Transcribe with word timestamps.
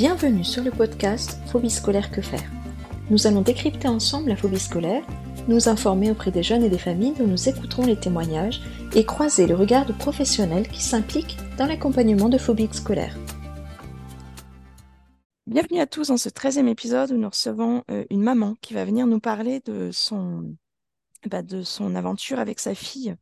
Bienvenue 0.00 0.44
sur 0.44 0.64
le 0.64 0.70
podcast 0.70 1.38
Phobie 1.48 1.68
scolaire 1.68 2.10
que 2.10 2.22
faire. 2.22 2.50
Nous 3.10 3.26
allons 3.26 3.42
décrypter 3.42 3.86
ensemble 3.86 4.30
la 4.30 4.36
phobie 4.36 4.58
scolaire, 4.58 5.04
nous 5.46 5.68
informer 5.68 6.10
auprès 6.10 6.30
des 6.30 6.42
jeunes 6.42 6.64
et 6.64 6.70
des 6.70 6.78
familles 6.78 7.12
dont 7.18 7.26
nous 7.26 7.50
écouterons 7.50 7.84
les 7.84 8.00
témoignages 8.00 8.62
et 8.94 9.04
croiser 9.04 9.46
le 9.46 9.54
regard 9.54 9.84
de 9.84 9.92
professionnels 9.92 10.68
qui 10.68 10.80
s'impliquent 10.82 11.36
dans 11.58 11.66
l'accompagnement 11.66 12.30
de 12.30 12.38
phobies 12.38 12.70
scolaires. 12.72 13.14
Bienvenue 15.46 15.80
à 15.80 15.86
tous 15.86 16.08
dans 16.08 16.16
ce 16.16 16.30
13e 16.30 16.68
épisode 16.68 17.12
où 17.12 17.18
nous 17.18 17.28
recevons 17.28 17.84
euh, 17.90 18.06
une 18.08 18.22
maman 18.22 18.56
qui 18.62 18.72
va 18.72 18.86
venir 18.86 19.06
nous 19.06 19.20
parler 19.20 19.60
de 19.66 19.90
son, 19.92 20.56
bah, 21.26 21.42
de 21.42 21.62
son 21.62 21.94
aventure 21.94 22.38
avec 22.38 22.58
sa 22.58 22.74
fille 22.74 23.16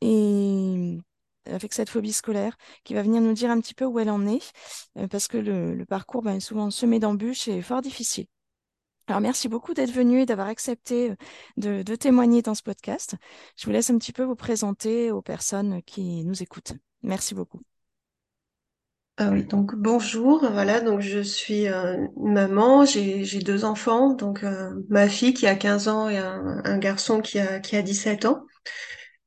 et 0.00 1.00
avec 1.46 1.72
cette 1.72 1.88
phobie 1.88 2.12
scolaire, 2.12 2.56
qui 2.84 2.94
va 2.94 3.02
venir 3.02 3.20
nous 3.20 3.32
dire 3.32 3.50
un 3.50 3.60
petit 3.60 3.74
peu 3.74 3.84
où 3.84 3.98
elle 3.98 4.10
en 4.10 4.26
est, 4.26 4.52
euh, 4.98 5.08
parce 5.08 5.28
que 5.28 5.38
le, 5.38 5.84
parcours 5.84 6.22
ben, 6.22 6.36
est 6.36 6.40
souvent 6.40 6.70
semé 6.70 6.98
d'embûches 6.98 7.48
et 7.48 7.62
fort 7.62 7.82
difficile. 7.82 8.26
Alors 9.08 9.20
merci 9.20 9.48
beaucoup 9.48 9.74
d'être 9.74 9.90
venu 9.90 10.20
et 10.20 10.26
d'avoir 10.26 10.46
accepté 10.46 11.10
euh, 11.64 11.82
de, 11.82 11.96
témoigner 11.96 12.42
dans 12.42 12.54
ce 12.54 12.62
podcast. 12.62 13.16
Je 13.56 13.66
vous 13.66 13.72
laisse 13.72 13.90
un 13.90 13.98
petit 13.98 14.12
peu 14.12 14.22
vous 14.22 14.36
présenter 14.36 15.10
aux 15.10 15.22
personnes 15.22 15.82
qui 15.82 16.24
nous 16.24 16.42
écoutent. 16.42 16.74
Merci 17.02 17.34
beaucoup. 17.34 17.60
Ah 19.18 19.28
oui, 19.30 19.44
donc 19.44 19.74
bonjour, 19.74 20.38
voilà, 20.50 20.80
donc 20.80 21.00
je 21.00 21.20
suis 21.20 21.66
maman, 22.16 22.86
j'ai 22.86 23.40
deux 23.40 23.66
enfants, 23.66 24.14
donc 24.14 24.42
ma 24.88 25.06
fille 25.06 25.34
qui 25.34 25.46
a 25.46 25.54
15 25.54 25.88
ans 25.88 26.08
et 26.08 26.16
un, 26.16 26.62
un 26.64 26.78
garçon 26.78 27.20
qui 27.20 27.38
a, 27.38 27.60
qui 27.60 27.76
a 27.76 27.82
17 27.82 28.24
ans. 28.24 28.46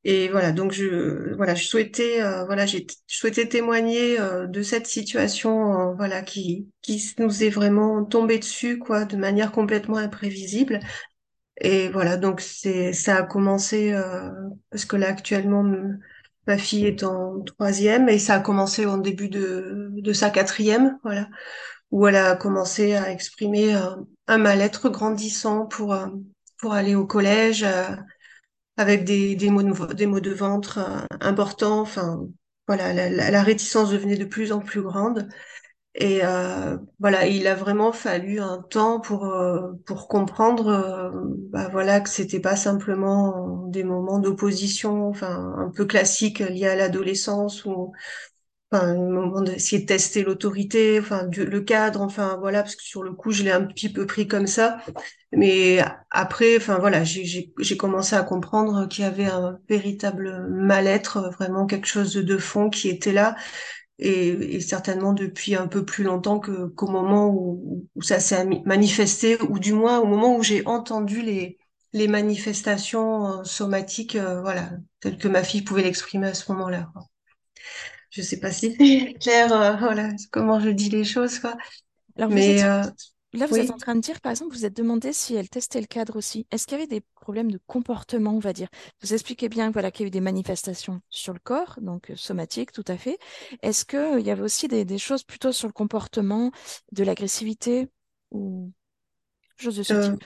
Et 0.08 0.30
voilà, 0.30 0.52
donc 0.52 0.72
je 0.72 1.34
voilà, 1.36 1.56
je 1.56 1.66
souhaitais 1.66 2.22
euh, 2.22 2.46
voilà, 2.46 2.68
j'ai 2.68 2.86
souhaité 3.08 3.50
témoigner 3.50 4.20
euh, 4.20 4.46
de 4.46 4.62
cette 4.62 4.86
situation 4.86 5.92
euh, 5.92 5.94
voilà 5.96 6.22
qui 6.22 6.70
qui 6.84 7.04
nous 7.18 7.44
est 7.44 7.50
vraiment 7.50 8.06
tombée 8.06 8.38
dessus 8.38 8.78
quoi, 8.78 9.06
de 9.06 9.18
manière 9.18 9.52
complètement 9.52 9.98
imprévisible. 9.98 10.80
Et 11.60 11.90
voilà, 11.90 12.18
donc 12.18 12.42
c'est 12.42 12.94
ça 12.94 13.18
a 13.18 13.24
commencé 13.24 13.94
parce 14.70 14.86
que 14.86 14.96
là 14.98 15.10
actuellement 15.10 15.64
ma 16.48 16.58
fille 16.58 16.86
est 16.86 17.04
en 17.04 17.42
troisième 17.42 18.10
et 18.10 18.20
ça 18.20 18.36
a 18.36 18.40
commencé 18.42 18.86
au 18.86 18.98
début 19.00 19.30
de 19.30 19.90
de 19.92 20.14
sa 20.14 20.30
quatrième, 20.30 21.00
voilà, 21.04 21.30
où 21.92 22.08
elle 22.08 22.18
a 22.18 22.36
commencé 22.36 22.96
à 22.96 23.12
exprimer 23.12 23.74
un 24.28 24.38
mal-être 24.38 24.90
grandissant 24.90 25.66
pour 25.66 25.98
pour 26.60 26.74
aller 26.74 26.96
au 26.96 27.08
collège 27.08 27.66
avec 28.78 29.04
des, 29.06 29.36
des, 29.36 29.50
mots, 29.50 29.64
de, 29.64 29.94
des 29.94 30.06
mots 30.08 30.20
de 30.20 30.32
ventre 30.32 30.80
euh, 30.80 31.18
importants. 31.22 31.82
Enfin, 31.82 32.28
voilà, 32.68 32.94
la, 32.94 33.10
la, 33.32 33.44
réticence 33.44 33.92
devenait 33.92 34.18
de 34.18 34.26
plus 34.26 34.52
en 34.52 34.60
plus 34.60 34.82
grande. 34.82 35.28
Et 35.98 36.26
euh, 36.26 36.78
voilà, 37.00 37.26
il 37.28 37.48
a 37.48 37.56
vraiment 37.56 37.94
fallu 37.94 38.40
un 38.42 38.62
temps 38.62 39.00
pour 39.00 39.26
euh, 39.28 39.72
pour 39.86 40.10
comprendre, 40.10 40.68
euh, 40.68 41.12
bah 41.52 41.70
voilà, 41.72 42.02
que 42.02 42.10
c'était 42.10 42.42
pas 42.42 42.58
simplement 42.58 43.66
des 43.68 43.84
moments 43.86 44.20
d'opposition, 44.20 45.08
enfin 45.08 45.56
un 45.58 45.72
peu 45.72 45.86
classiques 45.86 46.40
liés 46.40 46.68
à 46.68 46.76
l'adolescence 46.76 47.64
ou 47.66 47.94
enfin, 48.72 48.88
un 48.90 49.10
moment 49.10 49.42
d'essayer 49.42 49.82
de 49.82 49.88
tester 49.88 50.24
l'autorité, 50.24 51.00
enfin, 51.00 51.28
le 51.32 51.62
cadre, 51.62 52.02
enfin, 52.02 52.38
voilà, 52.40 52.64
parce 52.64 52.76
que 52.76 52.84
sur 52.84 53.04
le 53.04 53.14
coup, 53.14 53.32
je 53.32 53.44
l'ai 53.44 53.52
un 53.52 53.64
petit 53.64 53.92
peu 53.92 54.06
pris 54.06 54.28
comme 54.28 54.48
ça. 54.48 54.80
Mais 55.32 55.80
après, 56.12 56.58
enfin, 56.58 56.80
voilà, 56.80 57.04
j'ai 57.04 57.78
commencé 57.78 58.16
à 58.16 58.24
comprendre 58.24 58.88
qu'il 58.88 59.04
y 59.04 59.08
avait 59.08 59.26
un 59.26 59.60
véritable 59.70 60.48
mal-être, 60.50 61.30
vraiment 61.34 61.66
quelque 61.66 61.88
chose 61.88 62.14
de 62.16 62.38
fond 62.38 62.70
qui 62.70 62.90
était 62.90 63.14
là. 63.14 63.36
Et, 63.98 64.56
et, 64.56 64.60
certainement 64.60 65.14
depuis 65.14 65.56
un 65.56 65.68
peu 65.68 65.86
plus 65.86 66.04
longtemps 66.04 66.40
qu'au 66.40 66.88
moment 66.88 67.30
où, 67.30 67.88
où 67.96 68.02
ça 68.02 68.20
s'est 68.20 68.46
manifesté, 68.66 69.42
ou 69.42 69.58
du 69.58 69.72
moins 69.74 70.00
au 70.00 70.06
moment 70.06 70.36
où 70.36 70.44
j'ai 70.44 70.66
entendu 70.68 71.22
les, 71.22 71.58
les 71.94 72.10
manifestations 72.10 73.40
euh, 73.40 73.44
somatiques, 73.46 74.18
euh, 74.18 74.42
voilà, 74.42 74.72
telles 75.00 75.18
que 75.18 75.30
ma 75.30 75.44
fille 75.44 75.62
pouvait 75.62 75.84
l'exprimer 75.84 76.28
à 76.28 76.34
ce 76.34 76.52
moment-là. 76.52 76.92
Je 78.16 78.22
sais 78.22 78.40
pas 78.40 78.52
si 78.52 78.74
c'est 78.80 79.14
clair, 79.20 79.52
euh, 79.52 79.76
voilà, 79.76 80.10
comment 80.32 80.62
je 80.62 80.70
dis 80.70 80.90
les 80.90 81.04
choses, 81.04 81.40
quoi. 81.40 81.58
Alors, 82.16 82.30
Mais 82.30 82.64
euh, 82.64 82.82
là, 83.34 83.46
vous 83.46 83.58
êtes 83.58 83.72
en 83.72 83.78
train 83.78 83.94
de 83.94 84.00
dire, 84.00 84.22
par 84.22 84.32
exemple, 84.32 84.56
vous 84.56 84.64
êtes 84.64 84.76
demandé 84.76 85.12
si 85.12 85.36
elle 85.36 85.50
testait 85.50 85.82
le 85.82 85.86
cadre 85.86 86.16
aussi. 86.16 86.48
Est-ce 86.50 86.66
qu'il 86.66 86.78
y 86.78 86.82
avait 86.82 86.88
des 86.88 87.04
problèmes 87.16 87.52
de 87.52 87.60
comportement, 87.68 88.32
on 88.32 88.40
va 88.40 88.54
dire? 88.54 88.70
Vous 89.02 89.14
expliquez 89.14 89.50
bien 89.50 89.70
voilà, 89.70 89.92
qu'il 89.92 90.04
y 90.04 90.06
a 90.06 90.08
eu 90.08 90.12
des 90.12 90.22
manifestations 90.22 91.02
sur 91.10 91.34
le 91.34 91.40
corps, 91.40 91.78
donc 91.82 92.10
euh, 92.10 92.16
somatique, 92.16 92.72
tout 92.72 92.86
à 92.88 92.96
fait. 92.96 93.18
Est-ce 93.62 93.84
qu'il 93.84 94.26
y 94.26 94.32
avait 94.32 94.44
aussi 94.44 94.70
des, 94.70 94.86
des, 94.86 94.98
choses 94.98 95.24
plutôt 95.24 95.52
sur 95.52 95.68
le 95.68 95.74
comportement, 95.74 96.52
de 96.94 97.04
l'agressivité 97.04 97.90
ou 98.32 98.72
chose 99.58 99.76
de 99.76 99.84
ce 99.84 99.94
type? 99.94 100.24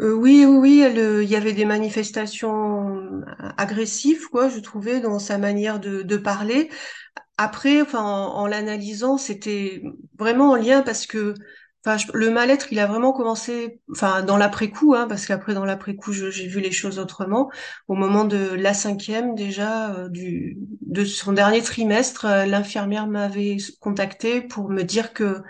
Euh, 0.00 0.12
oui, 0.12 0.44
oui, 0.46 0.58
oui, 0.58 0.82
euh, 0.84 1.22
il 1.24 1.30
y 1.30 1.36
avait 1.36 1.54
des 1.54 1.64
manifestations 1.64 2.98
euh, 2.98 3.24
agressives, 3.56 4.28
quoi, 4.30 4.48
je 4.50 4.60
trouvais, 4.60 5.00
dans 5.00 5.18
sa 5.18 5.38
manière 5.38 5.80
de, 5.80 6.16
parler. 6.18 6.70
Après, 7.38 7.82
enfin, 7.82 8.02
en, 8.02 8.46
l'analysant, 8.46 9.18
c'était 9.18 9.82
vraiment 10.18 10.50
en 10.50 10.56
lien 10.56 10.82
parce 10.82 11.06
que, 11.06 11.34
enfin, 11.84 11.96
le 12.12 12.30
mal-être, 12.30 12.72
il 12.72 12.78
a 12.78 12.86
vraiment 12.86 13.12
commencé, 13.12 13.80
enfin, 13.90 14.22
dans 14.22 14.36
l'après-coup, 14.36 14.94
hein, 14.94 15.06
parce 15.08 15.26
qu'après, 15.26 15.54
dans 15.54 15.64
l'après-coup, 15.64 16.12
j'ai 16.12 16.46
vu 16.46 16.60
les 16.60 16.72
choses 16.72 16.98
autrement. 16.98 17.50
Au 17.88 17.94
moment 17.94 18.24
de 18.24 18.54
la 18.54 18.74
cinquième, 18.74 19.34
déjà, 19.34 20.08
de 20.10 21.04
son 21.04 21.32
dernier 21.32 21.62
trimestre, 21.62 22.26
l'infirmière 22.46 23.06
m'avait 23.06 23.56
contacté 23.80 24.42
pour 24.42 24.68
me 24.70 24.82
dire 24.82 25.12
que 25.14 25.42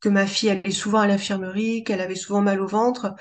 que 0.00 0.08
ma 0.08 0.26
fille 0.26 0.48
allait 0.48 0.70
souvent 0.70 1.00
à 1.00 1.06
l'infirmerie, 1.06 1.84
qu'elle 1.84 2.00
avait 2.00 2.14
souvent 2.14 2.40
mal 2.40 2.62
au 2.62 2.66
ventre 2.66 3.14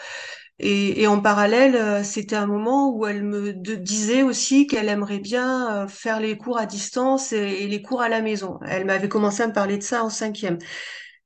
et, 0.59 1.01
et, 1.01 1.07
en 1.07 1.21
parallèle, 1.21 1.75
euh, 1.75 2.03
c'était 2.03 2.35
un 2.35 2.45
moment 2.45 2.93
où 2.93 3.05
elle 3.07 3.23
me 3.23 3.53
disait 3.53 4.23
aussi 4.23 4.67
qu'elle 4.67 4.89
aimerait 4.89 5.19
bien 5.19 5.83
euh, 5.85 5.87
faire 5.87 6.19
les 6.19 6.37
cours 6.37 6.57
à 6.57 6.65
distance 6.65 7.31
et, 7.31 7.67
les 7.67 7.81
cours 7.81 8.01
à 8.01 8.09
la 8.09 8.21
maison. 8.21 8.59
Elle 8.67 8.85
m'avait 8.85 9.07
commencé 9.07 9.41
à 9.41 9.47
me 9.47 9.53
parler 9.53 9.77
de 9.77 9.83
ça 9.83 10.03
en 10.03 10.09
cinquième. 10.09 10.57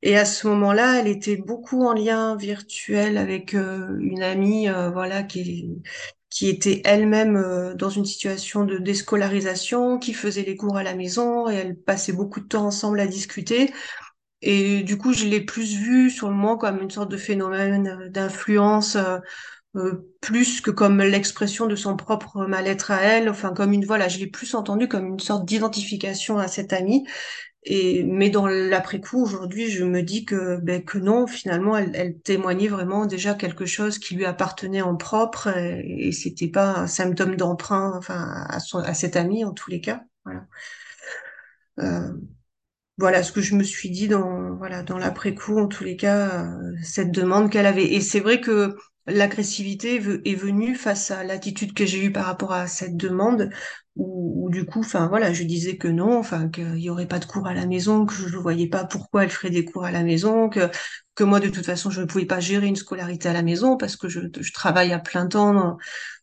Et 0.03 0.17
à 0.17 0.25
ce 0.25 0.47
moment-là, 0.47 0.99
elle 0.99 1.07
était 1.07 1.37
beaucoup 1.37 1.85
en 1.85 1.93
lien 1.93 2.35
virtuel 2.35 3.17
avec 3.17 3.55
euh, 3.55 3.97
une 3.99 4.21
amie, 4.23 4.67
voilà, 4.93 5.23
qui 5.23 5.69
qui 6.29 6.49
était 6.49 6.81
elle-même 6.83 7.75
dans 7.77 7.91
une 7.91 8.05
situation 8.05 8.65
de 8.65 8.79
déscolarisation, 8.79 9.99
qui 9.99 10.15
faisait 10.15 10.41
les 10.41 10.55
cours 10.55 10.77
à 10.77 10.81
la 10.81 10.95
maison 10.95 11.47
et 11.47 11.53
elle 11.53 11.75
passait 11.75 12.11
beaucoup 12.11 12.39
de 12.39 12.47
temps 12.47 12.65
ensemble 12.65 12.99
à 12.99 13.05
discuter. 13.05 13.71
Et 14.45 14.83
du 14.83 14.97
coup, 14.97 15.13
je 15.13 15.25
l'ai 15.25 15.41
plus 15.41 15.75
vu 15.77 16.09
sur 16.11 16.27
le 16.29 16.35
moment 16.35 16.57
comme 16.57 16.81
une 16.81 16.91
sorte 16.91 17.09
de 17.09 17.17
phénomène 17.17 17.87
euh, 17.87 18.09
d'influence, 18.09 18.97
euh, 18.97 19.19
euh, 19.75 20.09
plus 20.21 20.61
que 20.61 20.69
comme 20.69 21.01
l'expression 21.01 21.65
de 21.65 21.75
son 21.75 21.95
propre 21.95 22.45
mal-être 22.45 22.91
à 22.91 23.01
elle. 23.01 23.29
Enfin, 23.29 23.53
comme 23.53 23.71
une 23.73 23.85
voilà, 23.85 24.09
je 24.09 24.19
l'ai 24.19 24.27
plus 24.27 24.53
entendu 24.53 24.87
comme 24.89 25.07
une 25.07 25.19
sorte 25.19 25.45
d'identification 25.45 26.37
à 26.39 26.47
cette 26.49 26.73
amie. 26.73 27.05
Et 27.65 28.03
mais 28.03 28.29
dans 28.29 28.47
l'après-coup, 28.47 29.23
aujourd'hui, 29.23 29.69
je 29.71 29.85
me 29.85 30.03
dis 30.03 30.25
que 30.25 30.57
ben, 30.57 30.83
que 30.83 30.97
non, 30.97 31.27
finalement, 31.27 31.77
elle, 31.77 31.91
elle, 31.95 32.19
témoignait 32.19 32.67
vraiment 32.67 33.05
déjà 33.05 33.35
quelque 33.35 33.65
chose 33.65 33.99
qui 33.99 34.15
lui 34.15 34.25
appartenait 34.25 34.81
en 34.81 34.97
propre, 34.97 35.47
et, 35.57 36.07
et 36.09 36.11
c'était 36.11 36.49
pas 36.49 36.79
un 36.79 36.87
symptôme 36.87 37.37
d'emprunt, 37.37 37.93
enfin, 37.97 38.45
à, 38.49 38.59
son, 38.59 38.79
à 38.79 38.93
cette 38.93 39.15
amie 39.15 39.45
en 39.45 39.53
tous 39.53 39.69
les 39.71 39.79
cas. 39.81 40.03
Voilà. 40.25 40.45
Euh, 41.79 42.13
voilà 42.97 43.23
ce 43.23 43.31
que 43.31 43.41
je 43.41 43.55
me 43.55 43.63
suis 43.63 43.89
dit 43.89 44.07
dans 44.07 44.55
voilà 44.57 44.83
dans 44.83 44.97
l'après-coup 44.97 45.57
en 45.59 45.67
tous 45.67 45.83
les 45.83 45.97
cas 45.97 46.45
euh, 46.45 46.75
cette 46.83 47.11
demande 47.11 47.49
qu'elle 47.51 47.65
avait. 47.65 47.91
Et 47.93 48.01
c'est 48.01 48.19
vrai 48.19 48.39
que 48.41 48.75
l'agressivité 49.07 49.95
est 49.95 50.35
venue 50.35 50.75
face 50.75 51.11
à 51.11 51.23
l'attitude 51.23 51.73
que 51.73 51.85
j'ai 51.85 52.05
eue 52.05 52.11
par 52.11 52.25
rapport 52.25 52.53
à 52.53 52.67
cette 52.67 52.95
demande 52.95 53.49
où, 53.95 54.49
du 54.51 54.65
coup 54.65 54.79
enfin 54.79 55.07
voilà 55.07 55.33
je 55.33 55.43
disais 55.43 55.77
que 55.77 55.87
non 55.87 56.17
enfin 56.17 56.49
qu'il 56.49 56.77
y 56.79 56.89
aurait 56.89 57.07
pas 57.07 57.19
de 57.19 57.25
cours 57.25 57.45
à 57.47 57.53
la 57.53 57.65
maison 57.67 58.05
que 58.05 58.13
je 58.13 58.27
ne 58.27 58.41
voyais 58.41 58.67
pas 58.69 58.85
pourquoi 58.85 59.23
elle 59.23 59.29
ferait 59.29 59.49
des 59.49 59.65
cours 59.65 59.85
à 59.85 59.91
la 59.91 60.03
maison 60.03 60.49
que 60.49 60.69
que 61.15 61.23
moi 61.23 61.39
de 61.39 61.49
toute 61.49 61.65
façon 61.65 61.89
je 61.89 62.01
ne 62.01 62.05
pouvais 62.05 62.25
pas 62.25 62.39
gérer 62.39 62.67
une 62.67 62.75
scolarité 62.75 63.29
à 63.29 63.33
la 63.33 63.43
maison 63.43 63.77
parce 63.77 63.95
que 63.97 64.07
je, 64.09 64.21
je 64.39 64.53
travaille 64.53 64.93
à 64.93 64.99
plein 64.99 65.27
temps 65.27 65.77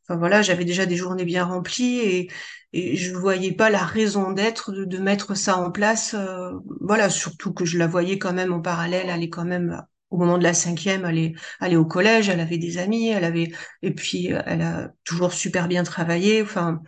enfin 0.09 0.19
voilà 0.19 0.43
j'avais 0.43 0.65
déjà 0.65 0.87
des 0.87 0.97
journées 0.97 1.25
bien 1.25 1.45
remplies 1.45 1.99
et 2.01 2.31
et 2.73 2.97
je 2.97 3.15
voyais 3.15 3.53
pas 3.53 3.71
la 3.71 3.85
raison 3.85 4.33
d'être 4.33 4.73
de, 4.73 4.99
mettre 4.99 5.35
ça 5.37 5.57
en 5.59 5.71
place. 5.71 6.15
Euh, 6.15 6.53
voilà, 6.81 7.11
surtout 7.11 7.53
que 7.53 7.65
je 7.65 7.79
la 7.79 7.87
voyais 7.87 8.19
quand 8.19 8.33
même 8.33 8.53
en 8.53 8.61
parallèle, 8.61 9.09
elle 9.09 9.23
est 9.23 9.29
quand 9.31 9.45
même 9.45 9.83
au 10.11 10.19
moment 10.19 10.39
de 10.39 10.43
la 10.43 10.55
cinquième, 10.55 11.05
elle 11.05 11.19
est, 11.19 11.35
elle 11.61 11.77
au 11.77 11.85
collège, 11.85 12.29
elle 12.29 12.41
avait 12.41 12.59
des 12.59 12.79
amis, 12.79 13.09
elle 13.09 13.25
avait, 13.25 13.53
et 13.83 13.95
puis 13.95 14.27
elle 14.27 14.63
a 14.63 14.93
toujours 15.05 15.33
super 15.33 15.69
bien 15.69 15.85
travaillé. 15.85 16.43
Enfin, 16.43 16.83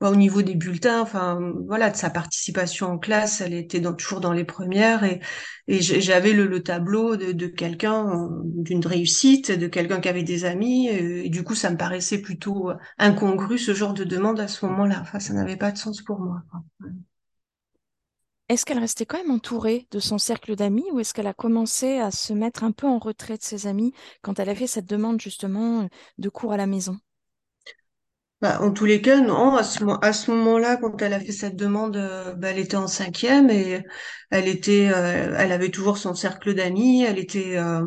au 0.00 0.14
niveau 0.14 0.42
des 0.42 0.54
bulletins, 0.54 1.00
enfin 1.00 1.52
voilà, 1.66 1.90
de 1.90 1.96
sa 1.96 2.10
participation 2.10 2.86
en 2.86 2.98
classe, 2.98 3.40
elle 3.40 3.54
était 3.54 3.80
toujours 3.96 4.20
dans 4.20 4.32
les 4.32 4.44
premières 4.44 5.04
et, 5.04 5.20
j'avais 5.68 6.32
le, 6.32 6.46
le, 6.46 6.62
tableau 6.62 7.16
de, 7.16 7.46
quelqu'un 7.46 8.30
d'une 8.44 8.86
réussite, 8.86 9.50
de 9.52 9.66
quelqu'un 9.66 10.00
qui 10.00 10.08
avait 10.08 10.22
des 10.22 10.46
amis 10.46 10.88
du 11.28 11.44
coup 11.44 11.54
ça 11.54 11.70
me 11.70 11.76
paraissait 11.76 12.22
plutôt 12.22 12.70
incongru 12.98 13.58
ce 13.58 13.74
genre 13.74 13.94
de 13.94 14.04
demande 14.04 14.40
à 14.40 14.48
ce 14.48 14.64
moment-là. 14.66 14.98
Enfin, 15.02 15.20
ça 15.20 15.34
n'avait 15.34 15.56
pas 15.56 15.72
de 15.72 15.78
sens 15.78 16.02
pour 16.02 16.20
moi. 16.20 16.42
est-ce 18.48 18.64
qu'elle 18.64 18.78
restait 18.78 19.06
quand 19.06 19.18
même 19.18 19.30
entourée 19.30 19.86
de 19.90 20.00
son 20.00 20.18
cercle 20.18 20.56
d'amis 20.56 20.86
ou 20.92 21.00
est-ce 21.00 21.12
qu'elle 21.12 21.26
a 21.26 21.34
commencé 21.34 21.98
à 21.98 22.10
se 22.10 22.32
mettre 22.32 22.64
un 22.64 22.72
peu 22.72 22.86
en 22.86 22.98
retrait 22.98 23.36
de 23.36 23.42
ses 23.42 23.66
amis 23.66 23.92
quand 24.22 24.38
elle 24.38 24.48
a 24.48 24.54
fait 24.54 24.66
cette 24.66 24.86
demande 24.88 25.20
justement 25.20 25.88
de 26.18 26.28
cours 26.28 26.52
à 26.52 26.56
la 26.56 26.66
maison? 26.66 26.98
Bah, 28.40 28.60
en 28.62 28.70
tous 28.72 28.84
les 28.84 29.02
cas, 29.02 29.20
non. 29.20 29.56
À 29.56 29.64
ce, 29.64 29.80
à 30.02 30.12
ce 30.12 30.30
moment-là, 30.30 30.76
quand 30.76 31.02
elle 31.02 31.12
a 31.12 31.20
fait 31.20 31.32
cette 31.32 31.56
demande, 31.56 31.96
euh, 31.96 32.34
bah, 32.34 32.50
elle 32.50 32.58
était 32.58 32.76
en 32.76 32.86
cinquième 32.86 33.50
et 33.50 33.84
elle 34.30 34.46
était, 34.46 34.90
euh, 34.94 35.34
elle 35.36 35.50
avait 35.50 35.70
toujours 35.70 35.98
son 35.98 36.14
cercle 36.14 36.54
d'amis. 36.54 37.02
Elle 37.02 37.18
était, 37.18 37.56
euh, 37.58 37.84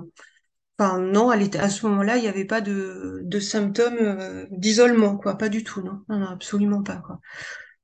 enfin 0.80 1.00
non, 1.00 1.32
elle 1.32 1.44
était 1.44 1.60
à 1.60 1.70
ce 1.70 1.86
moment-là, 1.88 2.18
il 2.18 2.24
n'y 2.24 2.28
avait 2.28 2.46
pas 2.46 2.62
de, 2.62 3.24
symptômes 3.40 4.48
d'isolement, 4.52 5.18
quoi, 5.18 5.38
pas 5.38 5.50
du 5.50 5.64
tout, 5.64 5.82
non, 5.82 6.04
non, 6.10 6.20
non, 6.20 6.28
absolument 6.28 6.84
pas, 6.84 6.98
quoi. 6.98 7.20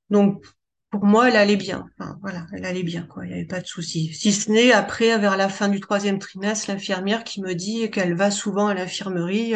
Donc 0.09 0.45
pour 0.91 1.05
moi, 1.05 1.29
elle 1.29 1.37
allait 1.37 1.57
bien. 1.57 1.85
Voilà, 2.21 2.47
elle 2.53 2.65
allait 2.65 2.83
bien, 2.83 3.03
quoi. 3.07 3.25
Il 3.25 3.29
n'y 3.29 3.35
avait 3.35 3.45
pas 3.45 3.61
de 3.61 3.67
souci. 3.67 4.13
Si 4.13 4.33
ce 4.33 4.51
n'est 4.51 4.71
après, 4.73 5.17
vers 5.19 5.37
la 5.37 5.49
fin 5.49 5.69
du 5.69 5.79
troisième 5.81 6.19
trimestre, 6.19 6.71
l'infirmière 6.71 7.23
qui 7.23 7.41
me 7.41 7.55
dit 7.55 7.89
qu'elle 7.91 8.15
va 8.15 8.31
souvent 8.31 8.67
à 8.67 8.73
l'infirmerie. 8.73 9.53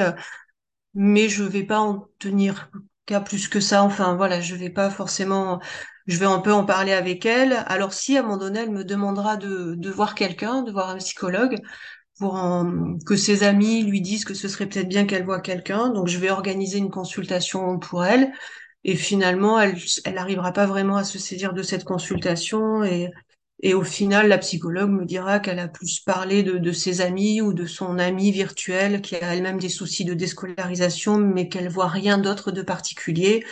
mais 0.94 1.30
je 1.30 1.44
vais 1.44 1.64
pas 1.64 1.80
en 1.80 2.08
tenir 2.20 2.70
qu'à 3.06 3.22
plus 3.22 3.48
que 3.48 3.60
ça. 3.60 3.84
Enfin, 3.84 4.16
voilà, 4.16 4.42
je 4.42 4.56
vais 4.56 4.70
pas 4.70 4.90
forcément, 4.90 5.60
je 6.08 6.18
vais 6.18 6.26
un 6.26 6.40
peu 6.40 6.54
en 6.54 6.66
parler 6.66 6.94
avec 6.94 7.26
elle. 7.26 7.64
Alors, 7.68 7.94
si 7.94 8.18
à 8.18 8.22
un 8.22 8.24
moment 8.24 8.38
donné, 8.38 8.62
elle 8.62 8.72
me 8.72 8.84
demandera 8.84 9.38
de, 9.38 9.76
de 9.76 9.90
voir 9.90 10.16
quelqu'un, 10.16 10.62
de 10.64 10.72
voir 10.72 10.90
un 10.90 10.98
psychologue, 10.98 11.58
pour 12.20 12.40
que 13.06 13.16
ses 13.16 13.44
amis 13.44 13.84
lui 13.84 14.02
disent 14.02 14.26
que 14.26 14.34
ce 14.36 14.48
serait 14.48 14.68
peut-être 14.68 14.88
bien 14.88 15.06
qu'elle 15.06 15.26
voit 15.26 15.42
quelqu'un, 15.42 15.90
donc 15.90 16.08
je 16.08 16.20
vais 16.20 16.30
organiser 16.30 16.78
une 16.78 16.92
consultation 16.92 17.80
pour 17.80 18.06
elle. 18.06 18.32
Et 18.84 18.96
finalement, 18.96 19.60
elle, 19.60 19.78
elle 20.06 20.16
n'arrivera 20.16 20.54
pas 20.54 20.66
vraiment 20.66 20.98
à 20.98 21.04
se 21.04 21.20
saisir 21.20 21.54
de 21.54 21.64
cette 21.64 21.84
consultation 21.84 22.84
et 22.84 23.12
et 23.64 23.76
au 23.76 23.84
final, 23.84 24.28
la 24.28 24.40
psychologue 24.40 24.90
me 24.90 25.06
dira 25.06 25.40
qu'elle 25.40 25.60
a 25.60 25.68
plus 25.68 26.00
parlé 26.00 26.42
de, 26.42 26.72
ses 26.72 27.02
amis 27.02 27.42
ou 27.42 27.54
de 27.54 27.68
son 27.68 28.00
amie 28.00 28.32
virtuelle 28.32 29.02
qui 29.02 29.16
a 29.16 29.36
elle-même 29.36 29.60
des 29.60 29.70
soucis 29.70 30.04
de 30.04 30.16
déscolarisation, 30.16 31.18
mais 31.18 31.48
qu'elle 31.48 31.70
voit 31.70 31.88
rien 31.88 32.18
d'autre 32.18 32.52
de 32.52 32.64
particulier. 32.64 33.46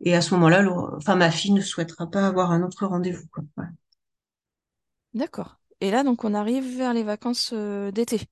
Et 0.00 0.14
à 0.16 0.22
ce 0.22 0.32
moment-là, 0.34 0.64
enfin, 0.96 1.16
ma 1.16 1.30
fille 1.30 1.52
ne 1.52 1.60
souhaitera 1.60 2.10
pas 2.10 2.26
avoir 2.26 2.50
un 2.50 2.62
autre 2.62 2.86
rendez-vous. 2.86 3.26
D'accord. 5.12 5.58
Et 5.82 5.90
là, 5.90 6.02
donc, 6.02 6.24
on 6.24 6.32
arrive 6.32 6.78
vers 6.78 6.94
les 6.94 7.02
vacances 7.02 7.50
euh, 7.52 7.90
d'été. 7.90 8.22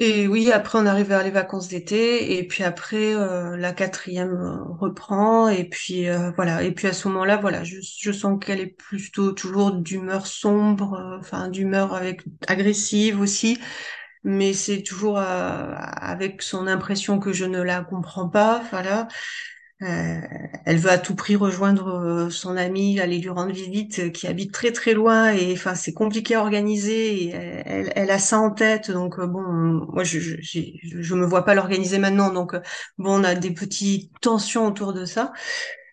Et 0.00 0.28
oui, 0.28 0.52
après 0.52 0.78
on 0.78 0.86
arrive 0.86 1.08
vers 1.08 1.24
les 1.24 1.30
vacances 1.32 1.66
d'été, 1.66 2.38
et 2.38 2.46
puis 2.46 2.62
après 2.62 3.14
euh, 3.16 3.56
la 3.56 3.72
quatrième 3.72 4.30
euh, 4.30 4.62
reprend, 4.78 5.48
et 5.48 5.64
puis 5.68 6.08
euh, 6.08 6.30
voilà. 6.36 6.62
Et 6.62 6.70
puis 6.72 6.86
à 6.86 6.92
ce 6.92 7.08
moment-là, 7.08 7.36
voilà, 7.36 7.64
je, 7.64 7.78
je 8.00 8.12
sens 8.12 8.38
qu'elle 8.40 8.60
est 8.60 8.66
plutôt 8.68 9.32
toujours 9.32 9.72
d'humeur 9.72 10.28
sombre, 10.28 11.18
enfin 11.18 11.48
d'humeur 11.48 11.94
avec 11.94 12.22
agressive 12.46 13.20
aussi. 13.20 13.58
mais 14.24 14.52
c'est 14.54 14.82
toujours 14.82 15.18
avec 15.20 16.42
son 16.42 16.66
impression 16.68 17.18
que 17.20 17.32
je 17.32 17.44
ne 17.46 17.62
la 17.62 17.82
comprends 17.84 18.28
pas. 18.28 18.62
Voilà. 18.70 19.08
Euh, 19.82 20.20
elle 20.64 20.76
veut 20.78 20.90
à 20.90 20.98
tout 20.98 21.14
prix 21.14 21.36
rejoindre 21.36 21.88
euh, 21.88 22.30
son 22.30 22.56
amie, 22.56 22.98
aller 22.98 23.18
lui 23.18 23.28
rendre 23.28 23.52
visite, 23.52 24.00
euh, 24.00 24.10
qui 24.10 24.26
habite 24.26 24.52
très 24.52 24.72
très 24.72 24.92
loin 24.92 25.30
et 25.32 25.52
enfin 25.52 25.76
c'est 25.76 25.92
compliqué 25.92 26.34
à 26.34 26.40
organiser. 26.40 27.22
Et 27.24 27.28
elle, 27.30 27.92
elle, 27.94 28.10
a 28.10 28.18
ça 28.18 28.40
en 28.40 28.50
tête, 28.50 28.90
donc 28.90 29.20
bon, 29.20 29.40
moi 29.92 30.02
je 30.02 30.18
je, 30.18 30.36
je 30.42 30.60
je 31.00 31.14
me 31.14 31.24
vois 31.24 31.44
pas 31.44 31.54
l'organiser 31.54 31.98
maintenant, 31.98 32.32
donc 32.32 32.54
bon 32.98 33.20
on 33.20 33.24
a 33.24 33.36
des 33.36 33.52
petites 33.52 34.10
tensions 34.20 34.66
autour 34.66 34.92
de 34.92 35.04
ça. 35.04 35.32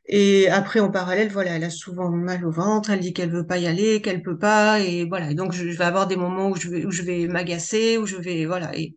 Et 0.08 0.50
après, 0.50 0.80
en 0.80 0.92
parallèle, 0.92 1.30
voilà, 1.32 1.56
elle 1.56 1.64
a 1.64 1.70
souvent 1.72 2.10
mal 2.12 2.46
au 2.46 2.52
ventre, 2.52 2.92
elle 2.92 3.00
dit 3.00 3.14
qu'elle 3.14 3.32
veut 3.32 3.48
pas 3.48 3.58
y 3.58 3.66
aller, 3.68 4.02
qu'elle 4.02 4.22
peut 4.22 4.38
pas, 4.38 4.80
et 4.80 5.06
voilà. 5.06 5.34
Donc, 5.34 5.52
je, 5.54 5.70
je 5.70 5.78
vais 5.78 5.84
avoir 5.84 6.06
des 6.08 6.16
moments 6.16 6.50
où 6.50 6.56
je 6.56 6.70
vais, 6.70 6.86
où 6.86 6.92
je 6.92 7.02
vais 7.02 7.28
m'agacer, 7.28 7.98
où 7.98 8.06
je 8.06 8.18
vais, 8.18 8.46
voilà. 8.46 8.76
Et, 8.78 8.96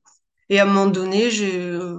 et 0.51 0.61
à 0.61 0.65
un 0.65 0.67
moment 0.67 0.87
donné, 0.87 1.31
j'ai, 1.31 1.59
euh, 1.61 1.99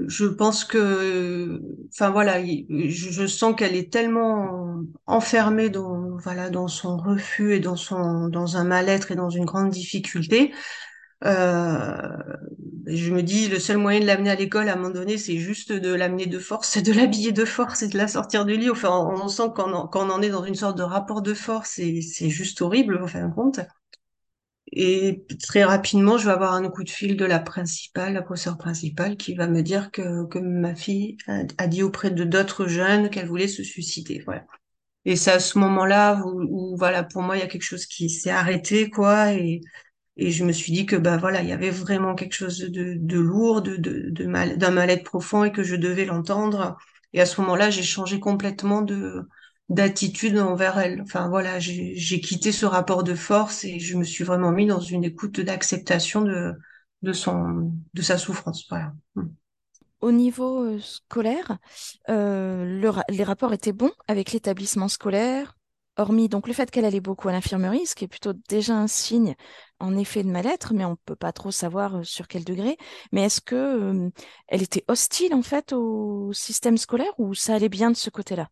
je 0.00 0.26
pense 0.26 0.64
que, 0.64 1.60
enfin 1.92 2.10
voilà, 2.10 2.40
il- 2.40 2.66
je, 2.90 3.26
sens 3.26 3.54
qu'elle 3.56 3.76
est 3.76 3.92
tellement 3.92 4.80
enfermée 5.06 5.70
dans, 5.70 6.16
voilà, 6.18 6.50
dans 6.50 6.68
son 6.68 6.96
refus 6.96 7.54
et 7.54 7.60
dans 7.60 7.76
son, 7.76 8.28
dans 8.28 8.56
un 8.56 8.64
mal-être 8.64 9.12
et 9.12 9.16
dans 9.16 9.30
une 9.30 9.44
grande 9.44 9.70
difficulté 9.70 10.52
euh, 11.24 12.08
je 12.86 13.12
me 13.12 13.22
dis, 13.22 13.48
le 13.48 13.58
seul 13.58 13.78
moyen 13.78 14.00
de 14.00 14.06
l'amener 14.06 14.30
à 14.30 14.34
l'école 14.34 14.68
à 14.68 14.74
un 14.74 14.76
moment 14.76 14.90
donné, 14.90 15.18
c'est 15.18 15.38
juste 15.38 15.72
de 15.72 15.94
l'amener 15.94 16.26
de 16.26 16.38
force, 16.38 16.68
c'est 16.68 16.82
de 16.86 16.92
l'habiller 16.92 17.32
de 17.32 17.44
force 17.44 17.82
et 17.82 17.88
de 17.88 17.96
la 17.98 18.08
sortir 18.08 18.44
du 18.44 18.56
lit. 18.56 18.70
Enfin, 18.70 18.90
on, 18.90 19.22
on 19.24 19.28
sent 19.28 19.50
qu'on 19.54 19.72
en, 19.72 19.88
en 19.92 20.22
est 20.22 20.30
dans 20.30 20.44
une 20.44 20.54
sorte 20.54 20.78
de 20.78 20.82
rapport 20.82 21.22
de 21.22 21.34
force 21.34 21.78
et 21.78 22.02
c'est 22.02 22.30
juste 22.30 22.62
horrible, 22.62 23.02
en 23.02 23.06
fin 23.06 23.28
de 23.28 23.34
compte. 23.34 23.60
Et 24.72 25.24
très 25.42 25.62
rapidement, 25.64 26.18
je 26.18 26.26
vais 26.26 26.32
avoir 26.32 26.54
un 26.54 26.68
coup 26.68 26.84
de 26.84 26.90
fil 26.90 27.16
de 27.16 27.24
la 27.24 27.38
principale, 27.38 28.14
la 28.14 28.22
professeure 28.22 28.58
principale, 28.58 29.16
qui 29.16 29.34
va 29.34 29.46
me 29.46 29.62
dire 29.62 29.90
que, 29.90 30.26
que 30.26 30.38
ma 30.38 30.74
fille 30.74 31.16
a, 31.28 31.42
a 31.58 31.66
dit 31.68 31.82
auprès 31.82 32.10
de 32.10 32.24
d'autres 32.24 32.66
jeunes 32.66 33.10
qu'elle 33.10 33.26
voulait 33.28 33.48
se 33.48 33.62
suicider. 33.62 34.22
Voilà. 34.24 34.44
Et 35.04 35.16
c'est 35.16 35.32
à 35.32 35.40
ce 35.40 35.58
moment-là 35.58 36.22
où, 36.26 36.72
où, 36.74 36.76
voilà, 36.78 37.04
pour 37.04 37.22
moi, 37.22 37.36
il 37.36 37.40
y 37.40 37.42
a 37.42 37.46
quelque 37.48 37.62
chose 37.62 37.86
qui 37.86 38.10
s'est 38.10 38.30
arrêté, 38.30 38.90
quoi, 38.90 39.32
et 39.34 39.60
et 40.16 40.30
je 40.30 40.44
me 40.44 40.52
suis 40.52 40.72
dit 40.72 40.86
que 40.86 40.96
bah 40.96 41.16
voilà, 41.16 41.42
il 41.42 41.48
y 41.48 41.52
avait 41.52 41.70
vraiment 41.70 42.14
quelque 42.14 42.34
chose 42.34 42.58
de, 42.60 42.94
de 42.98 43.18
lourd, 43.18 43.62
de, 43.62 43.76
de, 43.76 44.10
de 44.10 44.26
mal, 44.26 44.58
d'un 44.58 44.70
mal-être 44.70 45.04
profond 45.04 45.44
et 45.44 45.52
que 45.52 45.62
je 45.64 45.76
devais 45.76 46.04
l'entendre. 46.04 46.76
Et 47.12 47.20
à 47.20 47.26
ce 47.26 47.40
moment-là, 47.40 47.70
j'ai 47.70 47.82
changé 47.82 48.20
complètement 48.20 48.82
de 48.82 49.22
d'attitude 49.68 50.38
envers 50.38 50.78
elle. 50.78 51.00
Enfin 51.02 51.28
voilà, 51.28 51.58
j'ai 51.58 52.20
quitté 52.20 52.52
ce 52.52 52.66
rapport 52.66 53.04
de 53.04 53.14
force 53.14 53.64
et 53.64 53.78
je 53.78 53.96
me 53.96 54.04
suis 54.04 54.24
vraiment 54.24 54.52
mis 54.52 54.66
dans 54.66 54.80
une 54.80 55.04
écoute 55.04 55.40
d'acceptation 55.40 56.22
de 56.22 57.12
sa 57.12 58.18
souffrance. 58.18 58.68
Mm. 59.14 59.22
Au 60.00 60.12
niveau 60.12 60.64
euh, 60.64 60.78
scolaire, 60.80 61.56
euh, 62.10 62.94
les 63.08 63.24
rapports 63.24 63.54
étaient 63.54 63.72
bons 63.72 63.92
avec 64.06 64.32
l'établissement 64.32 64.88
scolaire, 64.88 65.56
hormis 65.96 66.28
donc 66.28 66.46
le 66.46 66.52
fait 66.52 66.70
qu'elle 66.70 66.84
allait 66.84 67.00
beaucoup 67.00 67.28
à 67.28 67.32
l'infirmerie, 67.32 67.86
ce 67.86 67.94
qui 67.94 68.04
est 68.04 68.08
plutôt 68.08 68.32
déjà 68.48 68.74
un 68.74 68.86
signe 68.86 69.34
en 69.80 69.96
effet 69.96 70.22
de 70.22 70.30
mal-être, 70.30 70.74
mais 70.74 70.84
on 70.84 70.92
ne 70.92 70.96
peut 71.04 71.16
pas 71.16 71.32
trop 71.32 71.50
savoir 71.50 71.96
euh, 71.96 72.02
sur 72.02 72.28
quel 72.28 72.44
degré. 72.44 72.76
Mais 73.12 73.24
est-ce 73.24 73.40
que 73.40 73.54
euh, 73.54 74.10
elle 74.48 74.62
était 74.62 74.84
hostile 74.88 75.34
en 75.34 75.42
fait 75.42 75.72
au 75.72 76.32
système 76.32 76.78
scolaire 76.78 77.12
ou 77.18 77.34
ça 77.34 77.54
allait 77.54 77.68
bien 77.68 77.90
de 77.90 77.96
ce 77.96 78.10
côté-là? 78.10 78.48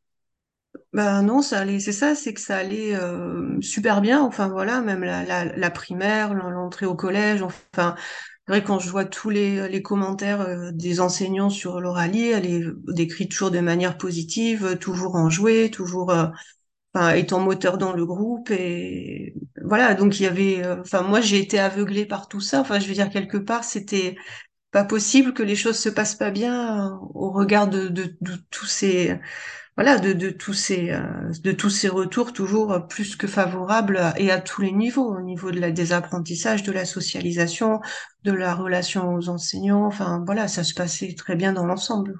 Bah 0.93 1.23
non, 1.23 1.41
ça 1.43 1.61
allait, 1.61 1.81
c'est 1.81 1.93
ça, 1.93 2.15
c'est 2.15 2.35
que 2.35 2.41
ça 2.41 2.57
allait 2.57 2.95
euh, 2.95 3.61
super 3.61 4.01
bien. 4.01 4.21
Enfin 4.23 4.49
voilà, 4.49 4.81
même 4.81 5.03
la, 5.05 5.71
primaire, 5.71 6.35
l'entrée 6.35 6.87
au 6.87 6.95
collège. 6.95 7.43
Enfin, 7.43 7.95
vrai 8.49 8.63
quand 8.65 8.79
je 8.79 8.91
vois 8.91 9.05
tous 9.07 9.31
les, 9.31 9.83
commentaires 9.83 10.41
euh, 10.43 10.71
des 10.73 11.01
enseignants 11.01 11.51
sur 11.51 11.81
l'oralie, 11.81 12.29
elle 12.31 12.47
est 12.47 12.65
décrite 12.89 13.31
toujours 13.31 13.51
de 13.51 13.61
manière 13.61 13.99
positive, 13.99 14.79
toujours 14.81 15.17
enjouée, 15.17 15.71
toujours, 15.71 16.11
euh, 16.11 16.27
enfin 16.95 17.15
étant 17.15 17.41
moteur 17.41 17.79
dans 17.79 17.93
le 17.93 18.07
groupe 18.07 18.51
et 18.51 19.35
voilà. 19.65 19.95
Donc 19.95 20.21
il 20.21 20.25
y 20.25 20.27
avait, 20.27 20.65
euh, 20.65 20.81
enfin 20.83 21.03
moi 21.03 21.21
j'ai 21.21 21.39
été 21.41 21.59
aveuglée 21.59 22.07
par 22.07 22.29
tout 22.29 22.41
ça. 22.41 22.61
Enfin 22.61 22.81
je 22.81 22.89
veux 22.89 22.95
dire 22.95 23.11
quelque 23.11 23.39
part 23.39 23.65
c'était 23.65 24.17
pas 24.73 24.85
possible 24.85 25.35
que 25.35 25.43
les 25.43 25.57
choses 25.57 25.79
se 25.79 25.89
passent 25.91 26.17
pas 26.17 26.31
bien 26.31 26.93
euh, 26.93 26.97
au 27.15 27.31
regard 27.33 27.69
de 27.69 27.89
tous 28.51 28.67
ces 28.67 29.19
voilà, 29.77 29.99
de, 29.99 30.13
de 30.13 30.31
tous 30.31 30.53
ces, 30.55 30.91
euh, 30.91 31.03
de 31.43 31.53
tous 31.53 31.71
ces 31.71 31.89
retours 31.89 32.33
toujours 32.33 32.87
plus 32.89 33.17
que 33.17 33.27
favorables 33.27 34.13
et 34.17 34.31
à 34.31 34.41
tous 34.41 34.61
les 34.63 34.73
niveaux, 34.73 35.17
au 35.17 35.21
niveau 35.23 35.51
de 35.51 35.61
la, 35.61 35.71
des 35.71 35.93
apprentissages, 35.93 36.63
de 36.63 36.73
la 36.73 36.85
socialisation, 36.85 37.81
de 38.25 38.33
la 38.33 38.55
relation 38.55 39.15
aux 39.15 39.29
enseignants. 39.29 39.87
Enfin, 39.87 40.23
voilà, 40.27 40.49
ça 40.49 40.65
se 40.65 40.75
passait 40.75 41.15
très 41.17 41.37
bien 41.37 41.53
dans 41.53 41.67
l'ensemble. 41.67 42.17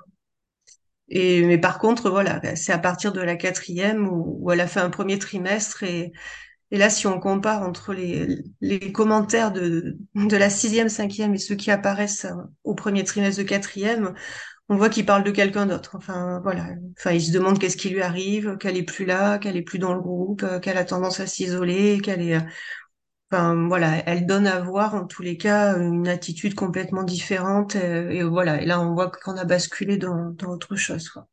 Et, 1.09 1.45
mais 1.45 1.59
par 1.59 1.79
contre, 1.79 2.11
voilà, 2.11 2.39
bah, 2.41 2.57
c'est 2.57 2.73
à 2.73 2.79
partir 2.79 3.13
de 3.13 3.21
la 3.21 3.37
quatrième 3.37 4.09
où, 4.09 4.39
où 4.41 4.51
elle 4.51 4.61
a 4.61 4.67
fait 4.67 4.81
un 4.81 4.91
premier 4.91 5.19
trimestre 5.19 5.83
et, 5.83 6.13
et 6.73 6.79
là, 6.79 6.91
si 6.91 7.07
on 7.07 7.21
compare 7.21 7.63
entre 7.63 7.95
les, 7.95 8.45
les 8.61 8.93
commentaires 8.93 9.53
de, 9.53 9.99
de 10.17 10.37
la 10.37 10.51
sixième, 10.51 10.89
cinquième 10.91 11.35
et 11.35 11.39
ceux 11.39 11.57
qui 11.57 11.71
apparaissent 11.71 12.27
au 12.65 12.75
premier 12.75 13.05
trimestre 13.05 13.43
de 13.43 13.49
quatrième, 13.49 14.15
on 14.73 14.77
voit 14.77 14.89
qu'il 14.89 15.07
parle 15.07 15.25
de 15.25 15.31
quelqu'un 15.31 15.67
d'autre. 15.67 15.97
Enfin, 15.97 16.41
voilà. 16.43 16.67
Enfin, 16.99 17.13
il 17.13 17.23
se 17.23 17.33
demande 17.33 17.59
qu'est-ce 17.59 17.77
qui 17.77 17.91
lui 17.91 18.03
arrive, 18.03 18.57
qu'elle 18.59 18.77
est 18.77 18.83
plus 18.83 19.05
là, 19.05 19.39
qu'elle 19.39 19.57
est 19.57 19.63
plus 19.63 19.79
dans 19.79 19.95
le 19.95 20.01
groupe, 20.01 20.43
euh, 20.43 20.61
qu'elle 20.61 20.79
a 20.79 20.85
tendance 20.85 21.21
à 21.21 21.27
s'isoler, 21.27 22.01
qu'elle 22.01 22.23
est, 22.23 22.37
euh, 22.37 22.41
enfin, 23.33 23.69
voilà. 23.69 24.03
Elle 24.09 24.27
donne 24.27 24.47
à 24.47 24.61
voir, 24.61 24.95
en 24.95 25.07
tous 25.07 25.23
les 25.23 25.37
cas, 25.37 25.77
une 25.79 26.09
attitude 26.09 26.55
complètement 26.55 27.05
différente. 27.05 27.77
euh, 27.77 28.11
Et, 28.11 28.23
voilà. 28.25 28.63
Et 28.63 28.67
là, 28.67 28.81
on 28.81 28.95
voit 28.95 29.11
qu'on 29.11 29.37
a 29.37 29.45
basculé 29.45 29.99
dans, 29.99 30.31
dans 30.33 30.51
autre 30.51 30.77
chose, 30.77 31.09
quoi. 31.11 31.29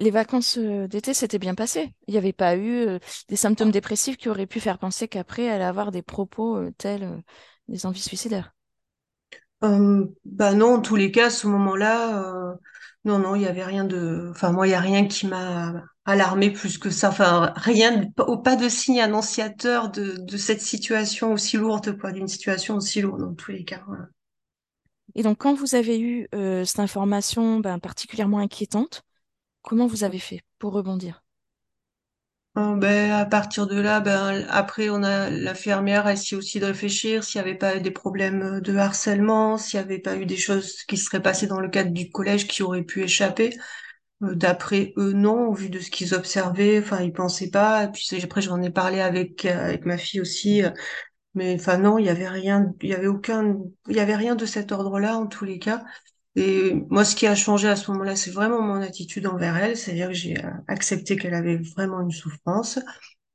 Les 0.00 0.10
vacances 0.10 0.58
d'été 0.58 1.14
s'étaient 1.14 1.38
bien 1.38 1.54
passées. 1.54 1.94
Il 2.08 2.12
n'y 2.12 2.18
avait 2.18 2.32
pas 2.32 2.56
eu 2.56 2.86
euh, 2.86 2.98
des 3.28 3.36
symptômes 3.36 3.70
dépressifs 3.70 4.16
qui 4.16 4.28
auraient 4.30 4.46
pu 4.46 4.58
faire 4.58 4.78
penser 4.78 5.08
qu'après, 5.08 5.44
elle 5.44 5.52
allait 5.52 5.64
avoir 5.64 5.90
des 5.92 6.02
propos 6.02 6.56
euh, 6.56 6.72
tels 6.78 7.04
euh, 7.04 7.18
des 7.68 7.86
envies 7.86 8.00
suicidaires. 8.00 8.52
Bah 10.24 10.54
non, 10.54 10.74
en 10.76 10.80
tous 10.80 10.96
les 10.96 11.10
cas, 11.10 11.26
à 11.26 11.30
ce 11.30 11.46
moment-là, 11.46 12.56
Non, 13.04 13.18
non, 13.18 13.34
il 13.34 13.42
y 13.42 13.46
avait 13.46 13.64
rien 13.64 13.84
de, 13.84 14.28
enfin 14.30 14.52
moi, 14.52 14.66
il 14.66 14.70
y 14.70 14.74
a 14.74 14.80
rien 14.80 15.06
qui 15.06 15.26
m'a 15.26 15.84
alarmé 16.04 16.50
plus 16.50 16.76
que 16.76 16.90
ça. 16.90 17.08
Enfin, 17.08 17.52
rien, 17.56 18.04
pas 18.44 18.56
de 18.56 18.68
signe 18.68 19.00
annonciateur 19.00 19.90
de, 19.90 20.36
cette 20.36 20.60
situation 20.60 21.32
aussi 21.32 21.56
lourde, 21.56 21.96
quoi, 21.98 22.12
d'une 22.12 22.28
situation 22.28 22.76
aussi 22.76 23.00
lourde 23.00 23.20
dans 23.20 23.34
tous 23.34 23.52
les 23.52 23.64
cas. 23.64 23.82
Et 25.14 25.22
donc, 25.22 25.38
quand 25.38 25.54
vous 25.54 25.74
avez 25.74 25.98
eu 25.98 26.28
euh, 26.34 26.64
cette 26.64 26.80
information 26.80 27.60
ben, 27.60 27.78
particulièrement 27.78 28.38
inquiétante, 28.38 29.02
comment 29.62 29.86
vous 29.86 30.04
avez 30.04 30.18
fait 30.18 30.42
pour 30.58 30.72
rebondir? 30.72 31.22
Euh, 32.60 32.76
ben, 32.76 33.12
à 33.12 33.24
partir 33.26 33.66
de 33.66 33.80
là, 33.80 34.00
ben, 34.00 34.44
après, 34.50 34.90
on 34.90 35.02
a 35.02 35.30
l'infirmière 35.30 36.06
a 36.06 36.12
essayé 36.12 36.36
aussi 36.36 36.60
de 36.60 36.66
réfléchir 36.66 37.24
s'il 37.24 37.40
n'y 37.40 37.48
avait 37.48 37.58
pas 37.58 37.78
des 37.78 37.90
problèmes 37.90 38.60
de 38.60 38.76
harcèlement, 38.76 39.56
s'il 39.56 39.78
n'y 39.80 39.84
avait 39.84 39.98
pas 40.00 40.16
eu 40.16 40.26
des 40.26 40.36
choses 40.36 40.82
qui 40.88 40.96
seraient 40.96 41.22
passées 41.22 41.46
dans 41.46 41.60
le 41.60 41.68
cadre 41.68 41.92
du 41.92 42.10
collège 42.10 42.48
qui 42.48 42.62
auraient 42.62 42.82
pu 42.82 43.02
échapper. 43.02 43.56
Euh, 44.24 44.34
D'après 44.36 44.94
eux, 44.98 45.12
non, 45.12 45.48
au 45.48 45.54
vu 45.54 45.70
de 45.70 45.80
ce 45.80 45.90
qu'ils 45.90 46.14
observaient, 46.14 46.80
enfin, 46.80 47.02
ils 47.02 47.12
pensaient 47.12 47.50
pas. 47.50 47.88
Puis 47.88 48.08
après, 48.22 48.42
j'en 48.42 48.62
ai 48.62 48.70
parlé 48.70 49.00
avec 49.00 49.44
avec 49.46 49.86
ma 49.86 49.98
fille 49.98 50.20
aussi, 50.20 50.62
mais 51.34 51.56
enfin 51.56 51.78
non, 51.78 51.98
il 51.98 52.06
y 52.06 52.10
avait 52.10 52.28
rien, 52.28 52.74
il 52.82 52.94
avait 52.94 53.08
aucun, 53.08 53.56
il 53.88 53.98
avait 54.00 54.16
rien 54.16 54.36
de 54.36 54.46
cet 54.46 54.72
ordre-là 54.72 55.16
en 55.18 55.26
tous 55.28 55.44
les 55.46 55.58
cas. 55.60 55.84
Et 56.36 56.74
moi, 56.90 57.04
ce 57.04 57.16
qui 57.16 57.26
a 57.26 57.34
changé 57.34 57.68
à 57.68 57.76
ce 57.76 57.90
moment-là, 57.90 58.14
c'est 58.16 58.30
vraiment 58.30 58.62
mon 58.62 58.80
attitude 58.80 59.26
envers 59.26 59.56
elle, 59.56 59.76
c'est-à-dire 59.76 60.08
que 60.08 60.14
j'ai 60.14 60.38
euh, 60.38 60.50
accepté 60.68 61.16
qu'elle 61.16 61.34
avait 61.34 61.56
vraiment 61.56 62.00
une 62.00 62.12
souffrance. 62.12 62.78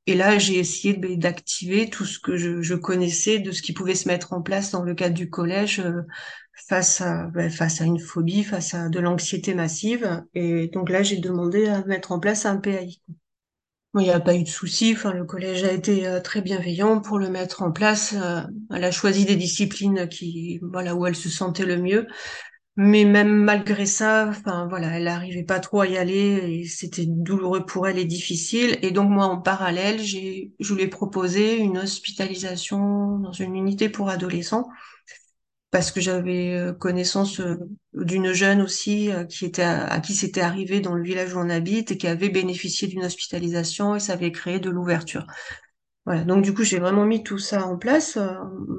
Et 0.07 0.15
là, 0.15 0.39
j'ai 0.39 0.59
essayé 0.59 0.95
de- 0.95 1.15
d'activer 1.15 1.89
tout 1.89 2.05
ce 2.05 2.19
que 2.19 2.37
je, 2.37 2.75
connaissais 2.75 3.39
de 3.39 3.51
ce 3.51 3.61
qui 3.61 3.73
pouvait 3.73 3.95
se 3.95 4.07
mettre 4.07 4.33
en 4.33 4.41
place 4.41 4.71
dans 4.71 4.83
le 4.83 4.95
cadre 4.95 5.15
du 5.15 5.29
collège 5.29 5.79
euh, 5.79 6.03
face 6.67 7.01
à, 7.01 7.27
ben, 7.27 7.49
face 7.49 7.81
à 7.81 7.85
une 7.85 7.99
phobie, 7.99 8.43
face 8.43 8.73
à 8.73 8.89
de 8.89 8.99
l'anxiété 8.99 9.53
massive. 9.55 10.23
Et 10.33 10.67
donc 10.67 10.89
là, 10.89 11.03
j'ai 11.03 11.17
demandé 11.17 11.67
à 11.67 11.83
mettre 11.85 12.11
en 12.13 12.19
place 12.19 12.45
un 12.45 12.57
PAI. 12.57 13.01
Il 13.97 14.01
n'y 14.01 14.11
a 14.11 14.19
pas 14.19 14.35
eu 14.35 14.43
de 14.43 14.49
souci. 14.49 14.93
Enfin, 14.95 15.13
le 15.13 15.25
collège 15.25 15.63
a 15.63 15.71
été 15.71 16.07
euh, 16.07 16.21
très 16.21 16.41
bienveillant 16.41 17.01
pour 17.01 17.19
le 17.19 17.29
mettre 17.29 17.63
en 17.63 17.71
place. 17.71 18.15
Elle 18.73 18.83
a 18.83 18.91
choisi 18.91 19.25
des 19.25 19.37
disciplines 19.37 20.07
qui, 20.09 20.59
voilà, 20.61 20.95
où 20.95 21.05
elle 21.07 21.15
se 21.15 21.29
sentait 21.29 21.65
le 21.65 21.77
mieux. 21.77 22.07
Mais 22.77 23.05
même 23.05 23.29
malgré 23.43 23.85
ça, 23.85 24.27
enfin 24.29 24.67
voilà, 24.67 24.97
elle 24.97 25.05
n'arrivait 25.05 25.43
pas 25.43 25.61
trop 25.61 25.79
à 25.81 25.87
y 25.87 25.97
aller 25.97 26.59
et 26.61 26.65
c'était 26.67 27.05
douloureux 27.07 27.65
pour 27.65 27.87
elle 27.87 27.97
et 27.97 28.03
difficile. 28.05 28.77
Et 28.81 28.91
donc 28.91 29.09
moi, 29.09 29.25
en 29.27 29.39
parallèle, 29.41 29.99
j'ai, 30.01 30.51
je 30.59 30.73
lui 30.73 30.83
ai 30.83 30.87
proposé 30.89 31.55
une 31.57 31.77
hospitalisation 31.77 33.17
dans 33.19 33.31
une 33.31 33.55
unité 33.55 33.87
pour 33.87 34.09
adolescents 34.09 34.67
parce 35.71 35.91
que 35.91 35.99
j'avais 36.01 36.53
euh, 36.53 36.73
connaissance 36.73 37.39
euh, 37.41 37.57
d'une 37.93 38.31
jeune 38.33 38.61
aussi 38.61 39.11
euh, 39.11 39.25
qui 39.25 39.45
était 39.45 39.61
à, 39.63 39.85
à 39.87 39.99
qui 39.99 40.15
c'était 40.15 40.41
arrivé 40.41 40.79
dans 40.79 40.93
le 40.95 41.03
village 41.03 41.33
où 41.35 41.39
on 41.39 41.49
habite 41.49 41.91
et 41.91 41.97
qui 41.97 42.07
avait 42.07 42.29
bénéficié 42.29 42.87
d'une 42.87 43.03
hospitalisation 43.03 43.95
et 43.95 43.99
ça 43.99 44.13
avait 44.13 44.31
créé 44.31 44.59
de 44.59 44.69
l'ouverture. 44.69 45.25
Voilà, 46.05 46.23
donc 46.23 46.43
du 46.43 46.53
coup, 46.53 46.63
j'ai 46.63 46.77
vraiment 46.79 47.05
mis 47.05 47.23
tout 47.23 47.39
ça 47.39 47.65
en 47.65 47.77
place. 47.77 48.17
Euh, 48.17 48.27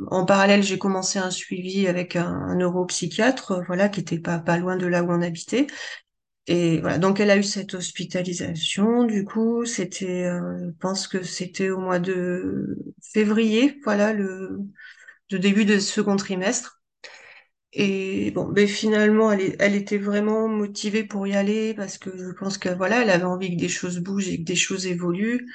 En 0.08 0.24
parallèle, 0.24 0.62
j'ai 0.62 0.78
commencé 0.78 1.18
un 1.18 1.30
suivi 1.30 1.88
avec 1.88 2.14
un, 2.14 2.54
neuropsychiatre, 2.54 3.52
euh, 3.52 3.62
voilà, 3.66 3.88
qui 3.88 4.00
était 4.00 4.18
pas 4.20 4.40
loin 4.58 4.76
de 4.76 4.86
là 4.86 5.02
où 5.02 5.10
on 5.10 5.22
habitait. 5.22 5.66
Et 6.48 6.80
voilà, 6.80 6.98
donc 6.98 7.20
elle 7.20 7.30
a 7.30 7.36
eu 7.38 7.44
cette 7.44 7.74
hospitalisation. 7.74 9.04
Du 9.04 9.24
coup, 9.24 9.64
c'était, 9.66 10.24
euh, 10.26 10.58
je 10.66 10.70
pense 10.80 11.08
que 11.08 11.22
c'était 11.24 11.70
au 11.70 11.78
mois 11.80 11.98
de 12.00 12.78
février, 13.02 13.80
voilà, 13.84 14.12
le, 14.14 14.60
le 15.32 15.38
début 15.40 15.64
de 15.66 15.78
second 15.80 16.16
trimestre. 16.16 16.80
Et 17.72 18.30
bon, 18.32 18.46
ben 18.48 18.66
finalement, 18.68 19.32
elle, 19.32 19.56
elle 19.58 19.74
était 19.74 19.98
vraiment 19.98 20.48
motivée 20.48 21.04
pour 21.04 21.26
y 21.26 21.34
aller 21.36 21.74
parce 21.74 21.98
que 21.98 22.10
je 22.16 22.32
pense 22.38 22.58
que 22.58 22.70
voilà, 22.70 23.02
elle 23.02 23.10
avait 23.10 23.24
envie 23.24 23.54
que 23.56 23.60
des 23.60 23.68
choses 23.68 23.98
bougent 23.98 24.28
et 24.28 24.38
que 24.38 24.44
des 24.44 24.56
choses 24.56 24.86
évoluent. 24.86 25.46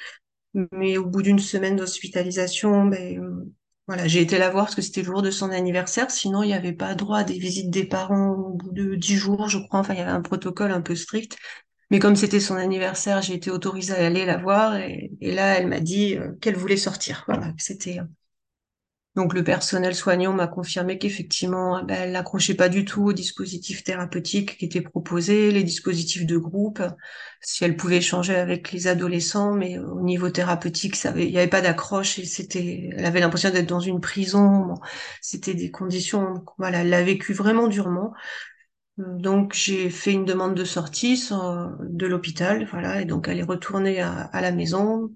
Mais 0.71 0.97
au 0.97 1.05
bout 1.05 1.21
d'une 1.21 1.39
semaine 1.39 1.75
d'hospitalisation, 1.75 2.85
ben, 2.85 3.45
voilà, 3.87 4.07
j'ai 4.07 4.21
été 4.21 4.37
la 4.37 4.49
voir 4.49 4.65
parce 4.65 4.75
que 4.75 4.81
c'était 4.81 5.01
le 5.01 5.07
jour 5.07 5.21
de 5.21 5.31
son 5.31 5.49
anniversaire. 5.49 6.11
Sinon, 6.11 6.43
il 6.43 6.47
n'y 6.47 6.53
avait 6.53 6.73
pas 6.73 6.95
droit 6.95 7.19
à 7.19 7.23
des 7.23 7.37
visites 7.37 7.69
des 7.69 7.85
parents 7.85 8.31
au 8.31 8.53
bout 8.53 8.71
de 8.71 8.95
dix 8.95 9.17
jours, 9.17 9.49
je 9.49 9.57
crois. 9.57 9.79
Enfin, 9.79 9.93
il 9.93 9.99
y 9.99 10.01
avait 10.01 10.11
un 10.11 10.21
protocole 10.21 10.71
un 10.71 10.81
peu 10.81 10.95
strict. 10.95 11.37
Mais 11.89 11.99
comme 11.99 12.15
c'était 12.15 12.39
son 12.39 12.55
anniversaire, 12.55 13.21
j'ai 13.21 13.33
été 13.33 13.51
autorisée 13.51 13.93
à 13.93 14.05
aller 14.05 14.25
la 14.25 14.37
voir. 14.37 14.77
Et, 14.77 15.11
là, 15.19 15.57
elle 15.57 15.67
m'a 15.67 15.81
dit 15.81 16.15
euh, 16.17 16.31
qu'elle 16.39 16.55
voulait 16.55 16.77
sortir. 16.77 17.25
Voilà, 17.27 17.53
c'était 17.57 17.99
euh, 17.99 18.03
donc 19.15 19.33
le 19.33 19.43
personnel 19.43 19.93
soignant 19.95 20.31
m'a 20.33 20.47
confirmé 20.47 20.97
qu'effectivement, 20.97 21.79
eh 21.79 21.83
ben, 21.85 21.95
elle 22.01 22.11
n'accrochait 22.13 22.53
pas 22.55 22.69
du 22.69 22.85
tout 22.85 23.03
aux 23.05 23.13
dispositifs 23.13 23.83
thérapeutiques 23.83 24.57
qui 24.57 24.65
étaient 24.65 24.81
proposés, 24.81 25.51
les 25.51 25.63
dispositifs 25.63 26.25
de 26.25 26.37
groupe, 26.37 26.81
si 27.41 27.65
elle 27.65 27.75
pouvait 27.75 27.97
échanger 27.97 28.35
avec 28.35 28.71
les 28.71 28.87
adolescents, 28.87 29.53
mais 29.53 29.77
au 29.79 30.01
niveau 30.01 30.29
thérapeutique, 30.29 30.95
ça 30.95 31.13
il 31.17 31.29
n'y 31.31 31.37
avait 31.37 31.47
pas 31.49 31.61
d'accroche 31.61 32.19
et 32.19 32.25
c'était, 32.25 32.89
elle 32.95 33.05
avait 33.05 33.19
l'impression 33.19 33.49
d'être 33.49 33.67
dans 33.69 33.79
une 33.81 33.99
prison. 33.99 34.75
C'était 35.21 35.53
des 35.55 35.71
conditions, 35.71 36.43
voilà, 36.57 36.79
elle 36.81 36.89
l'a 36.89 37.03
vécu 37.03 37.33
vraiment 37.33 37.67
durement. 37.67 38.13
Euh, 38.99 39.03
Donc 39.17 39.53
j'ai 39.53 39.89
fait 39.89 40.13
une 40.13 40.25
demande 40.25 40.55
de 40.55 40.65
sortie 40.65 41.17
sans- 41.17 41.71
de 41.81 42.07
l'hôpital, 42.07 42.67
voilà, 42.71 43.01
et 43.01 43.05
donc 43.05 43.27
elle 43.27 43.39
est 43.39 43.43
retournée 43.43 44.01
à 44.01 44.41
la 44.41 44.51
maison 44.51 45.11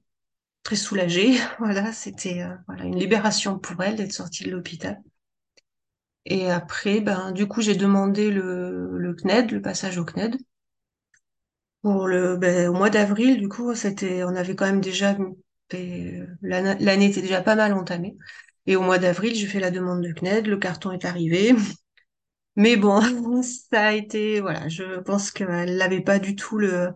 très 0.65 0.75
soulagée. 0.77 1.37
Voilà, 1.59 1.93
c'était 1.93 2.43
euh, 2.43 2.55
voilà 2.67 2.83
une 2.85 2.99
libération 2.99 3.57
pour 3.59 3.81
elle 3.83 3.95
d'être 3.97 4.13
sortie 4.13 4.43
de 4.45 4.51
l'hôpital. 4.51 5.01
Et 6.25 6.51
après, 6.51 7.01
ben 7.01 7.31
du 7.31 7.47
coup, 7.47 7.61
j'ai 7.63 7.73
demandé 7.75 8.29
le, 8.29 8.95
le 8.99 9.15
CNED, 9.15 9.49
le 9.51 9.61
passage 9.63 9.97
au 9.97 10.05
CNED. 10.05 10.37
Pour 11.81 12.07
le 12.07 12.35
ben, 12.35 12.67
au 12.69 12.73
mois 12.73 12.89
d'avril, 12.89 13.37
du 13.39 13.47
coup, 13.47 13.73
c'était 13.75 14.23
on 14.25 14.35
avait 14.35 14.55
quand 14.55 14.65
même 14.65 14.81
déjà 14.81 15.15
l'année 16.41 16.75
l'année 16.79 17.05
était 17.07 17.21
déjà 17.21 17.41
pas 17.41 17.55
mal 17.55 17.73
entamée. 17.73 18.17
Et 18.67 18.75
au 18.75 18.81
mois 18.81 18.97
d'avril, 18.99 19.35
j'ai 19.35 19.47
fait 19.47 19.59
la 19.59 19.71
demande 19.71 20.01
de 20.03 20.11
CNED, 20.13 20.47
le 20.47 20.57
carton 20.57 20.91
est 20.91 21.05
arrivé. 21.05 21.53
Mais 22.57 22.77
bon, 22.77 23.01
ça 23.43 23.87
a 23.87 23.93
été 23.93 24.41
voilà, 24.41 24.69
je 24.69 24.99
pense 25.01 25.31
qu'elle 25.31 25.77
n'avait 25.77 26.01
pas 26.01 26.19
du 26.19 26.35
tout 26.35 26.57
le 26.59 26.91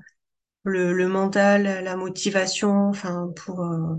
le, 0.64 1.08
mental, 1.08 1.84
la 1.84 1.96
motivation, 1.96 2.90
enfin 2.90 3.32
pour, 3.36 3.62
euh, 3.64 3.96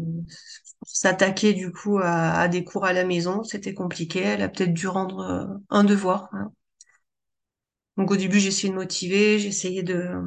s'attaquer 0.86 1.52
du 1.54 1.72
coup 1.72 1.98
à, 2.02 2.48
des 2.48 2.64
cours 2.64 2.84
à 2.86 2.92
la 2.92 3.04
maison, 3.04 3.42
c'était 3.44 3.74
compliqué. 3.74 4.20
Elle 4.20 4.42
a 4.42 4.48
peut-être 4.48 4.74
dû 4.74 4.88
rendre 4.88 5.20
euh, 5.20 5.46
un 5.70 5.84
devoir. 5.84 6.28
hein. 6.32 6.52
Donc 7.96 8.10
au 8.10 8.16
début 8.16 8.38
j'ai 8.40 8.48
essayé 8.48 8.70
de 8.70 8.74
motiver, 8.78 9.38
j'ai 9.38 9.48
essayé 9.48 9.82
de 9.82 9.94
euh, 9.94 10.22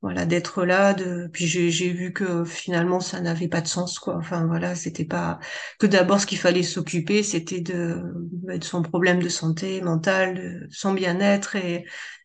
voilà 0.00 0.24
d'être 0.24 0.64
là, 0.64 0.94
de 0.94 1.28
puis 1.32 1.46
j'ai 1.46 1.90
vu 1.92 2.12
que 2.12 2.44
finalement 2.44 3.00
ça 3.00 3.20
n'avait 3.20 3.48
pas 3.48 3.60
de 3.60 3.66
sens 3.68 3.98
quoi. 3.98 4.16
Enfin 4.16 4.46
voilà, 4.46 4.74
c'était 4.74 5.04
pas 5.04 5.38
que 5.78 5.86
d'abord 5.86 6.20
ce 6.20 6.26
qu'il 6.26 6.38
fallait 6.38 6.62
s'occuper, 6.62 7.22
c'était 7.22 7.60
de, 7.60 8.02
de 8.32 8.64
son 8.64 8.82
problème 8.82 9.20
de 9.22 9.28
santé 9.28 9.80
mentale, 9.82 10.34
de 10.36 10.68
son 10.70 10.94
bien-être 10.94 11.56
et 11.56 11.84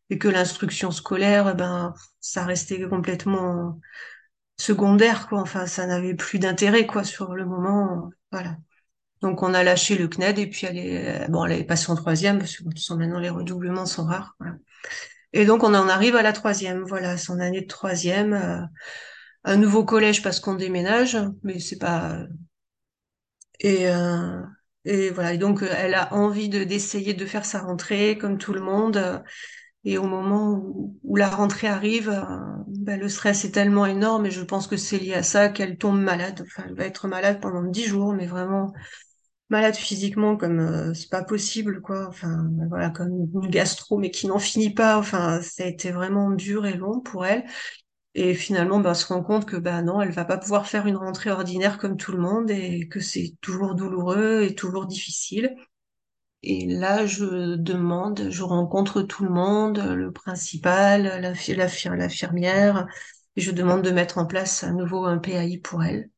et 0.09 0.17
que 0.17 0.27
l'instruction 0.27 0.91
scolaire, 0.91 1.49
eh 1.51 1.55
ben 1.55 1.93
ça 2.19 2.45
restait 2.45 2.81
complètement 2.87 3.79
secondaire, 4.57 5.27
quoi. 5.29 5.41
Enfin, 5.41 5.65
ça 5.67 5.87
n'avait 5.87 6.15
plus 6.15 6.39
d'intérêt, 6.39 6.87
quoi, 6.87 7.03
sur 7.03 7.33
le 7.35 7.45
moment. 7.45 8.11
Voilà. 8.31 8.57
Donc, 9.21 9.43
on 9.43 9.53
a 9.53 9.63
lâché 9.63 9.97
le 9.97 10.07
CNED 10.09 10.39
et 10.39 10.47
puis 10.49 10.67
elle 10.67 10.77
est, 10.77 11.27
bon, 11.29 11.45
elle 11.45 11.59
est 11.59 11.63
passée 11.65 11.91
en 11.91 11.95
troisième 11.95 12.39
parce 12.39 12.57
que 12.57 12.63
de 12.63 12.69
toute 12.69 12.97
maintenant, 12.97 13.19
les 13.19 13.29
redoublements 13.29 13.85
sont 13.85 14.05
rares. 14.05 14.37
Et 15.33 15.45
donc, 15.45 15.63
on 15.63 15.73
en 15.73 15.89
arrive 15.89 16.15
à 16.15 16.21
la 16.21 16.33
troisième. 16.33 16.83
Voilà, 16.83 17.17
son 17.17 17.39
année 17.39 17.61
de 17.61 17.67
troisième. 17.67 18.33
euh, 18.33 18.61
un 19.45 19.57
nouveau 19.57 19.85
collège 19.85 20.21
parce 20.23 20.39
qu'on 20.39 20.55
déménage, 20.55 21.17
mais 21.43 21.59
c'est 21.59 21.77
pas, 21.79 22.17
et, 23.59 23.89
euh, 23.89 24.41
et 24.85 25.09
voilà. 25.11 25.33
Et 25.33 25.37
donc, 25.37 25.63
euh, 25.63 25.69
elle 25.75 25.93
a 25.95 26.13
envie 26.13 26.49
de, 26.49 26.63
d'essayer 26.63 27.13
de 27.13 27.25
faire 27.25 27.45
sa 27.45 27.59
rentrée 27.61 28.17
comme 28.17 28.37
tout 28.37 28.53
le 28.53 28.61
monde. 28.61 29.23
Et 29.85 29.97
au 29.97 30.03
moment 30.07 30.51
où, 30.53 30.97
où 31.03 31.15
la 31.17 31.29
rentrée 31.29 31.67
arrive, 31.67 32.09
euh, 32.09 32.21
ben, 32.67 32.99
le 32.99 33.09
stress 33.09 33.43
est 33.45 33.51
tellement 33.51 33.85
énorme 33.85 34.25
et 34.25 34.31
je 34.31 34.41
pense 34.41 34.67
que 34.67 34.77
c'est 34.77 34.97
lié 34.99 35.13
à 35.13 35.23
ça 35.23 35.49
qu'elle 35.49 35.77
tombe 35.77 35.99
malade. 36.01 36.41
Enfin, 36.45 36.63
elle 36.67 36.75
va 36.75 36.85
être 36.85 37.07
malade 37.07 37.41
pendant 37.41 37.63
dix 37.63 37.83
jours, 37.85 38.13
mais 38.13 38.25
vraiment 38.25 38.73
malade 39.49 39.75
physiquement 39.75 40.37
comme 40.37 40.59
euh, 40.59 40.93
c'est 40.93 41.09
pas 41.09 41.23
possible, 41.23 41.81
quoi. 41.81 42.07
Enfin, 42.09 42.45
ben, 42.51 42.67
voilà, 42.69 42.89
comme 42.89 43.09
une 43.33 43.49
gastro, 43.49 43.97
mais 43.97 44.11
qui 44.11 44.27
n'en 44.27 44.39
finit 44.39 44.73
pas. 44.73 44.97
Enfin, 44.97 45.41
ça 45.41 45.63
a 45.63 45.67
été 45.67 45.91
vraiment 45.91 46.31
dur 46.31 46.65
et 46.65 46.73
long 46.75 46.99
pour 47.01 47.25
elle. 47.25 47.43
Et 48.15 48.33
finalement, 48.35 48.79
ben, 48.79 48.91
on 48.91 48.93
se 48.95 49.07
rend 49.07 49.23
compte 49.23 49.45
que 49.45 49.57
ben 49.57 49.83
non, 49.83 50.01
elle 50.01 50.11
va 50.11 50.25
pas 50.25 50.37
pouvoir 50.37 50.67
faire 50.67 50.87
une 50.87 50.97
rentrée 50.97 51.31
ordinaire 51.31 51.77
comme 51.79 51.97
tout 51.97 52.11
le 52.11 52.19
monde 52.19 52.51
et 52.51 52.87
que 52.89 52.99
c'est 52.99 53.35
toujours 53.41 53.75
douloureux 53.75 54.43
et 54.43 54.55
toujours 54.55 54.85
difficile. 54.87 55.55
Et 56.43 56.67
là, 56.67 57.05
je 57.05 57.55
demande, 57.55 58.27
je 58.29 58.43
rencontre 58.43 59.01
tout 59.01 59.23
le 59.23 59.29
monde, 59.31 59.79
le 59.79 60.11
principal, 60.11 61.21
l'infi- 61.21 61.55
l'infi- 61.55 61.89
l'infirmière, 61.89 62.87
et 63.35 63.41
je 63.41 63.51
demande 63.51 63.81
de 63.83 63.91
mettre 63.91 64.17
en 64.17 64.25
place 64.25 64.63
à 64.63 64.71
nouveau 64.71 65.05
un 65.05 65.17
PAI 65.19 65.57
pour 65.59 65.83
elle. 65.83 66.09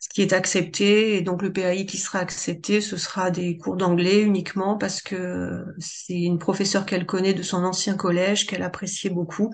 ce 0.00 0.08
qui 0.10 0.22
est 0.22 0.32
accepté. 0.32 1.16
Et 1.16 1.22
donc 1.22 1.42
le 1.42 1.52
PAI 1.52 1.86
qui 1.86 1.98
sera 1.98 2.18
accepté, 2.20 2.80
ce 2.80 2.96
sera 2.96 3.30
des 3.30 3.56
cours 3.58 3.76
d'anglais 3.76 4.22
uniquement 4.22 4.76
parce 4.78 5.02
que 5.02 5.64
c'est 5.78 6.14
une 6.20 6.38
professeure 6.38 6.86
qu'elle 6.86 7.06
connaît 7.06 7.34
de 7.34 7.42
son 7.42 7.64
ancien 7.64 7.96
collège, 7.96 8.46
qu'elle 8.46 8.62
appréciait 8.62 9.10
beaucoup. 9.10 9.52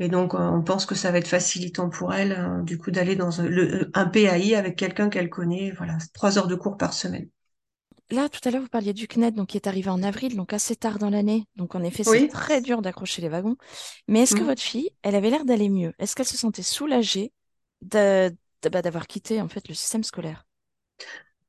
Et 0.00 0.08
donc 0.08 0.34
on 0.34 0.62
pense 0.62 0.86
que 0.86 0.94
ça 0.96 1.12
va 1.12 1.18
être 1.18 1.28
facilitant 1.28 1.90
pour 1.90 2.14
elle, 2.14 2.32
hein, 2.32 2.62
du 2.64 2.78
coup, 2.78 2.90
d'aller 2.92 3.16
dans 3.16 3.40
un 3.42 4.06
PAI 4.06 4.54
avec 4.56 4.76
quelqu'un 4.76 5.08
qu'elle 5.10 5.30
connaît. 5.30 5.72
Voilà, 5.78 5.98
trois 6.14 6.38
heures 6.38 6.48
de 6.48 6.56
cours 6.56 6.76
par 6.78 6.94
semaine. 6.94 7.28
Là, 8.10 8.28
tout 8.28 8.40
à 8.46 8.50
l'heure, 8.50 8.62
vous 8.62 8.68
parliez 8.68 8.92
du 8.92 9.06
CNED, 9.06 9.34
donc 9.34 9.48
qui 9.48 9.56
est 9.56 9.66
arrivé 9.66 9.88
en 9.88 10.02
avril, 10.02 10.36
donc 10.36 10.52
assez 10.52 10.76
tard 10.76 10.98
dans 10.98 11.10
l'année. 11.10 11.46
Donc 11.56 11.74
en 11.74 11.82
effet, 11.82 12.04
c'est 12.04 12.28
très 12.28 12.60
dur 12.60 12.82
d'accrocher 12.82 13.22
les 13.22 13.28
wagons. 13.28 13.56
Mais 14.08 14.20
est-ce 14.20 14.34
que 14.34 14.42
mm. 14.42 14.46
votre 14.46 14.62
fille, 14.62 14.90
elle 15.02 15.14
avait 15.14 15.30
l'air 15.30 15.44
d'aller 15.44 15.70
mieux? 15.70 15.94
Est-ce 15.98 16.14
qu'elle 16.14 16.26
se 16.26 16.36
sentait 16.36 16.62
soulagée 16.62 17.32
bah, 17.82 18.30
d'avoir 18.62 19.06
quitté 19.06 19.40
en 19.40 19.48
fait 19.48 19.68
le 19.68 19.74
système 19.74 20.04
scolaire? 20.04 20.44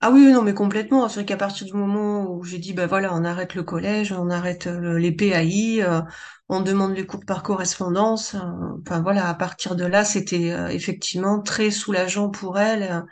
Ah 0.02 0.12
oui, 0.12 0.32
non, 0.32 0.44
mais 0.44 0.54
complètement. 0.54 1.08
C'est 1.10 1.16
vrai 1.22 1.26
qu'à 1.26 1.38
partir 1.38 1.66
du 1.66 1.74
moment 1.74 2.30
où 2.30 2.44
j'ai 2.44 2.60
dit, 2.60 2.74
ben 2.74 2.86
voilà, 2.86 3.14
on 3.14 3.24
arrête 3.24 3.56
le 3.56 3.64
collège, 3.64 4.12
on 4.12 4.30
arrête 4.30 4.68
euh, 4.68 5.00
les 5.00 5.12
PAI, 5.12 5.82
euh, 5.82 6.02
on 6.48 6.62
demande 6.62 6.96
les 6.96 7.06
cours 7.06 7.26
par 7.26 7.42
correspondance. 7.44 8.36
Euh, 8.36 8.40
enfin 8.82 9.02
voilà, 9.02 9.28
à 9.28 9.34
partir 9.34 9.76
de 9.76 9.86
là, 9.86 10.06
c'était 10.06 10.54
effectivement 10.74 11.42
très 11.42 11.72
soulageant 11.72 12.30
pour 12.30 12.60
elle 12.60 13.04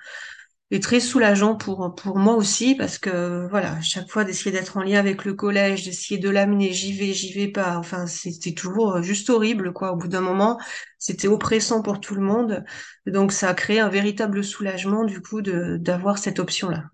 et 0.73 0.79
très 0.79 0.99
soulageant 0.99 1.55
pour 1.55 1.93
pour 1.93 2.17
moi 2.17 2.33
aussi 2.33 2.73
parce 2.73 2.97
que 2.97 3.47
voilà 3.51 3.79
chaque 3.81 4.09
fois 4.09 4.23
d'essayer 4.23 4.51
d'être 4.51 4.75
en 4.75 4.81
lien 4.81 4.97
avec 4.97 5.23
le 5.23 5.35
collège 5.35 5.85
d'essayer 5.85 6.19
de 6.19 6.29
l'amener 6.31 6.73
j'y 6.73 6.93
vais 6.93 7.13
j'y 7.13 7.31
vais 7.31 7.47
pas. 7.47 7.77
Enfin 7.77 8.07
c'était 8.07 8.53
toujours 8.53 8.95
euh, 8.95 9.01
juste 9.03 9.29
horrible 9.29 9.71
quoi. 9.71 9.91
Au 9.93 9.95
bout 9.97 10.07
d'un 10.07 10.21
moment 10.21 10.59
c'était 10.97 11.27
oppressant 11.27 11.83
pour 11.83 11.99
tout 12.01 12.15
le 12.15 12.21
monde. 12.21 12.63
Donc 13.05 13.31
ça 13.31 13.49
a 13.49 13.53
créé 13.53 13.79
un 13.79 13.89
véritable 13.89 14.43
soulagement 14.43 15.03
du 15.05 15.21
coup 15.21 15.43
d'avoir 15.43 16.17
cette 16.17 16.39
option 16.39 16.69
là 16.69 16.85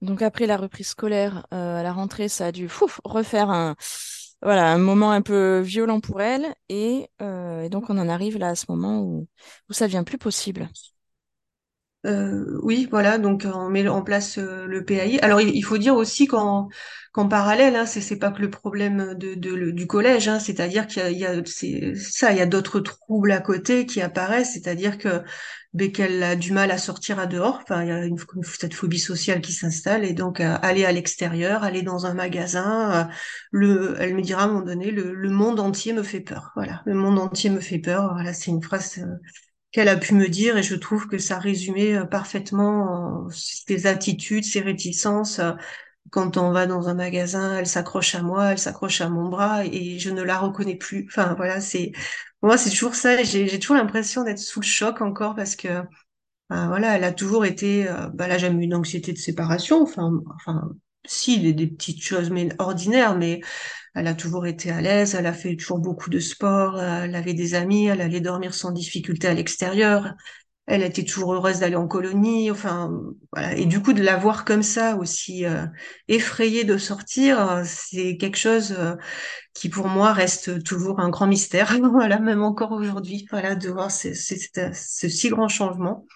donc 0.00 0.22
après 0.22 0.46
la 0.46 0.56
reprise 0.56 0.88
scolaire 0.88 1.46
euh, 1.52 1.80
à 1.80 1.82
la 1.82 1.92
rentrée 1.92 2.28
ça 2.28 2.46
a 2.46 2.52
dû 2.52 2.68
refaire 3.04 3.50
un 3.50 3.74
voilà 4.42 4.72
un 4.72 4.78
moment 4.78 5.10
un 5.10 5.22
peu 5.22 5.58
violent 5.58 6.00
pour 6.00 6.22
elle. 6.22 6.46
Et, 6.68 7.10
euh, 7.20 7.62
et 7.62 7.68
donc 7.68 7.90
on 7.90 7.98
en 7.98 8.08
arrive 8.08 8.38
là 8.38 8.50
à 8.50 8.54
ce 8.54 8.66
moment 8.68 9.02
où 9.02 9.28
où 9.68 9.72
ça 9.72 9.86
devient 9.86 10.04
plus 10.06 10.18
possible 10.18 10.70
euh, 12.06 12.58
oui, 12.62 12.88
voilà, 12.90 13.18
donc 13.18 13.46
on 13.52 13.68
met 13.68 13.86
en 13.86 14.02
place 14.02 14.38
euh, 14.38 14.66
le 14.66 14.84
PAI. 14.84 15.18
Alors 15.20 15.40
il, 15.42 15.62
faut 15.62 15.76
dire 15.76 15.94
aussi 15.96 16.26
qu'en 16.26 16.68
qu'en 17.12 17.28
parallèle, 17.28 17.76
hein, 17.76 17.84
c'est 17.84 18.18
pas 18.18 18.30
que 18.30 18.40
le 18.40 18.50
problème 18.50 19.14
de, 19.14 19.34
de 19.34 19.70
du 19.70 19.86
collège, 19.86 20.26
hein, 20.28 20.38
c'est-à-dire 20.38 20.86
qu'il 20.86 21.02
y 21.02 21.26
a, 21.26 21.34
y 21.34 21.40
a 21.40 21.94
ça, 21.96 22.32
il 22.32 22.38
y 22.38 22.40
a 22.40 22.46
d'autres 22.46 22.80
troubles 22.80 23.32
à 23.32 23.40
côté 23.40 23.84
qui 23.84 24.00
apparaissent, 24.00 24.54
c'est-à-dire 24.54 24.96
que 24.96 25.22
ben, 25.74 25.92
qu'elle 25.92 26.22
a 26.22 26.36
du 26.36 26.52
mal 26.52 26.70
à 26.70 26.78
sortir 26.78 27.18
à 27.18 27.26
dehors, 27.26 27.60
enfin 27.62 27.82
il 27.82 27.88
y 27.88 27.92
a 27.92 28.04
une, 28.04 28.16
cette 28.44 28.74
phobie 28.74 28.98
sociale 28.98 29.40
qui 29.42 29.52
s'installe 29.52 30.04
et 30.04 30.14
donc 30.14 30.40
euh, 30.40 30.56
aller 30.62 30.86
à 30.86 30.92
l'extérieur, 30.92 31.64
aller 31.64 31.82
dans 31.82 32.06
un 32.06 32.14
magasin, 32.14 33.08
euh, 33.08 33.12
le, 33.50 33.96
elle 34.00 34.14
me 34.14 34.22
dira 34.22 34.42
à 34.42 34.44
un 34.46 34.48
moment 34.48 34.62
donné, 34.62 34.90
le, 34.90 35.14
le 35.14 35.30
monde 35.30 35.60
entier 35.60 35.92
me 35.92 36.02
fait 36.02 36.20
peur. 36.20 36.50
Voilà, 36.56 36.82
le 36.86 36.94
monde 36.94 37.18
entier 37.18 37.50
me 37.50 37.60
fait 37.60 37.78
peur. 37.78 38.10
Voilà, 38.14 38.32
c'est 38.32 38.50
une 38.50 38.62
phrase 38.62 39.00
qu'elle 39.72 39.88
a 39.88 39.96
pu 39.96 40.14
me 40.14 40.28
dire 40.28 40.56
et 40.56 40.62
je 40.62 40.74
trouve 40.74 41.06
que 41.08 41.18
ça 41.18 41.38
résumait 41.38 41.96
euh, 41.96 42.04
parfaitement 42.04 43.26
euh, 43.26 43.30
ses 43.32 43.86
attitudes, 43.86 44.44
ses 44.44 44.60
réticences. 44.60 45.38
Euh, 45.38 45.52
quand 46.10 46.36
on 46.36 46.50
va 46.52 46.66
dans 46.66 46.88
un 46.88 46.94
magasin, 46.94 47.58
elle 47.58 47.66
s'accroche 47.66 48.14
à 48.16 48.22
moi, 48.22 48.52
elle 48.52 48.58
s'accroche 48.58 49.00
à 49.00 49.08
mon 49.08 49.28
bras 49.28 49.64
et 49.64 49.98
je 49.98 50.10
ne 50.10 50.22
la 50.22 50.38
reconnais 50.38 50.76
plus. 50.76 51.06
Enfin 51.08 51.34
voilà, 51.34 51.60
c'est 51.60 51.92
moi 52.42 52.58
c'est 52.58 52.70
toujours 52.70 52.94
ça. 52.96 53.22
J'ai 53.22 53.58
toujours 53.60 53.76
l'impression 53.76 54.24
d'être 54.24 54.38
sous 54.38 54.60
le 54.60 54.66
choc 54.66 55.00
encore 55.02 55.36
parce 55.36 55.56
que 55.56 55.68
ben, 56.50 56.68
voilà, 56.68 56.96
elle 56.96 57.04
a 57.04 57.12
toujours 57.12 57.44
été. 57.46 57.86
bah 58.14 58.26
là, 58.28 58.38
jamais 58.38 58.64
une 58.64 58.74
anxiété 58.74 59.12
de 59.12 59.18
séparation. 59.18 59.82
Enfin, 59.82 60.20
enfin, 60.34 60.70
si 61.04 61.40
des, 61.40 61.52
des 61.52 61.66
petites 61.66 62.02
choses 62.02 62.30
mais 62.30 62.48
ordinaires, 62.58 63.16
mais 63.16 63.40
elle 63.94 64.06
a 64.06 64.14
toujours 64.14 64.46
été 64.46 64.70
à 64.70 64.80
l'aise, 64.80 65.14
elle 65.14 65.26
a 65.26 65.32
fait 65.32 65.56
toujours 65.56 65.78
beaucoup 65.80 66.10
de 66.10 66.20
sport, 66.20 66.80
elle 66.80 67.14
avait 67.14 67.34
des 67.34 67.54
amis, 67.54 67.86
elle 67.86 68.00
allait 68.00 68.20
dormir 68.20 68.54
sans 68.54 68.70
difficulté 68.70 69.26
à 69.28 69.34
l'extérieur, 69.34 70.14
elle 70.66 70.82
était 70.84 71.04
toujours 71.04 71.34
heureuse 71.34 71.58
d'aller 71.58 71.74
en 71.74 71.88
colonie, 71.88 72.50
enfin 72.50 72.92
voilà. 73.32 73.56
Et 73.56 73.66
du 73.66 73.82
coup 73.82 73.92
de 73.92 74.02
la 74.02 74.16
voir 74.16 74.44
comme 74.44 74.62
ça 74.62 74.96
aussi 74.96 75.44
euh, 75.44 75.66
effrayée 76.06 76.62
de 76.64 76.78
sortir, 76.78 77.62
c'est 77.64 78.16
quelque 78.16 78.38
chose 78.38 78.72
euh, 78.78 78.94
qui 79.54 79.68
pour 79.68 79.88
moi 79.88 80.12
reste 80.12 80.62
toujours 80.62 81.00
un 81.00 81.08
grand 81.08 81.26
mystère. 81.26 81.76
voilà, 81.92 82.20
même 82.20 82.42
encore 82.42 82.72
aujourd'hui, 82.72 83.26
voilà, 83.30 83.56
de 83.56 83.68
voir 83.68 83.90
ce, 83.90 84.14
si 84.14 85.28
grand 85.28 85.48
changement. 85.48 86.06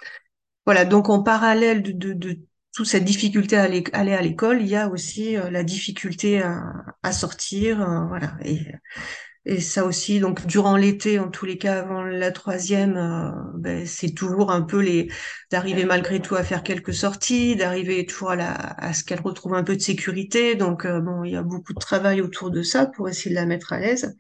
Voilà, 0.67 0.85
donc 0.85 1.09
en 1.09 1.23
parallèle 1.23 1.83
de, 1.83 1.93
de, 1.93 2.13
de 2.13 2.39
toute 2.75 2.87
cette 2.87 3.05
difficulté 3.05 3.57
à 3.57 3.63
aller, 3.63 3.85
à 3.93 4.23
l'école, 4.23 4.61
il 4.61 4.67
y 4.67 4.77
a 4.77 4.89
aussi 4.89 5.37
euh, 5.37 5.49
la 5.51 5.63
difficulté 5.63 6.43
à, 6.43 7.13
sortir, 7.13 7.81
euh, 7.81 8.07
voilà. 8.09 8.37
Et, 8.45 9.61
ça 9.61 9.85
aussi, 9.85 10.21
donc 10.21 10.47
durant 10.47 10.75
l'été, 10.75 11.19
en 11.19 11.31
tous 11.31 11.45
les 11.45 11.59
cas, 11.59 11.81
avant 11.81 12.03
la 12.03 12.33
troisième, 12.33 12.97
euh, 12.97 13.31
ben, 13.59 13.87
c'est 13.87 14.15
toujours 14.15 14.51
un 14.51 14.63
peu 14.63 14.81
les 14.81 15.11
d'arriver 15.51 15.85
malgré 15.85 16.21
tout 16.21 16.35
à 16.35 16.43
faire 16.43 16.63
quelques 16.63 16.95
sorties, 16.95 17.55
d'arriver 17.55 18.07
toujours 18.07 18.31
à, 18.31 18.37
la, 18.37 18.55
à 18.55 18.95
ce 18.95 19.05
qu'elle 19.05 19.21
retrouve 19.21 19.55
un 19.55 19.63
peu 19.63 19.77
de 19.77 19.83
sécurité. 19.83 20.55
Donc 20.55 20.87
bon, 20.87 21.25
il 21.25 21.33
y 21.33 21.37
a 21.37 21.43
beaucoup 21.43 21.75
de 21.75 21.79
travail 21.79 22.23
autour 22.23 22.51
de 22.51 22.63
ça 22.63 22.87
pour 22.87 23.07
essayer 23.07 23.33
de 23.33 23.35
la 23.39 23.45
mettre 23.45 23.75
à 23.75 23.81
l'aise. 23.81 24.17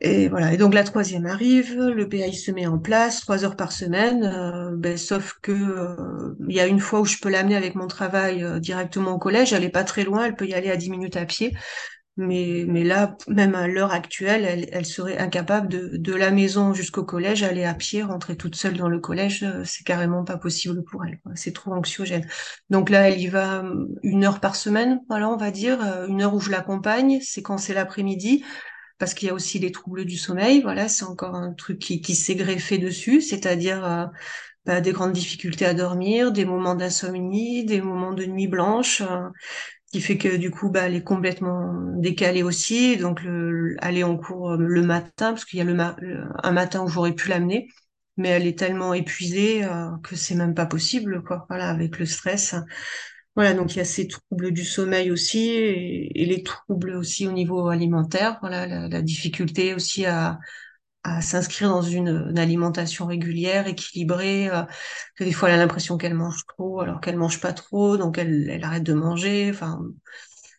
Et 0.00 0.28
voilà. 0.28 0.52
Et 0.52 0.56
donc 0.56 0.74
la 0.74 0.84
troisième 0.84 1.26
arrive, 1.26 1.76
le 1.76 2.08
PAI 2.08 2.32
se 2.32 2.50
met 2.50 2.66
en 2.66 2.78
place, 2.78 3.20
trois 3.20 3.44
heures 3.44 3.56
par 3.56 3.72
semaine. 3.72 4.24
Euh, 4.24 4.72
ben, 4.76 4.96
sauf 4.98 5.38
que 5.40 5.52
euh, 5.52 6.34
il 6.48 6.54
y 6.54 6.60
a 6.60 6.66
une 6.66 6.80
fois 6.80 7.00
où 7.00 7.04
je 7.04 7.18
peux 7.18 7.28
l'amener 7.28 7.56
avec 7.56 7.74
mon 7.74 7.86
travail 7.86 8.42
euh, 8.42 8.58
directement 8.58 9.12
au 9.12 9.18
collège. 9.18 9.52
Elle 9.52 9.64
est 9.64 9.70
pas 9.70 9.84
très 9.84 10.04
loin, 10.04 10.26
elle 10.26 10.34
peut 10.34 10.46
y 10.46 10.54
aller 10.54 10.70
à 10.70 10.76
dix 10.76 10.90
minutes 10.90 11.16
à 11.16 11.24
pied. 11.26 11.56
Mais, 12.16 12.64
mais 12.68 12.84
là, 12.84 13.16
même 13.28 13.56
à 13.56 13.66
l'heure 13.66 13.92
actuelle, 13.92 14.44
elle, 14.44 14.68
elle, 14.70 14.86
serait 14.86 15.18
incapable 15.18 15.68
de, 15.68 15.96
de 15.96 16.14
la 16.14 16.30
maison 16.30 16.72
jusqu'au 16.72 17.04
collège, 17.04 17.42
aller 17.42 17.64
à 17.64 17.74
pied, 17.74 18.04
rentrer 18.04 18.36
toute 18.36 18.54
seule 18.54 18.76
dans 18.76 18.88
le 18.88 19.00
collège, 19.00 19.44
c'est 19.64 19.84
carrément 19.84 20.22
pas 20.22 20.36
possible 20.36 20.84
pour 20.84 21.04
elle. 21.04 21.18
C'est 21.34 21.52
trop 21.52 21.72
anxiogène. 21.72 22.24
Donc 22.70 22.88
là, 22.88 23.08
elle 23.08 23.20
y 23.20 23.26
va 23.26 23.64
une 24.04 24.24
heure 24.24 24.38
par 24.38 24.54
semaine, 24.54 25.00
voilà, 25.08 25.28
on 25.28 25.36
va 25.36 25.50
dire, 25.50 25.80
une 26.08 26.22
heure 26.22 26.34
où 26.34 26.40
je 26.40 26.52
l'accompagne, 26.52 27.18
c'est 27.20 27.42
quand 27.42 27.58
c'est 27.58 27.74
l'après-midi 27.74 28.44
parce 28.98 29.14
qu'il 29.14 29.28
y 29.28 29.30
a 29.30 29.34
aussi 29.34 29.58
les 29.58 29.72
troubles 29.72 30.04
du 30.04 30.16
sommeil. 30.16 30.62
Voilà, 30.62 30.88
c'est 30.88 31.04
encore 31.04 31.34
un 31.34 31.52
truc 31.52 31.78
qui, 31.78 32.00
qui 32.00 32.14
s'est 32.14 32.36
greffé 32.36 32.78
dessus, 32.78 33.20
c'est-à-dire 33.20 33.84
euh, 33.84 34.06
bah, 34.66 34.80
des 34.80 34.92
grandes 34.92 35.12
difficultés 35.12 35.66
à 35.66 35.74
dormir, 35.74 36.32
des 36.32 36.44
moments 36.44 36.74
d'insomnie, 36.74 37.64
des 37.64 37.80
moments 37.80 38.12
de 38.12 38.24
nuit 38.24 38.48
blanche, 38.48 39.02
euh, 39.02 39.28
qui 39.92 40.00
fait 40.00 40.18
que 40.18 40.36
du 40.36 40.50
coup, 40.50 40.70
bah, 40.70 40.82
elle 40.86 40.94
est 40.94 41.04
complètement 41.04 41.74
décalée 41.96 42.42
aussi. 42.42 42.96
Donc, 42.96 43.22
le, 43.22 43.76
aller 43.80 44.04
en 44.04 44.16
cours 44.16 44.52
euh, 44.52 44.56
le 44.58 44.82
matin, 44.82 45.32
parce 45.32 45.44
qu'il 45.44 45.58
y 45.58 45.62
a 45.62 45.64
le, 45.64 45.76
un 46.42 46.52
matin 46.52 46.82
où 46.84 46.88
j'aurais 46.88 47.14
pu 47.14 47.28
l'amener, 47.28 47.68
mais 48.16 48.28
elle 48.28 48.46
est 48.46 48.58
tellement 48.58 48.94
épuisée 48.94 49.66
que 50.04 50.14
c'est 50.14 50.36
même 50.36 50.54
pas 50.54 50.66
possible, 50.66 51.24
quoi. 51.24 51.46
Voilà, 51.48 51.68
avec 51.68 51.98
le 51.98 52.06
stress. 52.06 52.54
Voilà, 53.36 53.54
donc 53.54 53.74
il 53.74 53.78
y 53.78 53.80
a 53.80 53.84
ces 53.84 54.06
troubles 54.06 54.52
du 54.52 54.64
sommeil 54.64 55.10
aussi 55.10 55.48
et, 55.50 56.24
les 56.24 56.42
troubles 56.44 56.94
aussi 56.94 57.26
au 57.26 57.32
niveau 57.32 57.68
alimentaire. 57.68 58.38
Voilà, 58.40 58.88
la, 58.88 59.02
difficulté 59.02 59.74
aussi 59.74 60.06
à, 60.06 60.38
à 61.02 61.20
s'inscrire 61.20 61.68
dans 61.68 61.82
une, 61.82 62.38
alimentation 62.38 63.06
régulière, 63.06 63.66
équilibrée. 63.66 64.48
Euh, 64.50 64.62
des 65.20 65.32
fois, 65.32 65.48
elle 65.48 65.56
a 65.56 65.58
l'impression 65.58 65.98
qu'elle 65.98 66.14
mange 66.14 66.44
trop, 66.46 66.80
alors 66.80 67.00
qu'elle 67.00 67.16
mange 67.16 67.40
pas 67.40 67.52
trop, 67.52 67.96
donc 67.96 68.18
elle, 68.18 68.48
elle 68.50 68.64
arrête 68.64 68.84
de 68.84 68.94
manger. 68.94 69.50
Enfin, 69.52 69.80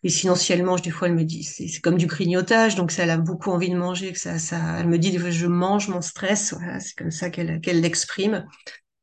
et 0.04 0.10
sinon, 0.10 0.36
si 0.36 0.54
elle 0.54 0.64
mange, 0.64 0.84
des 0.84 0.92
fois, 0.92 1.08
elle 1.08 1.16
me 1.16 1.24
dit, 1.24 1.44
c'est 1.44 1.82
comme 1.82 1.98
du 1.98 2.06
grignotage, 2.08 2.76
donc 2.76 2.92
ça, 2.92 3.04
elle 3.04 3.10
a 3.10 3.18
beaucoup 3.18 3.52
envie 3.52 3.72
de 3.72 3.76
manger, 3.76 4.14
que 4.14 4.20
ça, 4.20 4.38
ça, 4.38 4.80
elle 4.80 4.88
me 4.88 5.00
dit, 5.00 5.12
des 5.12 5.18
fois, 5.18 5.32
je 5.32 5.48
mange 5.48 5.88
mon 5.88 6.02
stress. 6.02 6.54
Voilà, 6.54 6.80
c'est 6.80 6.96
comme 6.96 7.12
ça 7.12 7.30
qu'elle 7.32 7.60
qu'elle 7.62 7.82
l'exprime. 7.82 8.46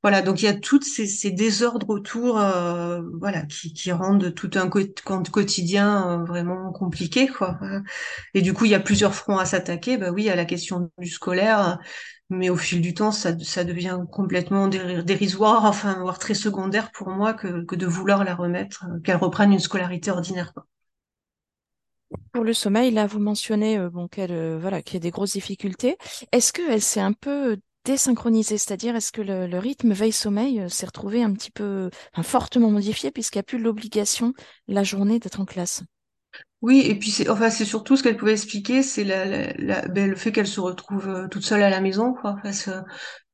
Voilà, 0.02 0.20
donc 0.20 0.42
il 0.42 0.46
y 0.46 0.48
a 0.48 0.54
tous 0.54 0.82
ces, 0.82 1.06
ces, 1.06 1.30
désordres 1.30 1.88
autour, 1.90 2.40
euh, 2.40 3.00
voilà, 3.20 3.42
qui, 3.42 3.72
qui, 3.72 3.92
rendent 3.92 4.34
tout 4.34 4.50
un 4.56 4.68
quotidien 4.68 6.22
euh, 6.22 6.24
vraiment 6.24 6.72
compliqué, 6.72 7.28
quoi. 7.28 7.60
Et 8.34 8.42
du 8.42 8.52
coup, 8.52 8.64
il 8.64 8.72
y 8.72 8.74
a 8.74 8.80
plusieurs 8.80 9.14
fronts 9.14 9.38
à 9.38 9.44
s'attaquer. 9.44 9.96
Bah 9.98 10.10
oui, 10.10 10.28
à 10.28 10.34
la 10.34 10.44
question 10.44 10.90
du 10.98 11.08
scolaire, 11.08 11.78
mais 12.30 12.50
au 12.50 12.56
fil 12.56 12.80
du 12.80 12.94
temps, 12.94 13.12
ça, 13.12 13.38
ça 13.38 13.62
devient 13.62 14.00
complètement 14.10 14.66
dérisoire, 14.66 15.64
enfin, 15.66 16.00
voire 16.00 16.18
très 16.18 16.34
secondaire 16.34 16.90
pour 16.90 17.10
moi 17.10 17.32
que, 17.32 17.64
que 17.64 17.76
de 17.76 17.86
vouloir 17.86 18.24
la 18.24 18.34
remettre, 18.34 18.86
euh, 18.90 18.98
qu'elle 19.00 19.16
reprenne 19.16 19.52
une 19.52 19.60
scolarité 19.60 20.10
ordinaire. 20.10 20.52
Quoi. 20.52 20.66
Pour 22.32 22.42
le 22.42 22.54
sommeil, 22.54 22.90
là, 22.90 23.06
vous 23.06 23.20
mentionnez 23.20 23.78
bon, 23.88 24.08
qu'elle 24.08 24.58
voilà, 24.58 24.82
qu'il 24.82 24.94
y 24.94 24.96
a 24.96 25.00
des 25.00 25.10
grosses 25.12 25.34
difficultés. 25.34 25.96
Est-ce 26.32 26.52
qu'elle 26.52 26.82
s'est 26.82 27.00
un 27.00 27.12
peu 27.12 27.56
désynchronisé, 27.84 28.58
c'est-à-dire 28.58 28.96
est-ce 28.96 29.12
que 29.12 29.22
le, 29.22 29.58
rythme 29.58 29.92
veille-sommeil 29.92 30.60
euh, 30.60 30.68
s'est 30.68 30.86
retrouvé 30.86 31.22
un 31.22 31.32
petit 31.32 31.50
peu, 31.50 31.90
fortement 32.22 32.70
modifié 32.70 33.10
puisqu'il 33.10 33.38
n'y 33.38 33.40
a 33.40 33.44
plus 33.44 33.58
l'obligation 33.58 34.32
la 34.68 34.84
journée 34.84 35.18
d'être 35.18 35.40
en 35.40 35.44
classe 35.44 35.82
Oui, 36.60 36.82
et 36.86 36.94
puis 36.94 37.10
c'est 37.10 37.28
enfin 37.28 37.50
surtout 37.50 37.96
ce 37.96 38.02
qu'elle 38.02 38.16
pouvait 38.16 38.32
expliquer, 38.32 38.82
c'est 38.82 39.04
la, 39.04 39.52
ben, 39.88 40.08
le 40.08 40.16
fait 40.16 40.32
qu'elle 40.32 40.46
se 40.46 40.60
retrouve 40.60 41.08
euh, 41.08 41.28
toute 41.28 41.44
seule 41.44 41.62
à 41.62 41.70
la 41.70 41.80
maison, 41.80 42.14
quoi. 42.14 42.36
Parce 42.42 42.64
que 42.64 42.70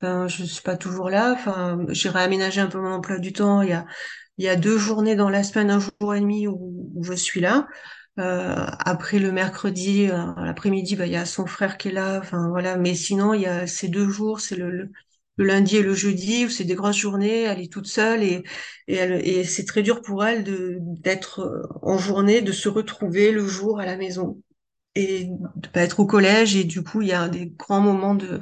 ben, 0.01 0.29
je 0.29 0.45
suis 0.45 0.63
pas 0.63 0.77
toujours 0.77 1.11
là. 1.11 1.33
Enfin, 1.33 1.79
j'ai 1.89 2.09
réaménagé 2.09 2.61
un 2.61 2.69
peu 2.69 2.81
mon 2.81 2.93
emploi 2.93 3.19
du 3.19 3.33
temps. 3.33 3.63
Il 3.63 3.71
y 3.71 3.73
a 3.73 3.87
y 4.39 4.49
a 4.49 4.57
deux 4.57 4.79
journées 4.79 5.17
dans 5.17 5.31
la 5.31 5.43
semaine, 5.43 5.71
un 5.71 5.81
jour 5.81 6.15
et 6.15 6.21
demi 6.21 6.47
où 6.47 7.03
je 7.03 7.13
suis 7.13 7.41
là. 7.41 7.67
Euh, 8.19 8.67
après 8.81 9.19
le 9.21 9.31
mercredi, 9.31 10.09
euh, 10.11 10.33
l'après-midi, 10.39 10.97
ben, 10.97 11.05
il 11.07 11.13
y 11.13 11.17
a 11.17 11.25
son 11.25 11.47
frère 11.47 11.79
qui 11.79 11.89
est 11.89 11.93
là. 11.93 12.19
Enfin 12.19 12.49
voilà. 12.49 12.77
Mais 12.77 12.95
sinon, 12.95 13.33
il 13.35 13.43
y 13.43 13.47
a 13.47 13.67
ces 13.67 13.89
deux 13.89 14.09
jours, 14.09 14.41
c'est 14.41 14.57
le, 14.57 14.91
lundi 15.37 15.77
et 15.77 15.83
le 15.83 15.95
jeudi 15.95 16.47
où 16.47 16.49
c'est 16.51 16.65
des 16.65 16.75
grosses 16.75 16.97
journées. 16.97 17.43
Elle 17.43 17.61
est 17.61 17.73
toute 17.73 17.87
seule 17.87 18.23
et 18.25 18.43
et, 18.89 18.97
et 18.97 19.45
c'est 19.45 19.65
très 19.65 19.83
dur 19.83 20.03
pour 20.03 20.25
elle 20.25 20.45
d'être 21.01 21.41
euh, 21.41 21.63
en 21.83 21.97
journée, 21.99 22.43
de 22.43 22.53
se 22.53 22.69
retrouver 22.69 23.31
le 23.31 23.47
jour 23.47 23.79
à 23.81 23.87
la 23.87 23.97
maison 23.97 24.43
et 24.97 25.27
de 25.57 25.69
pas 25.69 25.83
être 25.83 26.01
au 26.01 26.07
collège. 26.07 26.57
Et 26.57 26.65
du 26.65 26.83
coup, 26.83 27.03
il 27.03 27.09
y 27.09 27.13
a 27.13 27.29
des 27.29 27.47
grands 27.47 27.81
moments 27.81 28.15
de, 28.17 28.41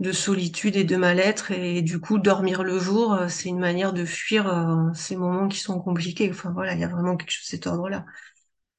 de 0.00 0.12
solitude 0.12 0.76
et 0.76 0.84
de 0.84 0.96
mal-être. 0.96 1.52
Et 1.52 1.82
du 1.82 2.00
coup, 2.00 2.18
dormir 2.18 2.62
le 2.64 2.78
jour, 2.78 3.14
euh, 3.14 3.28
c'est 3.28 3.48
une 3.50 3.60
manière 3.60 3.92
de 3.92 4.04
fuir 4.04 4.92
ces 4.94 5.16
moments 5.16 5.48
qui 5.48 5.58
sont 5.60 5.80
compliqués. 5.80 6.30
Enfin 6.30 6.52
voilà, 6.52 6.74
il 6.74 6.80
y 6.80 6.84
a 6.84 6.88
vraiment 6.88 7.16
quelque 7.16 7.32
chose 7.32 7.46
de 7.46 7.50
cet 7.50 7.66
ordre-là. 7.66 8.06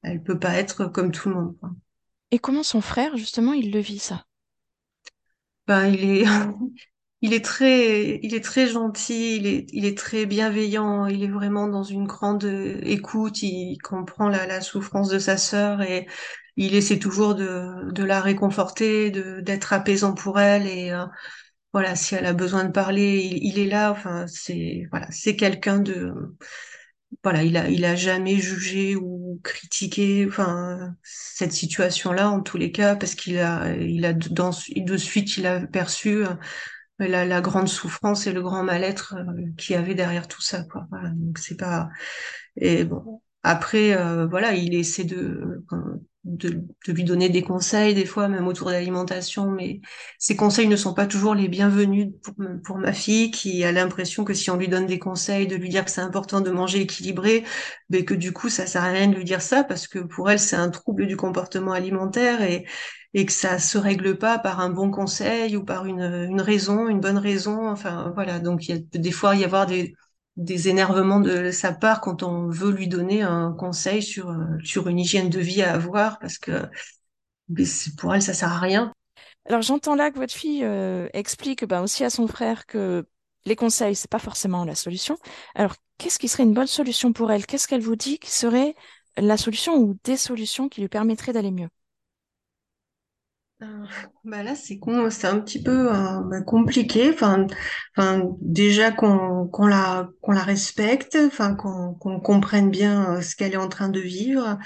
Elle 0.02 0.22
peut 0.22 0.38
pas 0.38 0.54
être 0.56 0.86
comme 0.86 1.10
tout 1.12 1.28
le 1.30 1.34
monde. 1.36 1.56
quoi. 1.58 1.70
Et 2.32 2.40
comment 2.40 2.64
son 2.64 2.80
frère, 2.80 3.16
justement, 3.16 3.52
il 3.52 3.70
le 3.70 3.78
vit, 3.78 4.00
ça? 4.00 4.24
Ben, 5.66 5.86
il 5.88 6.04
est, 6.04 6.24
il 7.22 7.32
est 7.34 7.44
très, 7.44 8.18
il 8.22 8.34
est 8.34 8.44
très 8.44 8.66
gentil, 8.68 9.36
il 9.36 9.46
est, 9.46 9.66
il 9.72 9.84
est 9.84 9.96
très 9.96 10.26
bienveillant, 10.26 11.06
il 11.06 11.22
est 11.22 11.28
vraiment 11.28 11.68
dans 11.68 11.82
une 11.84 12.06
grande 12.06 12.44
écoute, 12.82 13.42
il 13.42 13.78
comprend 13.82 14.28
la, 14.28 14.46
la 14.46 14.60
souffrance 14.60 15.08
de 15.08 15.18
sa 15.18 15.36
sœur 15.36 15.82
et 15.82 16.06
il 16.56 16.74
essaie 16.74 16.98
toujours 16.98 17.34
de, 17.34 17.90
de 17.92 18.04
la 18.04 18.20
réconforter, 18.20 19.10
de, 19.10 19.40
d'être 19.40 19.72
apaisant 19.72 20.14
pour 20.14 20.40
elle 20.40 20.66
et 20.66 20.90
euh, 20.90 21.04
voilà, 21.72 21.96
si 21.96 22.14
elle 22.16 22.26
a 22.26 22.32
besoin 22.34 22.64
de 22.64 22.72
parler, 22.72 23.20
il, 23.20 23.44
il 23.46 23.58
est 23.60 23.66
là. 23.68 23.92
Enfin, 23.92 24.26
c'est, 24.28 24.86
voilà, 24.90 25.08
c'est 25.12 25.36
quelqu'un 25.36 25.78
de, 25.80 26.14
voilà, 27.22 27.42
il 27.44 27.56
a, 27.56 27.68
il 27.68 27.84
a 27.84 27.96
jamais 27.96 28.38
jugé 28.38 28.96
ou 28.96 29.40
critiqué, 29.44 30.26
enfin, 30.28 30.96
cette 31.02 31.52
situation-là 31.52 32.30
en 32.30 32.40
tous 32.40 32.56
les 32.56 32.72
cas 32.72 32.96
parce 32.96 33.14
qu'il 33.14 33.38
a, 33.38 33.74
il 33.76 34.04
a 34.06 34.12
dans, 34.14 34.50
de 34.76 34.96
suite, 34.96 35.36
il 35.36 35.46
a 35.46 35.66
perçu 35.66 36.24
euh, 36.26 36.34
la, 36.98 37.24
la 37.26 37.40
grande 37.40 37.68
souffrance 37.68 38.26
et 38.26 38.32
le 38.32 38.42
grand 38.42 38.64
mal-être 38.64 39.14
euh, 39.16 39.24
qu'il 39.58 39.74
y 39.74 39.78
avait 39.78 39.94
derrière 39.94 40.28
tout 40.28 40.42
ça, 40.42 40.64
quoi. 40.64 40.86
Voilà, 40.90 41.10
donc 41.10 41.38
c'est 41.38 41.56
pas 41.56 41.88
et 42.56 42.84
bon 42.84 43.22
après 43.42 43.96
euh, 43.96 44.26
voilà, 44.26 44.54
il 44.54 44.74
essaie 44.74 45.04
de, 45.04 45.64
de 46.24 46.62
de 46.86 46.92
lui 46.92 47.04
donner 47.04 47.30
des 47.30 47.42
conseils 47.42 47.94
des 47.94 48.04
fois 48.04 48.28
même 48.28 48.46
autour 48.46 48.66
de 48.68 48.72
l'alimentation, 48.72 49.50
mais 49.50 49.80
ces 50.18 50.36
conseils 50.36 50.68
ne 50.68 50.76
sont 50.76 50.92
pas 50.92 51.06
toujours 51.06 51.34
les 51.34 51.48
bienvenus 51.48 52.08
pour 52.22 52.34
pour 52.64 52.78
ma 52.78 52.92
fille 52.92 53.30
qui 53.30 53.64
a 53.64 53.72
l'impression 53.72 54.24
que 54.24 54.34
si 54.34 54.50
on 54.50 54.56
lui 54.56 54.68
donne 54.68 54.86
des 54.86 54.98
conseils, 54.98 55.46
de 55.46 55.56
lui 55.56 55.70
dire 55.70 55.84
que 55.84 55.90
c'est 55.90 56.02
important 56.02 56.40
de 56.42 56.50
manger 56.50 56.80
équilibré, 56.82 57.44
mais 57.88 58.04
que 58.04 58.14
du 58.14 58.32
coup 58.32 58.50
ça 58.50 58.66
sert 58.66 58.82
à 58.84 58.88
rien 58.90 59.08
de 59.08 59.14
lui 59.16 59.24
dire 59.24 59.40
ça 59.42 59.64
parce 59.64 59.88
que 59.88 59.98
pour 60.00 60.30
elle 60.30 60.38
c'est 60.40 60.56
un 60.56 60.68
trouble 60.70 61.06
du 61.06 61.16
comportement 61.16 61.72
alimentaire 61.72 62.42
et 62.42 62.66
et 63.14 63.26
que 63.26 63.32
ça 63.32 63.58
se 63.58 63.78
règle 63.78 64.18
pas 64.18 64.38
par 64.38 64.60
un 64.60 64.70
bon 64.70 64.90
conseil 64.90 65.56
ou 65.56 65.64
par 65.64 65.86
une, 65.86 66.00
une 66.02 66.40
raison, 66.40 66.88
une 66.88 67.00
bonne 67.00 67.18
raison. 67.18 67.68
Enfin, 67.68 68.12
voilà. 68.14 68.38
Donc, 68.38 68.68
il 68.68 68.76
y 68.76 68.78
a 68.78 68.98
des 68.98 69.10
fois 69.12 69.34
y 69.36 69.44
avoir 69.44 69.66
des, 69.66 69.94
des 70.36 70.68
énervements 70.68 71.20
de 71.20 71.50
sa 71.50 71.72
part 71.72 72.00
quand 72.00 72.22
on 72.22 72.48
veut 72.48 72.70
lui 72.70 72.88
donner 72.88 73.22
un 73.22 73.52
conseil 73.52 74.02
sur, 74.02 74.30
euh, 74.30 74.86
une 74.86 74.98
hygiène 74.98 75.28
de 75.28 75.40
vie 75.40 75.62
à 75.62 75.74
avoir 75.74 76.18
parce 76.18 76.38
que 76.38 76.68
pour 77.98 78.14
elle, 78.14 78.22
ça 78.22 78.32
sert 78.34 78.52
à 78.52 78.58
rien. 78.58 78.92
Alors, 79.46 79.62
j'entends 79.62 79.94
là 79.94 80.10
que 80.10 80.18
votre 80.18 80.32
fille 80.32 80.64
euh, 80.64 81.08
explique 81.12 81.64
ben, 81.64 81.82
aussi 81.82 82.04
à 82.04 82.10
son 82.10 82.26
frère 82.26 82.66
que 82.66 83.06
les 83.44 83.56
conseils, 83.56 83.96
c'est 83.96 84.10
pas 84.10 84.18
forcément 84.18 84.64
la 84.64 84.74
solution. 84.74 85.16
Alors, 85.54 85.74
qu'est-ce 85.98 86.18
qui 86.18 86.28
serait 86.28 86.44
une 86.44 86.54
bonne 86.54 86.66
solution 86.66 87.12
pour 87.12 87.32
elle? 87.32 87.46
Qu'est-ce 87.46 87.66
qu'elle 87.66 87.80
vous 87.80 87.96
dit 87.96 88.18
qui 88.18 88.30
serait 88.30 88.74
la 89.16 89.36
solution 89.36 89.76
ou 89.76 89.96
des 90.04 90.16
solutions 90.16 90.68
qui 90.68 90.80
lui 90.80 90.88
permettraient 90.88 91.32
d'aller 91.32 91.50
mieux? 91.50 91.68
Euh, 93.62 93.66
Bah 94.24 94.42
là, 94.42 94.54
c'est 94.54 94.78
con, 94.78 95.10
c'est 95.10 95.26
un 95.26 95.38
petit 95.40 95.62
peu 95.62 95.92
euh, 95.94 96.20
bah, 96.24 96.40
compliqué. 96.42 97.10
Enfin, 97.12 97.46
enfin, 97.96 98.22
déjà 98.40 98.90
qu'on 98.90 99.48
qu'on 99.48 99.66
la 99.66 100.08
qu'on 100.22 100.32
la 100.32 100.42
respecte, 100.42 101.16
enfin 101.26 101.54
qu'on 101.54 101.94
qu'on 101.94 102.20
comprenne 102.20 102.70
bien 102.70 103.16
euh, 103.18 103.20
ce 103.22 103.36
qu'elle 103.36 103.52
est 103.52 103.56
en 103.58 103.68
train 103.68 103.90
de 103.90 104.00
vivre, 104.00 104.58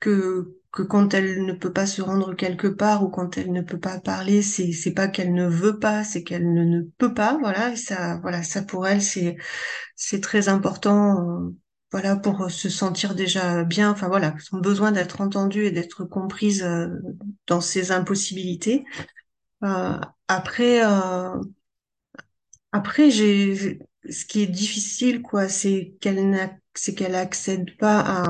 que 0.00 0.54
que 0.72 0.82
quand 0.82 1.14
elle 1.14 1.44
ne 1.46 1.52
peut 1.54 1.72
pas 1.72 1.86
se 1.86 2.02
rendre 2.02 2.34
quelque 2.36 2.68
part 2.68 3.04
ou 3.04 3.08
quand 3.10 3.38
elle 3.38 3.52
ne 3.52 3.62
peut 3.62 3.80
pas 3.80 4.00
parler, 4.00 4.42
c'est 4.42 4.72
c'est 4.72 4.94
pas 4.94 5.08
qu'elle 5.08 5.34
ne 5.34 5.48
veut 5.48 5.78
pas, 5.78 6.04
c'est 6.04 6.22
qu'elle 6.24 6.52
ne, 6.52 6.64
ne 6.64 6.82
peut 6.98 7.14
pas. 7.14 7.38
Voilà, 7.40 7.72
et 7.72 7.76
ça, 7.76 8.18
voilà, 8.22 8.42
ça 8.44 8.62
pour 8.62 8.86
elle, 8.86 9.02
c'est 9.02 9.36
c'est 9.96 10.20
très 10.22 10.48
important. 10.48 11.20
euh, 11.48 11.50
voilà, 11.92 12.16
pour 12.16 12.42
euh, 12.42 12.48
se 12.48 12.68
sentir 12.68 13.14
déjà 13.14 13.64
bien. 13.64 13.90
Enfin 13.90 14.08
voilà, 14.08 14.34
son 14.40 14.58
besoin 14.58 14.92
d'être 14.92 15.20
entendue 15.20 15.64
et 15.66 15.70
d'être 15.70 16.04
comprise 16.04 16.62
euh, 16.62 16.88
dans 17.46 17.60
ses 17.60 17.92
impossibilités. 17.92 18.84
Euh, 19.64 19.98
après, 20.28 20.84
euh, 20.86 21.36
après, 22.72 23.10
j'ai, 23.10 23.78
ce 24.10 24.24
qui 24.24 24.42
est 24.42 24.46
difficile, 24.46 25.22
quoi, 25.22 25.48
c'est 25.48 25.94
qu'elle 26.00 26.58
c'est 26.74 26.94
qu'elle 26.94 27.14
accède 27.16 27.76
pas 27.76 27.98
à, 28.00 28.22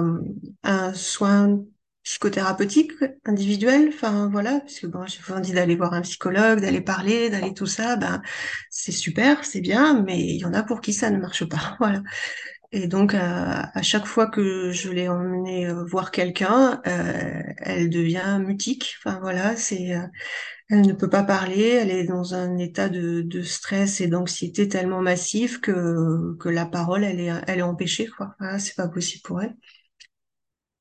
à 0.62 0.72
un 0.86 0.94
soin 0.94 1.62
psychothérapeutique 2.04 2.92
individuel. 3.26 3.88
Enfin, 3.92 4.28
voilà, 4.30 4.60
parce 4.60 4.78
que 4.80 4.86
bon, 4.86 5.04
j'ai 5.06 5.20
envie 5.32 5.52
d'aller 5.52 5.76
voir 5.76 5.92
un 5.92 6.00
psychologue, 6.02 6.60
d'aller 6.60 6.80
parler, 6.80 7.28
d'aller 7.30 7.52
tout 7.52 7.66
ça. 7.66 7.96
Ben, 7.96 8.22
c'est 8.70 8.92
super, 8.92 9.44
c'est 9.44 9.60
bien, 9.60 10.02
mais 10.02 10.18
il 10.20 10.36
y 10.38 10.44
en 10.46 10.54
a 10.54 10.62
pour 10.62 10.80
qui 10.80 10.92
ça 10.94 11.10
ne 11.10 11.18
marche 11.18 11.44
pas. 11.46 11.76
Voilà. 11.80 12.02
Et 12.70 12.86
donc, 12.86 13.14
à, 13.14 13.70
à 13.76 13.82
chaque 13.82 14.04
fois 14.06 14.26
que 14.26 14.70
je 14.72 14.90
l'ai 14.90 15.08
emmenée 15.08 15.66
euh, 15.66 15.84
voir 15.84 16.10
quelqu'un, 16.10 16.82
euh, 16.86 17.42
elle 17.58 17.88
devient 17.88 18.40
mutique. 18.44 18.96
Enfin, 18.98 19.18
voilà, 19.20 19.56
c'est, 19.56 19.94
euh, 19.96 20.06
elle 20.70 20.82
ne 20.82 20.92
peut 20.92 21.08
pas 21.08 21.24
parler, 21.24 21.62
elle 21.62 21.90
est 21.90 22.04
dans 22.04 22.34
un 22.34 22.58
état 22.58 22.88
de, 22.90 23.42
stress 23.42 24.02
et 24.02 24.08
d'anxiété 24.08 24.68
tellement 24.68 25.00
massif 25.00 25.60
que, 25.60 26.36
que 26.38 26.48
la 26.50 26.66
parole, 26.66 27.04
elle 27.04 27.20
est, 27.20 27.32
elle 27.46 27.60
est 27.60 27.62
empêchée, 27.62 28.06
quoi. 28.08 28.36
C'est 28.58 28.76
pas 28.76 28.88
possible 28.88 29.22
pour 29.24 29.42
elle. 29.42 29.56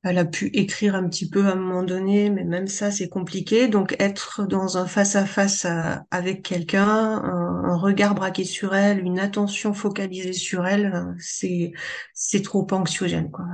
Elle 0.04 0.18
a 0.18 0.24
pu 0.24 0.46
écrire 0.54 0.94
un 0.94 1.08
petit 1.08 1.28
peu 1.28 1.46
à 1.46 1.52
un 1.52 1.54
moment 1.56 1.82
donné, 1.82 2.30
mais 2.30 2.44
même 2.44 2.68
ça, 2.68 2.92
c'est 2.92 3.08
compliqué. 3.08 3.66
Donc, 3.66 3.96
être 3.98 4.46
dans 4.46 4.78
un 4.78 4.86
face-à-face 4.86 5.64
euh, 5.64 5.96
avec 6.12 6.42
quelqu'un, 6.42 6.86
un, 6.86 7.76
regard 7.76 8.14
braqué 8.14 8.44
sur 8.44 8.76
elle, 8.76 9.00
une 9.00 9.18
attention 9.18 9.74
focalisée 9.74 10.32
sur 10.32 10.66
elle, 10.66 10.92
euh, 10.94 11.14
c'est, 11.18 11.72
c'est 12.14 12.42
trop 12.42 12.66
anxiogène, 12.70 13.30
quoi. 13.30 13.44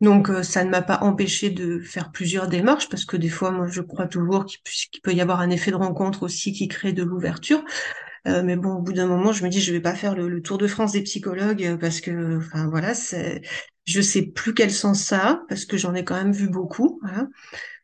Donc, 0.00 0.30
euh, 0.30 0.42
ça 0.42 0.64
ne 0.64 0.70
m'a 0.70 0.82
pas 0.82 0.98
empêché 1.02 1.50
de 1.50 1.78
faire 1.80 2.10
plusieurs 2.10 2.48
démarches, 2.48 2.88
parce 2.88 3.04
que 3.04 3.16
des 3.18 3.28
fois, 3.28 3.50
moi, 3.50 3.66
je 3.68 3.82
crois 3.82 4.06
toujours 4.06 4.46
qu'il 4.46 5.00
peut 5.02 5.12
y 5.12 5.20
avoir 5.20 5.40
un 5.40 5.50
effet 5.50 5.70
de 5.70 5.76
rencontre 5.76 6.22
aussi 6.22 6.52
qui 6.52 6.68
crée 6.68 6.92
de 6.92 7.02
l'ouverture. 7.02 7.62
Mais 8.26 8.56
bon, 8.56 8.72
au 8.74 8.82
bout 8.82 8.92
d'un 8.92 9.06
moment, 9.06 9.30
je 9.32 9.44
me 9.44 9.48
dis, 9.48 9.60
je 9.60 9.72
vais 9.72 9.80
pas 9.80 9.94
faire 9.94 10.16
le, 10.16 10.28
le 10.28 10.42
tour 10.42 10.58
de 10.58 10.66
France 10.66 10.92
des 10.92 11.02
psychologues, 11.02 11.78
parce 11.80 12.00
que, 12.00 12.38
enfin, 12.38 12.66
voilà, 12.68 12.92
c'est, 12.92 13.40
je 13.86 14.00
sais 14.00 14.22
plus 14.22 14.52
quel 14.52 14.70
sens 14.72 15.02
ça 15.02 15.44
parce 15.48 15.64
que 15.64 15.76
j'en 15.76 15.94
ai 15.94 16.04
quand 16.04 16.16
même 16.16 16.32
vu 16.32 16.48
beaucoup. 16.48 17.00
Voilà. 17.02 17.28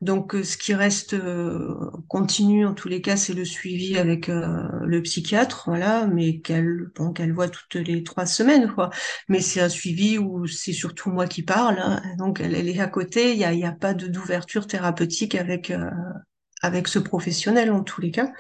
Donc, 0.00 0.34
euh, 0.34 0.42
ce 0.42 0.56
qui 0.56 0.74
reste 0.74 1.14
euh, 1.14 1.76
continu, 2.08 2.66
en 2.66 2.74
tous 2.74 2.88
les 2.88 3.00
cas, 3.00 3.16
c'est 3.16 3.34
le 3.34 3.44
suivi 3.44 3.96
avec 3.96 4.28
euh, 4.28 4.68
le 4.84 5.00
psychiatre, 5.00 5.62
voilà, 5.66 6.08
mais 6.08 6.40
qu'elle, 6.40 6.90
bon, 6.96 7.12
qu'elle 7.12 7.32
voit 7.32 7.48
toutes 7.48 7.76
les 7.76 8.02
trois 8.02 8.26
semaines, 8.26 8.72
quoi. 8.74 8.90
Mais 9.28 9.40
c'est 9.40 9.60
un 9.60 9.68
suivi 9.68 10.18
où 10.18 10.48
c'est 10.48 10.72
surtout 10.72 11.10
moi 11.10 11.28
qui 11.28 11.44
parle, 11.44 11.78
hein. 11.78 12.02
donc 12.18 12.40
elle, 12.40 12.56
elle 12.56 12.68
est 12.68 12.80
à 12.80 12.88
côté. 12.88 13.32
Il 13.32 13.38
y 13.38 13.44
a, 13.44 13.68
a 13.68 13.72
pas 13.72 13.94
d'ouverture 13.94 14.66
thérapeutique 14.66 15.36
avec 15.36 15.70
euh, 15.70 15.88
avec 16.62 16.88
ce 16.88 16.98
professionnel 16.98 17.70
en 17.70 17.82
tous 17.82 18.00
les 18.00 18.10
cas. 18.10 18.32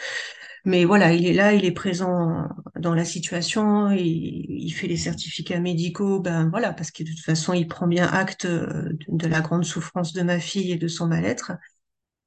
Mais 0.64 0.84
voilà, 0.84 1.12
il 1.12 1.26
est 1.26 1.32
là, 1.32 1.54
il 1.54 1.64
est 1.64 1.72
présent 1.72 2.48
dans 2.76 2.94
la 2.94 3.04
situation, 3.04 3.90
il, 3.90 4.70
fait 4.70 4.86
les 4.86 4.96
certificats 4.96 5.60
médicaux, 5.60 6.20
ben 6.20 6.48
voilà, 6.50 6.72
parce 6.72 6.90
que 6.90 7.02
de 7.02 7.08
toute 7.08 7.20
façon, 7.20 7.52
il 7.52 7.66
prend 7.66 7.86
bien 7.86 8.06
acte 8.06 8.44
euh, 8.44 8.90
de, 9.08 9.26
la 9.26 9.40
grande 9.40 9.64
souffrance 9.64 10.12
de 10.12 10.22
ma 10.22 10.38
fille 10.38 10.72
et 10.72 10.76
de 10.76 10.88
son 10.88 11.06
mal-être. 11.06 11.52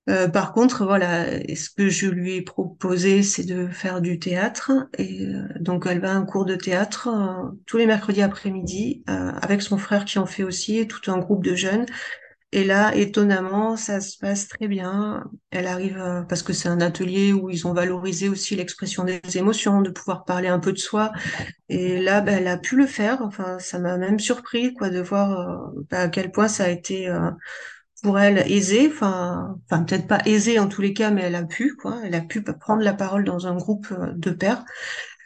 Euh, 0.09 0.27
par 0.27 0.53
contre, 0.53 0.85
voilà, 0.85 1.25
ce 1.55 1.69
que 1.69 1.89
je 1.89 2.07
lui 2.07 2.35
ai 2.35 2.41
proposé, 2.41 3.23
c'est 3.23 3.45
de 3.45 3.67
faire 3.67 4.01
du 4.01 4.19
théâtre. 4.19 4.71
Et 4.97 5.25
euh, 5.25 5.47
donc, 5.59 5.85
elle 5.87 5.99
va 5.99 6.11
à 6.11 6.15
un 6.15 6.25
cours 6.25 6.45
de 6.45 6.55
théâtre 6.55 7.09
tous 7.65 7.77
les 7.77 7.87
mercredis 7.87 8.21
après-midi 8.21 9.03
avec 9.07 9.61
son 9.61 9.77
frère 9.77 10.05
qui 10.05 10.19
en 10.19 10.25
fait 10.25 10.43
aussi, 10.43 10.77
et 10.77 10.87
tout 10.87 11.11
un 11.11 11.17
groupe 11.17 11.43
de 11.43 11.55
jeunes. 11.55 11.85
Et 12.55 12.63
là, 12.63 12.95
étonnamment, 12.95 13.75
ça 13.75 13.99
se 13.99 14.17
passe 14.17 14.47
très 14.47 14.69
bien. 14.69 15.25
Elle 15.51 15.67
arrive, 15.67 15.97
euh, 15.97 16.21
parce 16.21 16.41
que 16.41 16.53
c'est 16.53 16.69
un 16.69 16.79
atelier 16.79 17.33
où 17.33 17.49
ils 17.49 17.67
ont 17.67 17.73
valorisé 17.73 18.29
aussi 18.29 18.55
l'expression 18.55 19.03
des 19.03 19.19
émotions, 19.35 19.81
de 19.81 19.89
pouvoir 19.89 20.23
parler 20.23 20.47
un 20.47 20.59
peu 20.59 20.71
de 20.71 20.77
soi. 20.77 21.11
Et 21.67 21.99
là, 21.99 22.21
ben, 22.21 22.37
elle 22.37 22.47
a 22.47 22.57
pu 22.57 22.77
le 22.77 22.87
faire. 22.87 23.21
Enfin, 23.23 23.59
ça 23.59 23.77
m'a 23.77 23.97
même 23.97 24.19
surpris, 24.19 24.73
quoi, 24.73 24.89
de 24.89 25.01
voir 25.01 25.37
euh, 25.75 25.83
ben, 25.89 26.03
à 26.03 26.07
quel 26.07 26.31
point 26.31 26.47
ça 26.47 26.63
a 26.63 26.69
été 26.69 27.09
euh, 27.09 27.29
pour 28.03 28.19
elle 28.19 28.49
aisée, 28.49 28.87
enfin, 28.87 29.57
peut-être 29.69 30.07
pas 30.07 30.21
aisée 30.25 30.57
en 30.57 30.69
tous 30.69 30.81
les 30.81 30.93
cas, 30.93 31.11
mais 31.11 31.23
elle 31.23 31.35
a 31.35 31.43
pu, 31.43 31.75
quoi. 31.75 31.99
Elle 32.05 32.15
a 32.15 32.21
pu 32.21 32.41
prendre 32.41 32.83
la 32.83 32.93
parole 32.93 33.25
dans 33.25 33.47
un 33.47 33.55
groupe 33.57 33.93
de 34.15 34.31
pères. 34.31 34.63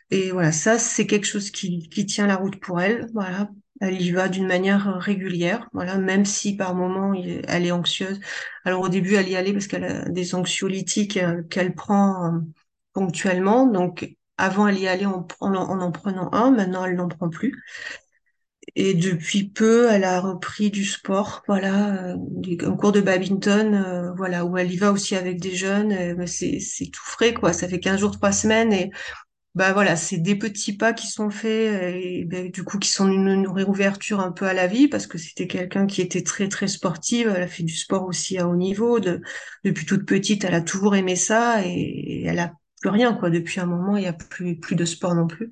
Et 0.10 0.32
voilà, 0.32 0.52
ça, 0.52 0.80
c'est 0.80 1.06
quelque 1.06 1.28
chose 1.28 1.52
qui, 1.52 1.90
qui 1.90 2.08
tient 2.08 2.26
la 2.26 2.38
route 2.38 2.60
pour 2.60 2.82
elle. 2.82 3.08
Voilà, 3.14 3.50
elle 3.80 4.02
y 4.02 4.12
va 4.12 4.30
d'une 4.30 4.48
manière 4.48 4.96
régulière. 5.00 5.70
Voilà, 5.74 5.98
même 5.98 6.26
si 6.26 6.56
par 6.56 6.76
moment 6.76 7.14
elle 7.14 7.66
est 7.66 7.72
anxieuse. 7.72 8.20
Alors 8.66 8.82
au 8.82 8.90
début, 8.90 9.16
elle 9.16 9.30
y 9.30 9.36
allait 9.36 9.54
parce 9.54 9.68
qu'elle 9.68 9.86
a 9.86 10.10
des 10.10 10.36
anxiolytiques 10.36 11.18
euh, 11.18 11.44
qu'elle 11.50 11.74
prend 11.76 12.36
euh, 12.36 12.40
ponctuellement. 12.94 13.66
Donc 13.68 14.16
avant, 14.38 14.68
elle 14.68 14.80
y 14.80 14.88
allait 14.88 15.06
en, 15.06 15.28
en, 15.42 15.54
en 15.56 15.92
prenant 15.92 16.30
un. 16.34 16.52
Maintenant, 16.52 16.86
elle 16.86 16.96
n'en 16.96 17.08
prend 17.10 17.30
plus. 17.30 17.64
Et 18.76 18.94
depuis 18.94 19.50
peu, 19.50 19.90
elle 19.92 20.04
a 20.04 20.20
repris 20.22 20.70
du 20.70 20.86
sport, 20.86 21.44
voilà, 21.48 22.14
euh, 22.14 22.16
un 22.62 22.76
cours 22.76 22.92
de 22.92 23.02
badminton, 23.02 23.74
euh, 23.74 24.14
voilà, 24.14 24.46
où 24.46 24.58
elle 24.58 24.72
y 24.72 24.78
va 24.78 24.92
aussi 24.92 25.16
avec 25.16 25.40
des 25.42 25.56
jeunes. 25.56 25.92
Euh, 25.92 26.26
c'est 26.28 26.60
c'est 26.60 26.86
tout 26.88 27.02
frais, 27.04 27.34
quoi. 27.34 27.52
Ça 27.54 27.68
fait 27.68 27.80
15 27.80 28.00
jours, 28.00 28.12
3 28.12 28.32
semaines, 28.32 28.72
et 28.74 28.92
bah 29.56 29.74
voilà, 29.74 29.96
c'est 29.96 30.18
des 30.18 30.36
petits 30.36 30.78
pas 30.78 30.94
qui 30.94 31.08
sont 31.08 31.30
faits, 31.32 31.96
et 31.96 32.26
ben, 32.26 32.50
du 32.52 32.64
coup 32.64 32.78
qui 32.80 32.90
sont 32.90 33.12
une, 33.12 33.48
réouverture 33.48 34.20
un 34.20 34.32
peu 34.32 34.46
à 34.46 34.54
la 34.54 34.68
vie, 34.68 34.88
parce 34.88 35.08
que 35.08 35.18
c'était 35.18 35.48
quelqu'un 35.48 35.88
qui 35.88 36.02
était 36.02 36.24
très 36.24 36.48
très 36.50 36.68
sportive. 36.68 37.32
Elle 37.36 37.44
a 37.44 37.48
fait 37.48 37.64
du 37.64 37.76
sport 37.76 38.06
aussi 38.06 38.38
à 38.38 38.48
haut 38.48 38.56
niveau. 38.56 39.00
De, 39.00 39.22
depuis 39.64 39.86
toute 39.86 40.06
petite, 40.06 40.44
elle 40.44 40.54
a 40.54 40.62
toujours 40.62 40.96
aimé 40.96 41.16
ça, 41.16 41.66
et, 41.66 41.72
et 41.72 42.26
elle 42.26 42.40
a 42.40 42.54
plus 42.82 42.90
rien, 42.90 43.14
quoi. 43.14 43.30
Depuis 43.30 43.60
un 43.60 43.66
moment, 43.66 43.98
il 43.98 44.04
y 44.04 44.08
a 44.08 44.14
plus 44.14 44.60
plus 44.60 44.76
de 44.76 44.86
sport 44.86 45.16
non 45.16 45.28
plus. 45.28 45.52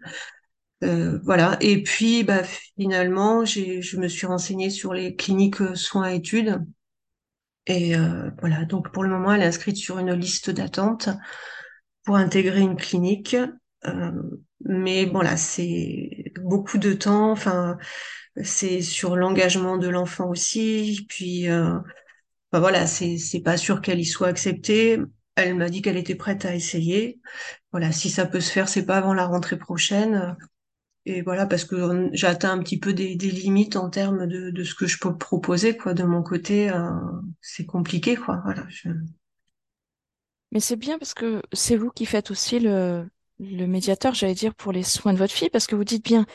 Euh, 0.84 1.20
voilà. 1.24 1.58
Et 1.62 1.84
puis, 1.84 2.24
bah, 2.24 2.44
finalement, 2.78 3.46
j'ai, 3.46 3.82
je 3.82 3.98
me 3.98 4.08
suis 4.08 4.28
renseignée 4.28 4.70
sur 4.70 4.94
les 4.94 5.16
cliniques 5.16 5.62
euh, 5.62 5.76
soins 5.76 6.10
études. 6.10 6.64
Et 7.66 7.96
euh, 7.96 8.30
voilà. 8.40 8.66
Donc, 8.66 8.92
pour 8.92 9.04
le 9.04 9.10
moment, 9.10 9.34
elle 9.34 9.42
est 9.42 9.46
inscrite 9.46 9.78
sur 9.78 10.00
une 10.00 10.14
liste 10.14 10.50
d'attente 10.50 11.10
pour 12.04 12.16
intégrer 12.16 12.62
une 12.62 12.78
clinique. 12.78 13.36
Euh, 13.86 14.12
mais 14.66 15.06
bon, 15.06 15.22
là, 15.22 15.38
c'est 15.38 16.34
beaucoup 16.42 16.78
de 16.78 16.94
temps. 16.94 17.32
Enfin, 17.32 17.78
c'est 18.44 18.82
sur 18.82 19.16
l'engagement 19.16 19.78
de 19.78 19.88
l'enfant 19.88 20.30
aussi. 20.30 21.06
Puis, 21.10 21.50
euh, 21.50 21.80
bah, 22.52 22.60
voilà, 22.60 22.88
c'est 22.88 23.18
c'est 23.18 23.42
pas 23.42 23.58
sûr 23.58 23.82
qu'elle 23.82 24.00
y 24.00 24.06
soit 24.06 24.28
acceptée. 24.28 25.00
Elle 25.36 25.56
m'a 25.56 25.70
dit 25.70 25.82
qu'elle 25.82 25.98
était 25.98 26.16
prête 26.16 26.46
à 26.46 26.56
essayer. 26.56 27.20
Voilà, 27.72 27.92
si 27.92 28.10
ça 28.10 28.26
peut 28.26 28.40
se 28.42 28.52
faire, 28.52 28.70
c'est 28.70 28.86
pas 28.86 28.98
avant 28.98 29.14
la 29.14 29.26
rentrée 29.26 29.58
prochaine. 29.58 30.36
Et 31.06 31.22
voilà, 31.22 31.46
parce 31.46 31.64
que 31.64 32.10
j'ai 32.14 32.28
atteint 32.28 32.52
un 32.52 32.60
petit 32.60 32.80
peu 32.80 32.94
des, 32.94 33.16
des 33.16 33.32
limites 33.32 33.78
en 33.78 33.90
termes 33.90 34.28
de, 34.28 34.52
de, 34.52 34.64
ce 34.64 34.76
que 34.76 34.88
je 34.88 35.00
peux 35.00 35.18
proposer, 35.18 35.78
quoi. 35.78 35.94
De 35.94 36.04
mon 36.04 36.22
côté, 36.22 36.70
euh, 36.70 36.90
c'est 37.40 37.66
compliqué, 37.66 38.18
quoi. 38.18 38.42
Voilà. 38.44 38.66
Mais 40.52 40.60
c'est 40.60 40.76
bien 40.76 40.98
parce 41.00 41.14
que 41.14 41.42
c'est 41.54 41.76
vous 41.78 41.92
qui 41.92 42.06
faites 42.06 42.32
aussi 42.32 42.60
le, 42.60 43.08
le 43.40 43.66
médiateur, 43.66 44.14
j'allais 44.14 44.34
dire, 44.34 44.56
pour 44.56 44.72
les 44.72 44.84
soins 44.84 45.14
de 45.14 45.18
votre 45.18 45.34
fille, 45.34 45.50
parce 45.50 45.68
que 45.68 45.76
vous 45.76 45.84
dites 45.84 46.04
bien, 46.04 46.26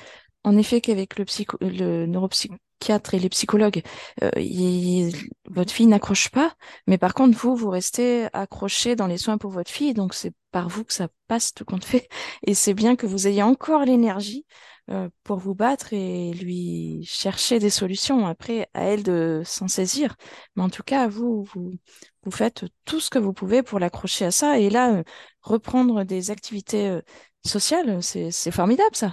en 0.45 0.57
effet, 0.57 0.81
qu'avec 0.81 1.19
le, 1.19 1.25
psycho, 1.25 1.57
le 1.61 2.07
neuropsychiatre 2.07 3.15
et 3.15 3.19
les 3.19 3.29
psychologues, 3.29 3.83
euh, 4.23 5.11
votre 5.49 5.73
fille 5.73 5.87
n'accroche 5.87 6.31
pas, 6.31 6.55
mais 6.87 6.99
par 6.99 7.15
contre, 7.15 7.37
vous, 7.39 7.57
vous 7.57 7.71
restez 7.71 8.27
accroché 8.33 8.97
dans 8.97 9.07
les 9.07 9.19
soins 9.19 9.39
pour 9.39 9.51
votre 9.51 9.71
fille, 9.71 9.95
donc 9.95 10.15
c'est 10.15 10.33
par 10.51 10.69
vous 10.69 10.85
que 10.85 10.93
ça 10.93 11.09
passe 11.29 11.55
tout 11.55 11.65
compte 11.65 11.85
fait. 11.85 12.09
Et 12.47 12.55
c'est 12.55 12.75
bien 12.75 12.97
que 12.97 13.07
vous 13.07 13.27
ayez 13.27 13.43
encore 13.43 13.85
l'énergie 13.85 14.47
euh, 14.91 15.09
pour 15.23 15.39
vous 15.39 15.55
battre 15.55 15.93
et 15.93 16.33
lui 16.33 17.05
chercher 17.05 17.61
des 17.61 17.71
solutions. 17.71 18.27
Après, 18.27 18.69
à 18.75 18.83
elle 18.83 19.05
de 19.05 19.43
s'en 19.45 19.69
saisir. 19.69 20.17
Mais 20.57 20.63
en 20.63 20.71
tout 20.71 20.83
cas, 20.83 21.07
vous, 21.07 21.45
vous, 21.55 22.31
faites 22.33 22.65
tout 22.85 22.99
ce 22.99 23.09
que 23.09 23.21
vous 23.21 23.33
pouvez 23.33 23.63
pour 23.63 23.79
l'accrocher 23.79 24.25
à 24.25 24.33
ça. 24.33 24.59
Et 24.59 24.71
là, 24.71 24.93
euh, 24.93 25.03
reprendre 25.41 26.03
des 26.03 26.33
activités 26.33 26.89
euh, 26.89 27.01
sociales, 27.45 28.03
c'est, 28.03 28.51
formidable, 28.51 28.97
ça. 28.97 29.13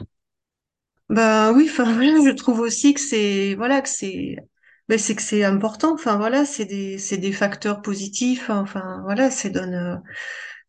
Bah 1.08 1.51
oui, 1.53 1.67
je 1.67 2.34
trouve 2.34 2.60
aussi 2.60 2.93
que 2.93 2.99
c'est 2.99 3.55
voilà 3.55 3.82
que 3.82 3.89
c'est 3.89 4.38
ben, 4.88 4.97
c'est 4.97 5.15
que 5.15 5.21
c'est 5.21 5.43
important. 5.43 5.93
Enfin 5.93 6.17
voilà, 6.17 6.45
c'est 6.45 6.65
des 6.65 6.97
c'est 6.97 7.17
des 7.17 7.32
facteurs 7.32 7.82
positifs. 7.82 8.49
Enfin 8.49 9.01
voilà, 9.05 9.32
c'est 9.32 9.49
donne 9.49 10.01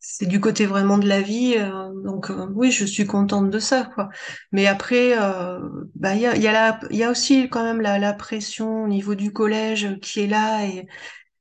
c'est 0.01 0.25
du 0.27 0.39
côté 0.41 0.65
vraiment 0.65 0.97
de 0.97 1.07
la 1.07 1.21
vie. 1.21 1.55
euh, 1.57 1.89
donc 2.03 2.31
euh, 2.31 2.47
oui, 2.55 2.71
je 2.71 2.85
suis 2.85 3.05
contente 3.07 3.49
de 3.51 3.59
ça 3.59 3.85
quoi. 3.95 4.09
Mais 4.51 4.67
après, 4.67 5.17
euh, 5.21 5.59
bah 5.95 6.15
il 6.15 6.21
y 6.21 6.27
a 6.27 6.35
y 6.37 6.47
a 6.47 6.79
y 6.91 7.03
a 7.03 7.11
aussi 7.11 7.49
quand 7.49 7.63
même 7.63 7.81
la 7.81 7.99
la 7.99 8.13
pression 8.13 8.83
au 8.85 8.87
niveau 8.89 9.15
du 9.15 9.33
collège 9.33 9.99
qui 10.01 10.21
est 10.21 10.27
là 10.27 10.65
et 10.65 10.87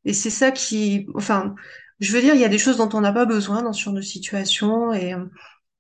et 0.07 0.15
c'est 0.15 0.31
ça 0.31 0.53
qui 0.53 1.07
enfin 1.17 1.55
je 2.01 2.13
veux 2.13 2.21
dire 2.23 2.35
il 2.35 2.41
y 2.41 2.45
a 2.45 2.49
des 2.49 2.59
choses 2.59 2.79
dont 2.79 2.91
on 2.95 3.01
n'a 3.03 3.13
pas 3.13 3.27
besoin 3.27 3.63
dans 3.63 3.73
ce 3.75 3.83
genre 3.85 3.95
de 3.95 4.03
situation 4.03 4.93
et 4.95 5.15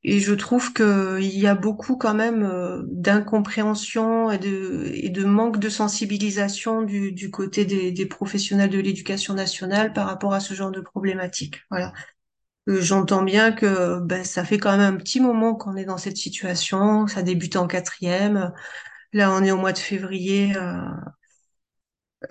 et 0.02 0.18
je 0.20 0.32
trouve 0.32 0.72
que 0.72 1.18
il 1.20 1.38
y 1.38 1.46
a 1.46 1.54
beaucoup 1.54 1.96
quand 1.96 2.14
même 2.14 2.42
euh, 2.42 2.82
d'incompréhension 2.88 4.30
et 4.30 4.38
de, 4.38 4.90
et 4.94 5.10
de 5.10 5.24
manque 5.24 5.58
de 5.58 5.68
sensibilisation 5.68 6.82
du, 6.82 7.12
du 7.12 7.30
côté 7.30 7.66
des, 7.66 7.92
des 7.92 8.06
professionnels 8.06 8.70
de 8.70 8.78
l'éducation 8.80 9.34
nationale 9.34 9.92
par 9.92 10.06
rapport 10.06 10.32
à 10.32 10.40
ce 10.40 10.54
genre 10.54 10.70
de 10.70 10.80
problématique. 10.80 11.60
Voilà. 11.70 11.92
Euh, 12.68 12.80
J'entends 12.80 13.22
bien 13.22 13.52
que 13.52 14.00
ben, 14.00 14.24
ça 14.24 14.44
fait 14.44 14.58
quand 14.58 14.76
même 14.76 14.94
un 14.94 14.96
petit 14.96 15.20
moment 15.20 15.54
qu'on 15.54 15.76
est 15.76 15.84
dans 15.84 15.98
cette 15.98 16.16
situation. 16.16 17.06
Ça 17.06 17.22
débute 17.22 17.56
en 17.56 17.66
quatrième. 17.66 18.52
Là, 19.14 19.32
on 19.34 19.44
est 19.44 19.52
au 19.52 19.58
mois 19.58 19.72
de 19.74 19.78
février. 19.78 20.54
euh, 20.56 20.88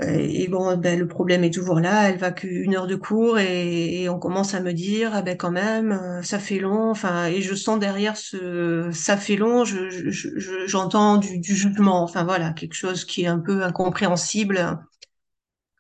et 0.03 0.47
bon, 0.47 0.77
ben, 0.77 0.99
le 0.99 1.07
problème 1.07 1.43
est 1.43 1.53
toujours 1.53 1.79
là. 1.79 2.09
Elle 2.09 2.17
va 2.19 2.31
qu'une 2.31 2.75
heure 2.75 2.85
de 2.87 2.95
cours 2.95 3.39
et, 3.39 4.07
on 4.09 4.19
commence 4.19 4.53
à 4.53 4.59
me 4.61 4.71
dire, 4.73 5.11
ah 5.13 5.21
ben 5.23 5.35
quand 5.35 5.49
même, 5.51 5.91
euh, 5.93 6.21
ça 6.21 6.37
fait 6.39 6.59
long. 6.59 6.91
Enfin, 6.91 7.25
et 7.27 7.41
je 7.41 7.55
sens 7.55 7.79
derrière 7.79 8.15
ce, 8.15 8.89
ça 8.93 9.17
fait 9.17 9.35
long. 9.35 9.65
Je, 9.65 9.89
je, 9.89 10.09
je- 10.11 10.67
j'entends 10.67 11.17
du 11.17 11.41
jugement. 11.43 12.03
Enfin 12.03 12.23
voilà, 12.23 12.51
quelque 12.53 12.75
chose 12.75 13.03
qui 13.05 13.23
est 13.23 13.27
un 13.27 13.39
peu 13.39 13.63
incompréhensible, 13.63 14.77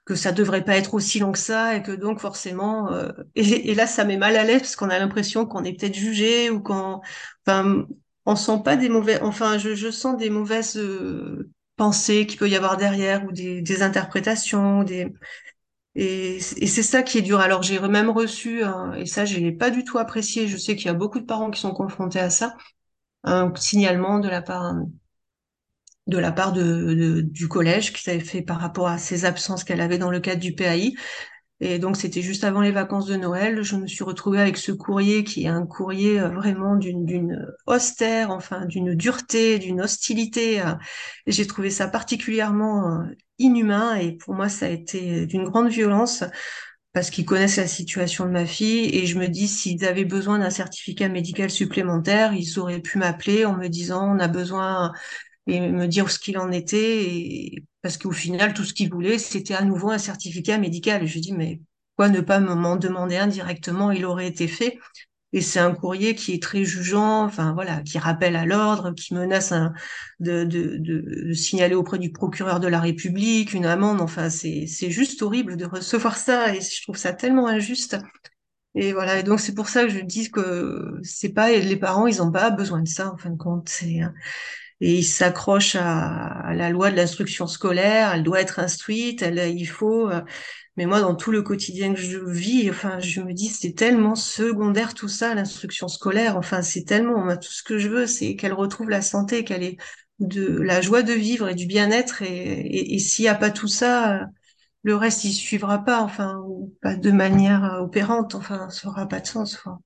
que 0.09 0.15
ça 0.15 0.33
devrait 0.33 0.65
pas 0.65 0.75
être 0.77 0.95
aussi 0.95 1.19
long 1.19 1.31
que 1.31 1.39
ça 1.39 1.75
et 1.75 1.83
que 1.83 1.91
donc 1.93 2.19
forcément. 2.19 2.91
euh, 2.93 3.11
et, 3.35 3.75
là, 3.75 3.87
ça 3.87 4.05
met 4.05 4.17
mal 4.17 4.35
à 4.37 4.43
l'aise 4.43 4.61
parce 4.61 4.75
qu'on 4.75 4.89
a 4.89 4.99
l'impression 4.99 5.45
qu'on 5.45 5.63
est 5.63 5.73
peut-être 5.79 5.95
jugé 5.95 6.49
ou 6.49 6.61
qu'on, 6.61 7.01
enfin, 7.47 7.85
on 8.25 8.35
sent 8.35 8.61
pas 8.65 8.75
des 8.77 8.89
mauvais. 8.89 9.21
Enfin, 9.21 9.57
je, 9.59 9.75
je 9.75 9.91
sens 9.91 10.17
des 10.17 10.29
mauvaises. 10.29 10.77
euh, 10.77 11.51
pensées 11.77 12.27
qu'il 12.27 12.37
peut 12.37 12.49
y 12.49 12.57
avoir 12.57 12.75
derrière 12.75 13.23
ou 13.25 13.31
des, 13.31 13.61
des 13.61 13.81
interprétations, 13.83 14.83
des 14.83 15.07
et, 15.95 16.37
et 16.37 16.67
c'est 16.67 16.83
ça 16.83 17.03
qui 17.03 17.17
est 17.17 17.21
dur. 17.21 17.39
Alors 17.39 17.63
j'ai 17.63 17.79
même 17.79 18.09
reçu, 18.09 18.63
un- 18.63 18.93
et 18.93 19.05
ça 19.05 19.25
je 19.25 19.37
l'ai 19.39 19.51
pas 19.51 19.69
du 19.71 19.83
tout 19.83 19.97
apprécié, 19.97 20.47
je 20.47 20.57
sais 20.57 20.75
qu'il 20.75 20.85
y 20.87 20.89
a 20.89 20.93
beaucoup 20.93 21.19
de 21.19 21.25
parents 21.25 21.51
qui 21.51 21.59
sont 21.61 21.71
confrontés 21.73 22.19
à 22.19 22.29
ça, 22.29 22.55
un 23.23 23.53
signalement 23.55 24.19
de 24.19 24.29
la 24.29 24.41
part 24.43 24.75
de 26.09 26.17
la 26.17 26.31
part 26.31 26.53
de, 26.53 26.63
de- 26.63 27.21
du 27.21 27.47
collège 27.47 27.93
qui 27.93 28.03
s'avait 28.03 28.19
fait 28.19 28.41
par 28.41 28.59
rapport 28.59 28.87
à 28.87 28.97
ces 28.97 29.25
absences 29.25 29.63
qu'elle 29.63 29.81
avait 29.81 29.97
dans 29.97 30.11
le 30.11 30.19
cadre 30.19 30.41
du 30.41 30.53
PAI. 30.55 30.95
Et 31.61 31.77
donc 31.79 31.97
c'était 31.97 32.21
juste 32.21 32.45
avant 32.45 32.61
les 32.61 32.71
vacances 32.71 33.05
de 33.05 33.15
Noël. 33.17 33.63
Je 33.63 33.75
me 33.75 33.85
suis 33.87 34.03
retrouvée 34.05 34.39
avec 34.39 34.57
ce 34.57 34.71
courrier 34.71 35.23
qui 35.25 35.43
est 35.43 35.47
un 35.49 35.65
courrier 35.65 36.19
euh, 36.19 36.29
vraiment 36.29 36.75
d'une 36.77 37.53
austère, 37.67 38.31
enfin 38.31 38.65
d'une 38.65 38.95
dureté, 38.95 39.59
d'une 39.59 39.81
hostilité. 39.81 40.61
euh, 40.61 40.73
J'ai 41.27 41.45
trouvé 41.47 41.69
ça 41.69 41.87
particulièrement 41.87 43.01
euh, 43.01 43.03
inhumain 43.39 43.95
et 43.95 44.13
pour 44.13 44.33
moi 44.35 44.49
ça 44.49 44.65
a 44.67 44.69
été 44.69 45.25
d'une 45.25 45.43
grande 45.43 45.69
violence 45.69 46.23
parce 46.93 47.09
qu'ils 47.11 47.25
connaissent 47.25 47.57
la 47.57 47.67
situation 47.67 48.25
de 48.25 48.31
ma 48.31 48.45
fille 48.45 48.89
et 48.95 49.05
je 49.05 49.19
me 49.19 49.27
dis 49.27 49.47
s'ils 49.47 49.85
avaient 49.85 50.05
besoin 50.05 50.39
d'un 50.39 50.49
certificat 50.49 51.07
médical 51.09 51.49
supplémentaire, 51.51 52.33
ils 52.33 52.59
auraient 52.59 52.81
pu 52.81 52.97
m'appeler 52.97 53.45
en 53.45 53.55
me 53.55 53.67
disant 53.67 54.15
on 54.15 54.19
a 54.19 54.27
besoin 54.27 54.91
et 55.47 55.59
me 55.61 55.87
dire 55.87 56.09
ce 56.11 56.19
qu'il 56.19 56.37
en 56.37 56.51
était 56.51 57.03
et 57.05 57.63
parce 57.81 57.97
qu'au 57.97 58.11
final 58.11 58.53
tout 58.53 58.63
ce 58.65 58.73
qu'ils 58.73 58.89
voulaient 58.91 59.17
c'était 59.19 59.55
à 59.55 59.63
nouveau 59.63 59.89
un 59.91 59.97
certificat 59.97 60.57
médical. 60.57 61.05
Je 61.07 61.19
dis 61.19 61.33
mais 61.33 61.61
pourquoi 61.95 62.09
ne 62.09 62.21
pas 62.21 62.39
m'en 62.39 62.75
demander 62.77 63.17
un 63.17 63.27
directement? 63.27 63.91
Il 63.91 64.05
aurait 64.05 64.27
été 64.27 64.47
fait. 64.47 64.79
Et 65.33 65.41
c'est 65.41 65.59
un 65.59 65.73
courrier 65.75 66.15
qui 66.15 66.33
est 66.33 66.41
très 66.41 66.63
jugeant 66.65 67.23
enfin 67.23 67.53
voilà 67.53 67.81
qui 67.83 67.99
rappelle 67.99 68.35
à 68.35 68.45
l'ordre 68.45 68.93
qui 68.93 69.13
menace 69.13 69.51
un- 69.51 69.73
de, 70.19 70.43
de, 70.43 70.77
de, 70.79 71.33
signaler 71.33 71.75
auprès 71.75 71.99
du 71.99 72.11
procureur 72.11 72.59
de 72.59 72.67
la 72.67 72.79
République 72.79 73.53
une 73.53 73.65
amende. 73.65 74.01
Enfin 74.01 74.29
c'est 74.29 74.65
juste 74.91 75.21
horrible 75.21 75.55
de 75.57 75.65
recevoir 75.65 76.17
ça 76.17 76.55
et 76.55 76.61
je 76.61 76.81
trouve 76.83 76.97
ça 76.97 77.13
tellement 77.13 77.47
injuste. 77.47 77.97
Et 78.75 78.93
voilà. 78.93 79.19
Et 79.19 79.23
donc 79.23 79.39
c'est 79.39 79.55
pour 79.55 79.69
ça 79.69 79.83
que 79.83 79.89
je 79.89 79.99
dis 79.99 80.31
que 80.31 80.99
c'est 81.03 81.33
pas 81.33 81.51
les 81.51 81.77
parents 81.77 82.07
ils 82.07 82.21
ont 82.21 82.31
pas 82.31 82.51
besoin 82.51 82.81
de 82.83 82.87
ça 82.87 83.11
en 83.13 83.17
fin 83.17 83.31
de 83.31 83.37
compte. 83.37 83.69
C'est 83.69 84.01
et 84.81 84.95
il 84.99 85.03
s'accroche 85.03 85.75
à, 85.75 86.09
à 86.47 86.53
la 86.53 86.69
loi 86.69 86.91
de 86.91 86.95
l'instruction 86.95 87.47
scolaire, 87.47 88.13
elle 88.13 88.23
doit 88.23 88.41
être 88.41 88.59
instruite, 88.59 89.21
elle, 89.21 89.37
il 89.57 89.65
faut. 89.65 90.09
euh, 90.09 90.21
mais 90.77 90.85
moi, 90.85 91.01
dans 91.01 91.15
tout 91.15 91.31
le 91.31 91.41
quotidien 91.41 91.93
que 91.93 91.99
je 91.99 92.19
vis, 92.19 92.69
enfin, 92.69 92.99
je 92.99 93.21
me 93.21 93.33
dis, 93.33 93.49
c'est 93.49 93.73
tellement 93.73 94.15
secondaire 94.15 94.93
tout 94.93 95.09
ça, 95.09 95.35
l'instruction 95.35 95.87
scolaire. 95.87 96.37
Enfin, 96.37 96.61
c'est 96.61 96.83
tellement, 96.85 97.23
moi, 97.23 97.37
tout 97.37 97.51
ce 97.51 97.63
que 97.63 97.77
je 97.77 97.89
veux, 97.89 98.07
c'est 98.07 98.35
qu'elle 98.35 98.53
retrouve 98.53 98.89
la 98.89 99.01
santé, 99.01 99.43
qu'elle 99.43 99.63
ait 99.63 99.77
de 100.19 100.47
la 100.61 100.81
joie 100.81 101.03
de 101.03 101.13
vivre 101.13 101.49
et 101.49 101.55
du 101.55 101.65
bien-être. 101.65 102.21
Et, 102.21 102.27
et, 102.27 102.95
et 102.95 102.99
s'il 102.99 103.23
n'y 103.25 103.29
a 103.29 103.35
pas 103.35 103.51
tout 103.51 103.67
ça, 103.67 104.27
le 104.83 104.95
reste 104.95 105.23
il 105.25 105.33
suivra 105.33 105.85
pas, 105.85 106.01
enfin, 106.01 106.41
ou 106.45 106.75
pas 106.81 106.95
de 106.95 107.11
manière 107.11 107.79
opérante, 107.81 108.35
enfin, 108.35 108.69
ça 108.69 108.89
aura 108.89 109.07
pas 109.07 109.19
de 109.21 109.27
sens. 109.27 109.57
Quoi. 109.57 109.79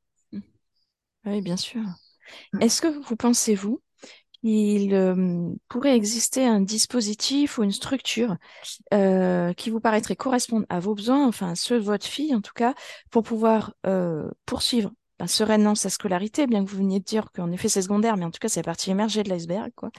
Oui, 1.26 1.42
bien 1.42 1.58
sûr. 1.58 1.82
Est-ce 2.62 2.82
que 2.82 2.88
vous 2.88 3.18
pensez-vous 3.18 3.83
qu'il 4.44 4.94
euh, 4.94 5.50
pourrait 5.70 5.96
exister 5.96 6.46
un 6.46 6.60
dispositif 6.60 7.58
ou 7.58 7.64
une 7.64 7.72
structure 7.72 8.36
euh, 8.94 9.54
qui 9.54 9.70
vous 9.70 9.80
paraîtrait 9.80 10.18
correspondre 10.18 10.66
à 10.70 10.80
vos 10.80 10.96
besoins, 10.96 11.26
enfin 11.28 11.52
à 11.52 11.56
ceux 11.56 11.80
de 11.80 11.84
votre 11.84 12.06
fille 12.06 12.36
en 12.36 12.42
tout 12.42 12.54
cas, 12.54 12.74
pour 13.10 13.24
pouvoir 13.24 13.74
euh, 13.86 14.30
poursuivre 14.46 14.92
ben, 15.18 15.28
sereinement 15.28 15.76
sa 15.76 15.90
scolarité, 15.90 16.46
bien 16.46 16.66
que 16.66 16.70
vous 16.70 16.78
veniez 16.78 17.00
de 17.00 17.06
dire 17.06 17.32
qu'en 17.32 17.52
effet 17.52 17.70
c'est 17.70 17.82
secondaire, 17.82 18.18
mais 18.18 18.26
en 18.26 18.32
tout 18.32 18.40
cas 18.40 18.50
c'est 18.50 18.60
la 18.60 18.66
partie 18.66 18.92
émergée 18.92 19.24
de 19.24 19.30
l'iceberg, 19.30 19.72
quoi. 19.76 19.92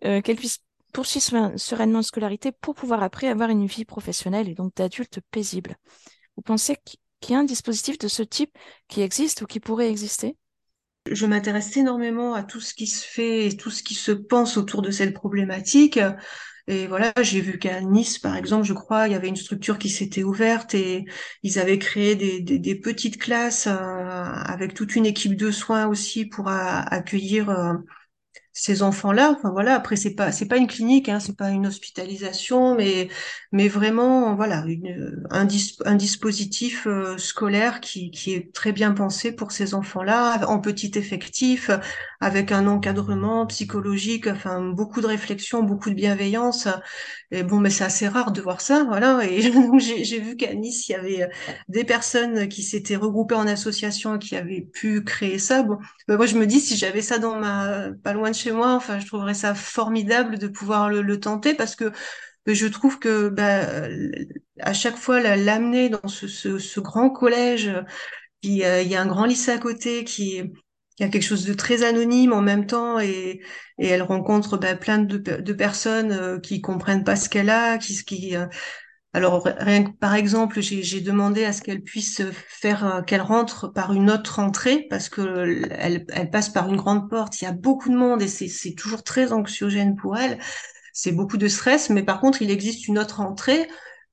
Qu'elle 0.00 0.36
puisse 0.36 0.60
poursuivre 0.92 1.52
sereinement 1.56 1.98
la 1.98 2.02
scolarité 2.02 2.52
pour 2.52 2.74
pouvoir 2.74 3.02
après 3.02 3.28
avoir 3.28 3.50
une 3.50 3.66
vie 3.66 3.84
professionnelle 3.84 4.48
et 4.48 4.54
donc 4.54 4.74
d'adulte 4.74 5.20
paisible. 5.30 5.76
Vous 6.36 6.42
pensez 6.42 6.76
qu'il 6.84 7.30
y 7.30 7.34
a 7.34 7.38
un 7.38 7.44
dispositif 7.44 7.98
de 7.98 8.08
ce 8.08 8.22
type 8.22 8.56
qui 8.88 9.02
existe 9.02 9.42
ou 9.42 9.46
qui 9.46 9.60
pourrait 9.60 9.90
exister? 9.90 10.36
Je 11.10 11.26
m'intéresse 11.26 11.76
énormément 11.76 12.34
à 12.34 12.42
tout 12.42 12.60
ce 12.60 12.74
qui 12.74 12.86
se 12.86 13.06
fait 13.06 13.46
et 13.46 13.56
tout 13.56 13.70
ce 13.70 13.82
qui 13.82 13.94
se 13.94 14.12
pense 14.12 14.56
autour 14.56 14.82
de 14.82 14.90
cette 14.90 15.14
problématique. 15.14 15.98
Et 16.66 16.86
voilà, 16.86 17.12
j'ai 17.22 17.40
vu 17.40 17.58
qu'à 17.58 17.80
Nice, 17.80 18.18
par 18.18 18.36
exemple, 18.36 18.64
je 18.64 18.74
crois, 18.74 19.08
il 19.08 19.12
y 19.12 19.16
avait 19.16 19.28
une 19.28 19.36
structure 19.36 19.78
qui 19.78 19.88
s'était 19.88 20.22
ouverte 20.22 20.74
et 20.74 21.04
ils 21.42 21.58
avaient 21.58 21.78
créé 21.78 22.14
des, 22.14 22.74
petites 22.76 23.18
classes 23.18 23.66
euh, 23.66 23.72
avec 23.72 24.74
toute 24.74 24.94
une 24.94 25.06
équipe 25.06 25.36
de 25.36 25.50
soins 25.50 25.88
aussi 25.88 26.26
pour 26.26 26.48
accueillir 26.48 27.50
euh, 27.50 27.74
ces 28.52 28.82
enfants-là. 28.82 29.34
Enfin 29.36 29.50
voilà, 29.50 29.74
après 29.76 29.96
c'est 29.96 30.14
pas 30.14 30.32
c'est 30.32 30.46
pas 30.46 30.56
une 30.56 30.66
clinique, 30.66 31.08
hein, 31.08 31.20
c'est 31.20 31.36
pas 31.36 31.50
une 31.50 31.66
hospitalisation, 31.66 32.74
mais 32.74 33.08
mais 33.52 33.68
vraiment 33.68 34.34
voilà 34.34 34.64
une, 34.66 35.24
un, 35.30 35.46
un 35.84 35.94
dispositif 35.94 36.86
euh, 36.86 37.16
scolaire 37.18 37.80
qui 37.80 38.10
qui 38.10 38.32
est 38.34 38.52
très 38.52 38.72
bien 38.72 38.92
pensé 38.92 39.32
pour 39.32 39.52
ces 39.52 39.74
enfants-là, 39.74 40.48
en 40.48 40.58
petit 40.60 40.92
effectif, 40.96 41.70
avec 42.20 42.52
un 42.52 42.66
encadrement 42.66 43.46
psychologique, 43.46 44.26
enfin 44.26 44.60
beaucoup 44.62 45.00
de 45.00 45.06
réflexion, 45.06 45.62
beaucoup 45.62 45.90
de 45.90 45.94
bienveillance. 45.94 46.68
Et 47.30 47.42
bon, 47.42 47.58
mais 47.60 47.70
c'est 47.70 47.84
assez 47.84 48.08
rare 48.08 48.32
de 48.32 48.40
voir 48.40 48.60
ça, 48.60 48.84
voilà. 48.84 49.20
Et 49.24 49.40
j'ai 49.78 50.20
vu 50.20 50.36
qu'à 50.36 50.54
Nice 50.54 50.88
il 50.88 50.92
y 50.92 50.94
avait 50.94 51.28
des 51.68 51.84
personnes 51.84 52.48
qui 52.48 52.62
s'étaient 52.62 52.96
regroupées 52.96 53.34
en 53.34 53.46
association 53.46 54.18
qui 54.18 54.36
avaient 54.36 54.62
pu 54.62 55.02
créer 55.04 55.38
ça. 55.38 55.62
Bon, 55.62 55.78
ben, 56.08 56.16
moi 56.16 56.26
je 56.26 56.36
me 56.36 56.46
dis 56.46 56.60
si 56.60 56.76
j'avais 56.76 57.02
ça 57.02 57.18
dans 57.18 57.36
ma 57.38 57.90
pas 58.02 58.12
loin 58.12 58.30
de 58.30 58.36
chez 58.40 58.52
moi. 58.52 58.74
Enfin, 58.74 58.98
je 58.98 59.06
trouverais 59.06 59.34
ça 59.34 59.54
formidable 59.54 60.38
de 60.38 60.48
pouvoir 60.48 60.88
le, 60.90 61.20
tenter 61.20 61.54
parce 61.54 61.76
que 61.76 61.92
je 62.46 62.66
trouve 62.66 62.98
que 62.98 63.28
bah, 63.28 63.88
à 64.60 64.72
chaque 64.72 64.96
fois 64.96 65.20
l'amener 65.20 65.88
dans 65.88 66.08
ce, 66.08 66.80
grand 66.80 67.10
collège, 67.10 67.72
puis 68.42 68.50
il 68.50 68.88
y 68.88 68.96
a 68.96 69.02
un 69.02 69.06
grand 69.06 69.26
lycée 69.26 69.52
à 69.52 69.58
côté 69.58 70.04
qui 70.04 70.42
il 71.00 71.04
y 71.04 71.06
a 71.06 71.08
quelque 71.08 71.24
chose 71.24 71.46
de 71.46 71.54
très 71.54 71.82
anonyme 71.82 72.32
en 72.34 72.42
même 72.42 72.66
temps 72.66 73.00
et, 73.00 73.40
elle 73.78 74.02
rencontre 74.02 74.58
bah, 74.58 74.76
plein 74.76 74.98
de, 74.98 75.16
de 75.16 75.52
personnes 75.54 76.12
euh, 76.12 76.38
qui 76.38 76.60
comprennent 76.60 77.02
pas 77.04 77.16
ce 77.16 77.30
qu'elle 77.30 77.48
a, 77.48 77.78
qui, 77.78 78.04
qui 78.04 78.36
euh, 78.36 78.44
alors, 79.12 79.44
rien 79.44 79.82
que, 79.84 79.90
par 79.90 80.14
exemple, 80.14 80.60
j'ai 80.60 81.00
demandé 81.00 81.44
à 81.44 81.52
ce 81.52 81.62
qu'elle 81.62 81.82
puisse 81.82 82.22
faire, 82.46 82.86
euh, 82.86 83.02
qu'elle 83.02 83.22
rentre 83.22 83.66
par 83.66 83.92
une 83.92 84.08
autre 84.08 84.38
entrée, 84.38 84.86
parce 84.88 85.08
que 85.08 85.66
elle, 85.72 86.06
elle, 86.12 86.30
passe 86.30 86.48
par 86.48 86.68
une 86.68 86.76
grande 86.76 87.10
porte, 87.10 87.40
il 87.40 87.44
y 87.44 87.48
a 87.48 87.52
beaucoup 87.52 87.88
de 87.88 87.96
monde 87.96 88.22
et 88.22 88.28
c'est 88.28 88.74
toujours 88.74 89.02
très 89.02 89.32
anxiogène 89.32 89.96
pour 89.96 90.16
elle. 90.16 90.38
C'est 90.92 91.10
beaucoup 91.12 91.38
de 91.38 91.48
stress, 91.48 91.90
mais 91.90 92.04
par 92.04 92.20
contre, 92.20 92.42
il 92.42 92.50
existe 92.52 92.86
une 92.86 92.98
autre 93.00 93.20
entrée 93.20 93.68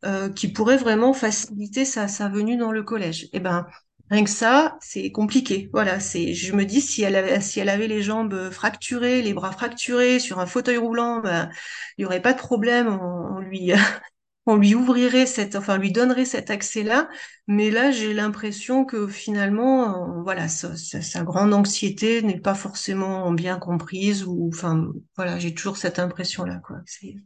euh, 0.05 0.29
qui 0.29 0.47
pourrait 0.47 0.77
vraiment 0.77 1.13
faciliter 1.13 1.85
sa, 1.85 2.07
sa 2.07 2.27
venue 2.29 2.57
dans 2.57 2.71
le 2.71 2.81
collège. 2.81 3.29
Eh 3.33 3.39
ben, 3.39 3.67
rien 4.09 4.23
que 4.23 4.29
ça, 4.31 4.77
c'est 4.81 5.11
compliqué. 5.11 5.69
Voilà, 5.73 5.99
c'est, 5.99 6.33
je 6.33 6.53
me 6.55 6.65
dis 6.65 6.81
si 6.81 7.03
elle 7.03 7.15
avait, 7.15 7.39
si 7.41 7.59
elle 7.59 7.69
avait 7.69 7.87
les 7.87 8.01
jambes 8.01 8.49
fracturées, 8.51 9.21
les 9.21 9.33
bras 9.33 9.51
fracturés, 9.51 10.19
sur 10.19 10.39
un 10.39 10.47
fauteuil 10.47 10.77
roulant, 10.77 11.19
ben, 11.19 11.49
il 11.97 12.03
y 12.03 12.05
aurait 12.05 12.21
pas 12.21 12.33
de 12.33 12.39
problème. 12.39 12.87
On, 12.87 13.37
on 13.37 13.39
lui 13.39 13.73
on 14.47 14.55
lui 14.55 14.75
ouvrirait 14.75 15.25
cette, 15.25 15.55
enfin, 15.55 15.77
lui 15.77 15.91
donnerait 15.91 16.25
cet 16.25 16.49
accès-là. 16.49 17.09
Mais 17.47 17.69
là, 17.69 17.91
j'ai 17.91 18.13
l'impression 18.13 18.85
que 18.85 19.07
finalement, 19.07 20.19
euh, 20.19 20.21
voilà, 20.23 20.47
sa, 20.47 21.23
grande 21.23 21.53
anxiété 21.53 22.21
n'est 22.21 22.39
pas 22.39 22.55
forcément 22.55 23.31
bien 23.33 23.59
comprise 23.59 24.23
ou, 24.25 24.49
enfin, 24.53 24.87
voilà, 25.15 25.37
j'ai 25.37 25.53
toujours 25.53 25.77
cette 25.77 25.99
impression-là, 25.99 26.61
quoi. 26.65 26.77
C'est, 26.85 27.17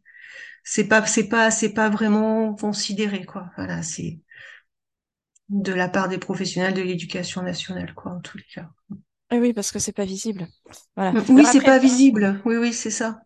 c'est 0.64 0.88
pas, 0.88 1.06
c'est 1.06 1.30
pas, 1.30 1.52
c'est 1.52 1.74
pas 1.74 1.90
vraiment 1.90 2.56
considéré, 2.56 3.24
quoi. 3.24 3.52
Voilà, 3.56 3.84
c'est 3.84 4.20
de 5.50 5.74
la 5.74 5.90
part 5.90 6.10
des 6.10 6.18
professionnels 6.18 6.74
de 6.74 6.82
l'éducation 6.82 7.44
nationale, 7.44 7.94
quoi, 7.94 8.14
en 8.14 8.20
tous 8.20 8.38
les 8.38 8.46
cas. 8.52 8.70
Oui, 9.32 9.54
parce 9.54 9.72
que 9.72 9.80
c'est 9.80 9.94
pas 9.94 10.06
visible. 10.06 10.48
Voilà. 10.96 11.14
Oui, 11.30 11.46
c'est 11.46 11.62
pas 11.62 11.78
visible. 11.78 12.42
Oui, 12.46 12.58
oui, 12.58 12.74
c'est 12.74 12.90
ça. 12.90 13.22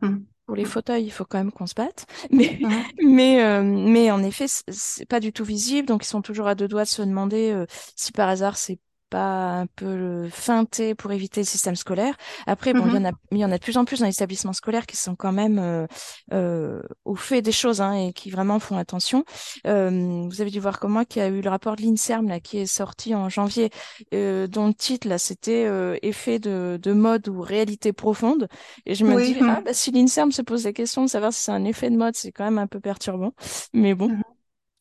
Pour 0.46 0.56
les 0.56 0.66
fauteuils, 0.66 1.06
il 1.06 1.12
faut 1.12 1.26
quand 1.26 1.40
même 1.40 1.52
qu'on 1.52 1.66
se 1.66 1.74
batte. 1.74 2.06
Mais, 2.32 2.60
mais, 3.02 3.44
euh, 3.44 3.64
mais 3.64 4.12
en 4.12 4.22
effet, 4.24 4.46
c'est 4.70 5.06
pas 5.08 5.20
du 5.20 5.34
tout 5.34 5.44
visible. 5.44 5.88
Donc, 5.88 6.04
ils 6.06 6.08
sont 6.08 6.22
toujours 6.22 6.48
à 6.48 6.54
deux 6.56 6.68
doigts 6.68 6.84
de 6.84 6.90
se 6.90 7.02
demander 7.02 7.52
euh, 7.52 7.66
si 7.96 8.12
par 8.12 8.30
hasard 8.30 8.56
c'est 8.58 8.80
pas 9.10 9.60
un 9.60 9.66
peu 9.68 10.28
feinté 10.30 10.96
pour 10.96 11.12
éviter 11.12 11.42
le 11.42 11.46
système 11.46 11.76
scolaire. 11.76 12.16
Après, 12.48 12.74
bon, 12.74 12.86
il 12.88 12.94
y 12.94 12.98
en 12.98 13.06
a, 13.06 13.12
mm-hmm. 13.12 13.38
y 13.38 13.46
en 13.46 13.52
a 13.52 13.58
de 13.58 13.64
plus 13.64 13.78
en 13.78 13.86
plus 13.86 14.00
dans 14.00 14.06
les 14.06 14.14
établissements 14.14 14.54
scolaires 14.54 14.86
qui 14.86 14.98
sont 14.98 15.16
quand 15.16 15.32
même 15.32 15.60
euh, 15.60 15.88
euh, 16.34 16.82
au 17.06 17.16
fait 17.16 17.42
des 17.42 17.52
choses 17.52 17.82
hein, 17.82 17.94
et 17.94 18.14
qui 18.14 18.30
vraiment 18.30 18.60
font 18.60 18.78
attention. 18.78 19.24
Euh, 19.68 20.26
vous 20.30 20.42
avez 20.42 20.50
dû 20.50 20.60
voir 20.60 20.80
comme 20.80 20.94
moi 20.94 21.06
qu'il 21.06 21.22
y 21.22 21.26
a 21.26 21.30
eu 21.30 21.42
le 21.42 21.50
rapport 21.50 21.76
de 21.76 21.84
l'Inserm 21.84 22.28
là 22.28 22.40
qui 22.40 22.58
est 22.60 22.66
sorti 22.66 23.16
en 23.16 23.30
janvier, 23.30 23.70
euh, 24.14 24.48
dont 24.48 24.68
le 24.68 24.74
titre 24.74 25.08
là 25.08 25.18
c'était 25.18 25.66
euh, 25.66 25.98
effet 26.02 26.40
de, 26.40 26.80
de 26.82 26.94
mode 26.94 27.28
ou 27.28 27.42
réalité 27.42 27.94
profonde. 27.94 28.48
Et 28.86 28.96
je 28.96 29.06
me 29.06 29.24
dis 29.24 29.38
ah 29.42 29.62
bah 29.64 29.74
si 29.74 29.92
l'Inserm 29.92 30.32
se 30.32 30.42
pose 30.42 30.66
la 30.66 30.74
question 30.74 31.04
de 31.04 31.10
savoir 31.10 31.34
si 31.34 31.44
c'est 31.44 31.52
un 31.52 31.66
effet 31.66 31.90
de 31.90 31.98
mode, 31.98 32.16
c'est 32.16 32.32
quand 32.32 32.46
même 32.46 32.58
un 32.58 32.68
peu 32.68 32.80
perturbant. 32.80 33.34
Mais 33.74 33.94
bon. 33.94 34.10
Mm-hmm. 34.10 34.35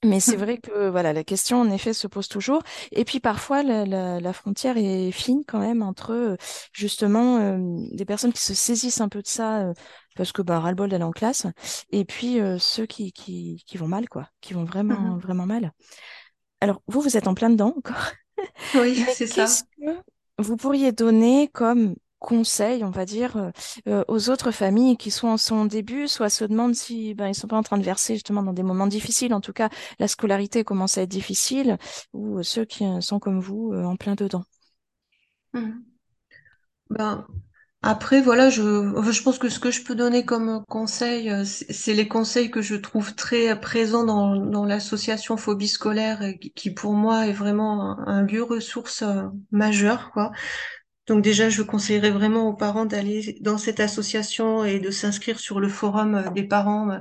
Mais 0.04 0.20
c'est 0.20 0.36
vrai 0.36 0.58
que 0.58 0.90
voilà, 0.90 1.12
la 1.12 1.24
question 1.24 1.60
en 1.60 1.70
effet 1.70 1.92
se 1.92 2.06
pose 2.06 2.28
toujours. 2.28 2.62
Et 2.92 3.04
puis 3.04 3.20
parfois 3.20 3.62
la, 3.62 3.86
la, 3.86 4.20
la 4.20 4.32
frontière 4.32 4.76
est 4.76 5.10
fine 5.10 5.42
quand 5.46 5.58
même 5.58 5.82
entre 5.82 6.12
euh, 6.12 6.36
justement 6.72 7.38
euh, 7.38 7.58
des 7.92 8.04
personnes 8.04 8.32
qui 8.32 8.42
se 8.42 8.54
saisissent 8.54 9.00
un 9.00 9.08
peu 9.08 9.22
de 9.22 9.26
ça 9.26 9.62
euh, 9.62 9.72
parce 10.14 10.30
que 10.32 10.42
bah 10.42 10.60
ras-le-bol 10.60 10.90
d'aller 10.90 11.04
en 11.04 11.10
classe, 11.10 11.46
et 11.90 12.04
puis 12.04 12.38
ceux 12.60 12.86
qui, 12.86 13.12
qui, 13.12 13.64
qui 13.66 13.76
vont 13.78 13.88
mal 13.88 14.08
quoi, 14.08 14.28
qui 14.40 14.54
vont 14.54 14.64
vraiment 14.64 15.16
mmh 15.16 15.18
vraiment 15.18 15.46
mal. 15.46 15.72
Alors 16.60 16.82
vous 16.86 17.00
vous 17.00 17.16
êtes 17.16 17.26
en 17.26 17.34
plein 17.34 17.50
dedans 17.50 17.74
encore. 17.76 18.12
Oui, 18.76 19.04
c'est 19.12 19.26
ça. 19.26 19.46
Que 19.46 19.90
vous 20.38 20.56
pourriez 20.56 20.92
donner 20.92 21.48
comme 21.48 21.96
conseils, 22.24 22.82
on 22.84 22.90
va 22.90 23.04
dire, 23.04 23.36
euh, 23.36 23.50
euh, 23.86 24.04
aux 24.08 24.30
autres 24.30 24.50
familles 24.50 24.96
qui 24.96 25.10
sont 25.10 25.28
en 25.28 25.36
son 25.36 25.66
début, 25.66 26.08
soit 26.08 26.30
se 26.30 26.44
demandent 26.44 26.74
si 26.74 27.14
ben, 27.14 27.28
ils 27.28 27.34
sont 27.34 27.48
pas 27.48 27.58
en 27.58 27.62
train 27.62 27.78
de 27.78 27.84
verser 27.84 28.14
justement 28.14 28.42
dans 28.42 28.54
des 28.54 28.62
moments 28.62 28.86
difficiles. 28.86 29.34
En 29.34 29.42
tout 29.42 29.52
cas, 29.52 29.68
la 29.98 30.08
scolarité 30.08 30.64
commence 30.64 30.96
à 30.96 31.02
être 31.02 31.10
difficile, 31.10 31.76
ou 32.14 32.42
ceux 32.42 32.64
qui 32.64 32.84
sont 33.00 33.18
comme 33.18 33.40
vous 33.40 33.72
en 33.74 33.96
plein 33.96 34.14
dedans. 34.14 34.44
Mmh. 35.52 35.70
Ben, 36.90 37.26
après, 37.86 38.22
voilà, 38.22 38.48
je, 38.48 38.62
je 38.62 39.22
pense 39.22 39.38
que 39.38 39.50
ce 39.50 39.60
que 39.60 39.70
je 39.70 39.84
peux 39.84 39.94
donner 39.94 40.24
comme 40.24 40.64
conseil, 40.70 41.28
euh, 41.28 41.44
c'est 41.44 41.92
les 41.92 42.08
conseils 42.08 42.50
que 42.50 42.62
je 42.62 42.76
trouve 42.76 43.14
très 43.14 43.60
présents 43.60 44.04
dans, 44.04 44.36
dans 44.36 44.64
l'association 44.64 45.36
Phobie 45.36 45.68
scolaire, 45.68 46.22
qui 46.56 46.70
pour 46.72 46.94
moi 46.94 47.26
est 47.26 47.32
vraiment 47.32 47.98
un, 48.08 48.22
lieu 48.22 48.42
ressource 48.42 49.04
majeur, 49.50 50.12
quoi. 50.12 50.32
Donc 51.06 51.22
déjà, 51.22 51.50
je 51.50 51.62
conseillerais 51.62 52.10
vraiment 52.10 52.48
aux 52.48 52.54
parents 52.54 52.86
d'aller 52.86 53.36
dans 53.40 53.58
cette 53.58 53.80
association 53.80 54.64
et 54.64 54.80
de 54.80 54.90
s'inscrire 54.90 55.38
sur 55.38 55.60
le 55.60 55.68
forum 55.68 56.14
euh, 56.14 56.30
des 56.30 56.44
parents 56.44 56.90
euh, 56.90 56.98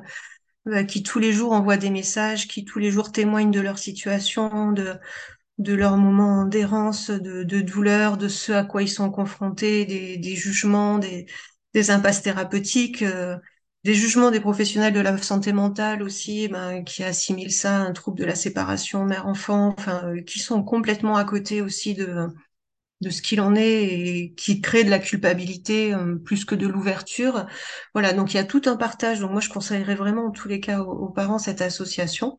euh, 0.70 0.84
qui 0.84 1.04
tous 1.04 1.20
les 1.20 1.34
jours 1.34 1.54
envoient 1.54 1.78
des 1.78 1.90
messages, 1.90 2.48
qui 2.48 2.66
tous 2.66 2.80
les 2.80 2.92
jours 2.92 3.12
témoignent 3.12 3.52
de 3.52 3.62
leur 3.62 3.80
situation, 3.80 4.72
de, 4.74 4.96
de 5.60 5.74
leurs 5.74 5.98
moments 5.98 6.46
d'errance, 6.46 7.12
de, 7.12 7.44
de 7.44 7.62
douleur, 7.62 8.18
de 8.18 8.28
ce 8.30 8.52
à 8.54 8.64
quoi 8.66 8.84
ils 8.84 8.90
sont 8.90 9.12
confrontés, 9.12 9.86
des, 9.86 10.18
des 10.18 10.36
jugements, 10.36 11.00
des, 11.00 11.28
des 11.74 11.92
impasses 11.92 12.22
thérapeutiques, 12.24 13.04
des 13.84 13.94
jugements 13.96 14.32
des 14.32 14.40
professionnels 14.40 14.94
de 14.94 15.00
la 15.02 15.18
santé 15.18 15.52
mentale 15.54 16.04
aussi, 16.04 16.48
ben, 16.48 16.84
qui 16.84 17.04
assimilent 17.04 17.52
ça 17.54 17.78
un 17.80 17.92
trouble 17.94 18.18
de 18.20 18.26
la 18.26 18.36
séparation 18.36 19.06
mère-enfant, 19.06 19.76
enfin, 19.78 20.14
qui 20.26 20.40
sont 20.40 20.64
complètement 20.64 21.18
à 21.18 21.26
côté 21.26 21.62
aussi 21.62 21.94
de 21.94 22.28
de 23.04 23.10
ce 23.10 23.22
qu'il 23.22 23.42
en 23.42 23.56
est 23.56 23.84
et 23.84 24.34
qui 24.36 24.62
crée 24.62 24.84
de 24.84 24.90
la 24.90 25.00
culpabilité 25.00 25.94
euh, 25.94 26.16
plus 26.16 26.46
que 26.46 26.56
de 26.56 26.68
l'ouverture. 26.68 27.46
Voilà, 27.94 28.14
donc 28.14 28.34
il 28.34 28.38
y 28.38 28.40
a 28.40 28.44
tout 28.44 28.62
un 28.66 28.78
partage. 28.78 29.20
Donc 29.20 29.32
moi, 29.32 29.42
je 29.42 29.50
conseillerais 29.50 29.96
vraiment 29.96 30.28
en 30.28 30.32
tous 30.32 30.48
les 30.48 30.60
cas 30.60 30.80
aux, 30.80 31.10
parents 31.10 31.38
cette 31.38 31.62
association 31.62 32.38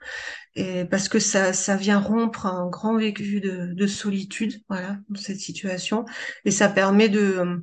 et 0.56 0.84
parce 0.84 1.08
que 1.08 1.18
ça, 1.18 1.52
ça 1.52 1.76
vient 1.76 2.00
rompre 2.00 2.46
un 2.46 2.68
grand 2.68 2.96
vécu 2.96 3.40
de, 3.40 3.72
de 3.72 3.86
solitude, 3.86 4.60
voilà, 4.68 4.98
cette 5.14 5.38
situation, 5.38 6.04
et 6.44 6.50
ça 6.50 6.68
permet 6.68 7.08
de 7.08 7.60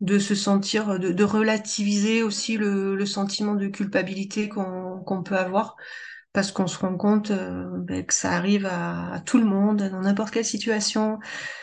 de 0.00 0.18
se 0.18 0.34
sentir, 0.34 0.98
de, 0.98 1.24
relativiser 1.24 2.22
aussi 2.22 2.58
le, 2.58 3.06
sentiment 3.06 3.54
de 3.54 3.68
culpabilité 3.68 4.48
qu'on 4.48 5.22
peut 5.24 5.36
avoir 5.36 5.76
parce 6.34 6.50
qu'on 6.52 6.66
se 6.66 6.78
rend 6.78 6.96
compte 6.96 7.30
euh, 7.30 7.64
ben, 7.78 8.04
que 8.04 8.12
ça 8.12 8.32
arrive 8.32 8.66
à, 8.66 9.22
tout 9.24 9.38
le 9.38 9.44
monde 9.46 9.88
dans 9.88 10.00
n'importe 10.00 10.32
quelle 10.32 10.44
situation. 10.44 11.18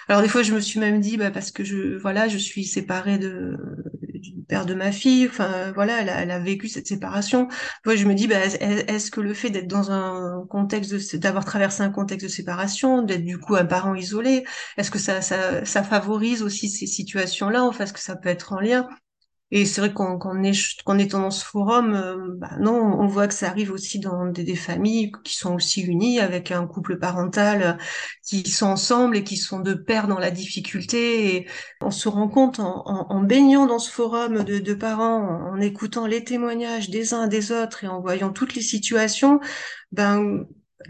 Alors 0.08 0.22
des 0.22 0.30
fois 0.30 0.44
je 0.44 0.54
me 0.54 0.62
suis 0.62 0.80
même 0.80 1.02
dit 1.02 1.18
bah, 1.18 1.30
parce 1.30 1.52
que 1.52 1.64
je 1.64 1.98
voilà 2.00 2.28
je 2.30 2.38
suis 2.38 2.66
séparée 2.66 3.20
de 3.20 3.58
du 4.14 4.34
père 4.48 4.66
de 4.66 4.74
ma 4.74 4.92
fille, 4.92 5.28
enfin 5.28 5.72
voilà 5.74 6.02
elle 6.02 6.10
a, 6.10 6.22
elle 6.22 6.32
a 6.32 6.40
vécu 6.40 6.70
cette 6.70 6.88
séparation. 6.88 7.50
Moi 7.86 7.96
je 7.98 8.06
me 8.06 8.16
dis 8.16 8.28
bah, 8.28 8.46
est-ce 8.46 9.12
que 9.12 9.20
le 9.22 9.34
fait 9.34 9.50
d'être 9.50 9.68
dans 9.68 9.92
un 9.92 10.46
contexte 10.50 11.16
d'avoir 11.18 11.44
traversé 11.46 11.84
un 11.84 11.92
contexte 11.92 12.26
de 12.26 12.32
séparation, 12.32 13.02
d'être 13.02 13.26
du 13.26 13.38
coup 13.40 13.56
un 13.56 13.66
parent 13.66 13.94
isolé, 13.96 14.46
est-ce 14.78 14.92
que 14.92 15.00
ça, 15.00 15.22
ça 15.22 15.66
ça 15.66 15.84
favorise 15.84 16.44
aussi 16.44 16.70
ces 16.70 16.88
situations 16.88 17.50
là 17.50 17.64
enfin 17.64 17.84
est-ce 17.84 17.94
que 17.94 18.00
ça 18.00 18.16
peut 18.16 18.30
être 18.30 18.54
en 18.54 18.60
lien? 18.62 18.88
Et 19.54 19.66
c'est 19.66 19.82
vrai 19.82 19.90
est, 19.90 19.94
qu 19.94 21.00
étant 21.00 21.20
dans 21.20 21.32
ce 21.32 21.44
forum, 21.44 21.94
euh, 21.94 22.16
bah 22.38 22.52
non, 22.60 22.72
on 22.74 23.06
voit 23.06 23.28
que 23.28 23.34
ça 23.34 23.50
arrive 23.50 23.72
aussi 23.72 24.00
dans 24.00 24.26
des, 24.28 24.56
familles 24.56 25.12
qui 25.26 25.36
sont 25.36 25.54
aussi 25.56 25.82
unies 25.82 26.22
avec 26.22 26.52
un 26.52 26.66
couple 26.66 26.98
parental 26.98 27.62
euh, 27.62 27.74
qui 28.24 28.50
sont 28.50 28.68
ensemble 28.68 29.18
et 29.18 29.24
qui 29.26 29.36
sont 29.36 29.60
de 29.60 29.74
pair 29.74 30.08
dans 30.08 30.20
la 30.20 30.32
difficulté. 30.32 31.36
Et 31.36 31.48
on 31.82 31.92
se 31.92 32.08
rend 32.08 32.30
compte 32.30 32.60
en, 32.62 33.22
baignant 33.24 33.66
dans 33.66 33.80
ce 33.80 33.92
forum 33.92 34.44
de, 34.46 34.74
parents, 34.74 35.52
en, 35.52 35.60
écoutant 35.60 36.08
les 36.08 36.24
témoignages 36.24 36.90
des 36.90 37.14
uns 37.14 37.28
des 37.28 37.52
autres 37.52 37.84
et 37.84 37.88
en 37.88 38.00
voyant 38.00 38.32
toutes 38.32 38.56
les 38.56 38.62
situations, 38.62 39.42
ben 39.92 40.46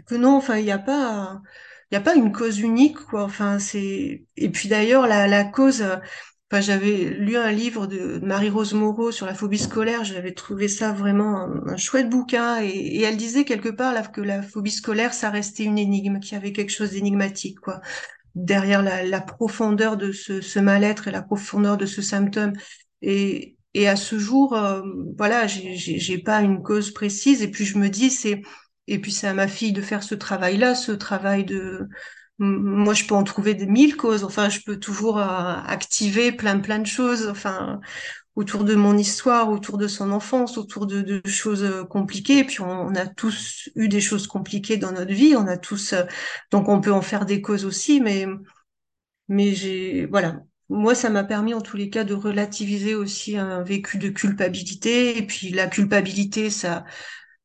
que 0.06 0.14
non, 0.14 0.36
enfin 0.36 0.56
il 0.56 0.64
n'y 0.64 0.72
a 0.72 0.78
pas, 0.78 1.42
il 1.90 1.94
y 1.94 1.98
a 1.98 2.00
pas 2.00 2.14
une 2.14 2.32
cause 2.32 2.60
unique 2.60 2.96
quoi. 2.96 3.24
Enfin 3.24 3.58
c'est 3.58 4.24
et 4.36 4.50
puis 4.50 4.68
d'ailleurs 4.68 5.06
la, 5.06 5.26
la 5.26 5.44
cause 5.44 5.84
j'avais 6.60 7.04
lu 7.04 7.36
un 7.36 7.50
livre 7.50 7.86
de 7.86 8.18
Marie-Rose 8.22 8.74
Moreau 8.74 9.10
sur 9.10 9.26
la 9.26 9.34
phobie 9.34 9.58
scolaire, 9.58 10.04
j'avais 10.04 10.32
trouvé 10.32 10.68
ça 10.68 10.92
vraiment 10.92 11.48
un, 11.66 11.76
chouette 11.76 12.10
bouquin, 12.10 12.62
et, 12.62 13.00
elle 13.02 13.16
disait 13.16 13.44
quelque 13.44 13.68
part 13.68 14.12
que 14.12 14.20
la 14.20 14.42
phobie 14.42 14.70
scolaire, 14.70 15.14
ça 15.14 15.30
restait 15.30 15.64
une 15.64 15.78
énigme, 15.78 16.20
qu'il 16.20 16.34
y 16.34 16.36
avait 16.36 16.52
quelque 16.52 16.70
chose 16.70 16.90
d'énigmatique, 16.90 17.60
quoi, 17.60 17.80
derrière 18.34 18.82
la, 18.82 19.20
profondeur 19.20 19.96
de 19.96 20.12
ce, 20.12 20.58
mal-être 20.58 21.08
et 21.08 21.10
la 21.10 21.22
profondeur 21.22 21.76
de 21.76 21.86
ce 21.86 22.02
symptôme. 22.02 22.52
Et, 23.00 23.56
et 23.74 23.88
à 23.88 23.96
ce 23.96 24.18
jour, 24.18 24.54
euh, 24.54 24.82
voilà, 25.16 25.46
j'ai 25.46 26.18
pas 26.18 26.42
une 26.42 26.62
cause 26.62 26.92
précise, 26.92 27.42
et 27.42 27.50
puis 27.50 27.64
je 27.64 27.78
me 27.78 27.88
dis, 27.88 28.10
c'est, 28.10 28.42
et 28.88 28.98
puis 28.98 29.12
c'est 29.12 29.28
à 29.28 29.34
ma 29.34 29.48
fille 29.48 29.72
de 29.72 29.82
faire 29.82 30.02
ce 30.02 30.14
travail-là, 30.14 30.74
ce 30.74 30.92
travail 30.92 31.44
de 31.44 31.88
moi, 32.42 32.92
je 32.94 33.04
peux 33.04 33.14
en 33.14 33.22
trouver 33.22 33.54
des 33.54 33.66
mille 33.66 33.96
causes. 33.96 34.24
Enfin, 34.24 34.48
je 34.48 34.60
peux 34.60 34.78
toujours 34.78 35.18
euh, 35.18 35.24
activer 35.24 36.32
plein, 36.32 36.58
plein 36.58 36.80
de 36.80 36.86
choses. 36.86 37.28
Enfin, 37.28 37.80
autour 38.34 38.64
de 38.64 38.74
mon 38.74 38.98
histoire, 38.98 39.50
autour 39.50 39.78
de 39.78 39.86
son 39.86 40.10
enfance, 40.10 40.58
autour 40.58 40.86
de, 40.86 41.02
de 41.02 41.22
choses 41.28 41.62
euh, 41.62 41.84
compliquées. 41.84 42.38
Et 42.38 42.44
puis, 42.44 42.60
on, 42.60 42.94
a 42.96 43.06
tous 43.06 43.68
eu 43.76 43.88
des 43.88 44.00
choses 44.00 44.26
compliquées 44.26 44.76
dans 44.76 44.90
notre 44.92 45.12
vie. 45.12 45.36
On 45.36 45.46
a 45.46 45.56
tous, 45.56 45.92
euh, 45.92 46.02
donc, 46.50 46.68
on 46.68 46.80
peut 46.80 46.92
en 46.92 47.02
faire 47.02 47.26
des 47.26 47.40
causes 47.42 47.64
aussi. 47.64 48.00
Mais, 48.00 48.26
mais 49.28 49.54
j'ai, 49.54 50.06
voilà. 50.06 50.40
Moi, 50.68 50.94
ça 50.94 51.10
m'a 51.10 51.22
permis, 51.24 51.54
en 51.54 51.60
tous 51.60 51.76
les 51.76 51.90
cas, 51.90 52.02
de 52.02 52.14
relativiser 52.14 52.94
aussi 52.96 53.36
un 53.36 53.62
vécu 53.62 53.98
de 53.98 54.08
culpabilité. 54.08 55.18
Et 55.18 55.26
puis, 55.26 55.50
la 55.50 55.68
culpabilité, 55.68 56.50
ça, 56.50 56.84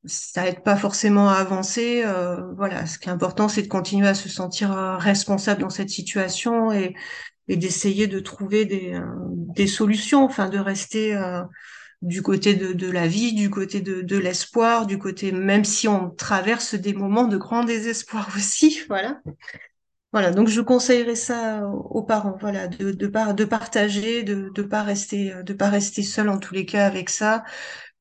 ça 0.08 0.48
aide 0.48 0.64
pas 0.64 0.76
forcément 0.76 1.30
à 1.30 1.36
avancer. 1.36 2.04
Euh, 2.06 2.38
voilà, 2.56 2.86
ce 2.86 2.98
qui 2.98 3.10
est 3.10 3.12
important, 3.12 3.48
c'est 3.48 3.62
de 3.62 3.68
continuer 3.68 4.08
à 4.08 4.16
se 4.16 4.30
sentir 4.30 4.72
euh, 4.72 4.98
responsable 4.98 5.62
dans 5.62 5.70
cette 5.70 5.90
situation 5.90 6.72
et, 6.72 6.96
et 7.48 7.58
d'essayer 7.58 8.08
de 8.08 8.20
trouver 8.20 8.66
des, 8.66 8.94
euh, 8.94 9.06
des 9.30 9.68
solutions, 9.68 10.24
enfin 10.24 10.50
de 10.50 10.58
rester 10.58 11.16
euh, 11.16 11.44
du 12.02 12.22
côté 12.22 12.56
de, 12.56 12.74
de, 12.74 12.90
la 12.90 13.08
vie, 13.08 13.34
du 13.34 13.50
côté 13.50 13.82
de, 13.82 14.02
de 14.02 14.18
l'espoir, 14.18 14.86
du 14.86 14.98
côté 14.98 15.32
même 15.32 15.66
si 15.66 15.88
on 15.88 16.10
traverse 16.10 16.76
des 16.76 16.94
moments 16.94 17.28
de 17.28 17.38
grand 17.38 17.64
désespoir 17.64 18.30
aussi, 18.36 18.82
voilà. 18.88 19.22
Voilà, 20.14 20.32
donc 20.32 20.48
je 20.48 20.62
conseillerais 20.62 21.16
ça 21.16 21.68
aux 21.68 22.02
parents, 22.02 22.38
voilà, 22.40 22.68
de 22.70 22.92
de, 22.92 23.08
par, 23.08 23.36
de 23.36 23.44
partager, 23.44 24.24
de 24.24 24.50
de 24.56 24.62
pas 24.64 24.82
rester 24.82 25.34
de 25.44 25.54
pas 25.54 25.70
rester 25.70 26.02
seul 26.02 26.30
en 26.30 26.40
tous 26.40 26.54
les 26.54 26.66
cas 26.66 26.88
avec 26.88 27.10
ça, 27.10 27.44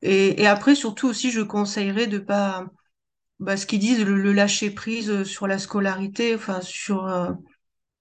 et, 0.01 0.41
et, 0.41 0.47
après, 0.47 0.75
surtout 0.75 1.07
aussi, 1.07 1.31
je 1.31 1.41
conseillerais 1.41 2.07
de 2.07 2.19
pas, 2.19 2.65
bah, 3.39 3.57
ce 3.57 3.65
qu'ils 3.65 3.79
disent, 3.79 4.03
le, 4.03 4.33
lâcher 4.33 4.69
prise 4.71 5.23
sur 5.23 5.47
la 5.47 5.59
scolarité, 5.59 6.35
enfin 6.35 6.61
sur 6.61 7.07
euh, 7.07 7.31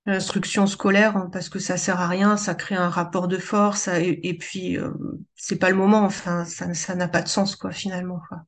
l'instruction 0.07 0.67
scolaire, 0.67 1.17
hein, 1.17 1.29
parce 1.33 1.49
que 1.49 1.59
ça 1.59 1.77
sert 1.77 2.01
à 2.01 2.09
rien, 2.09 2.37
ça 2.37 2.55
crée 2.55 2.77
un 2.77 2.89
rapport 2.89 3.29
de 3.29 3.39
force, 3.39 3.89
et, 3.89 4.37
puis 4.39 4.79
euh, 4.79 4.91
c'est 5.35 5.59
pas 5.59 5.71
le 5.71 5.77
moment, 5.77 6.03
enfin 6.03 6.45
ça, 6.45 6.73
ça 6.75 6.95
n'a 6.95 7.09
pas 7.09 7.23
de 7.23 7.29
sens 7.29 7.57
quoi 7.57 7.73
finalement. 7.73 8.21
Quoi. 8.29 8.45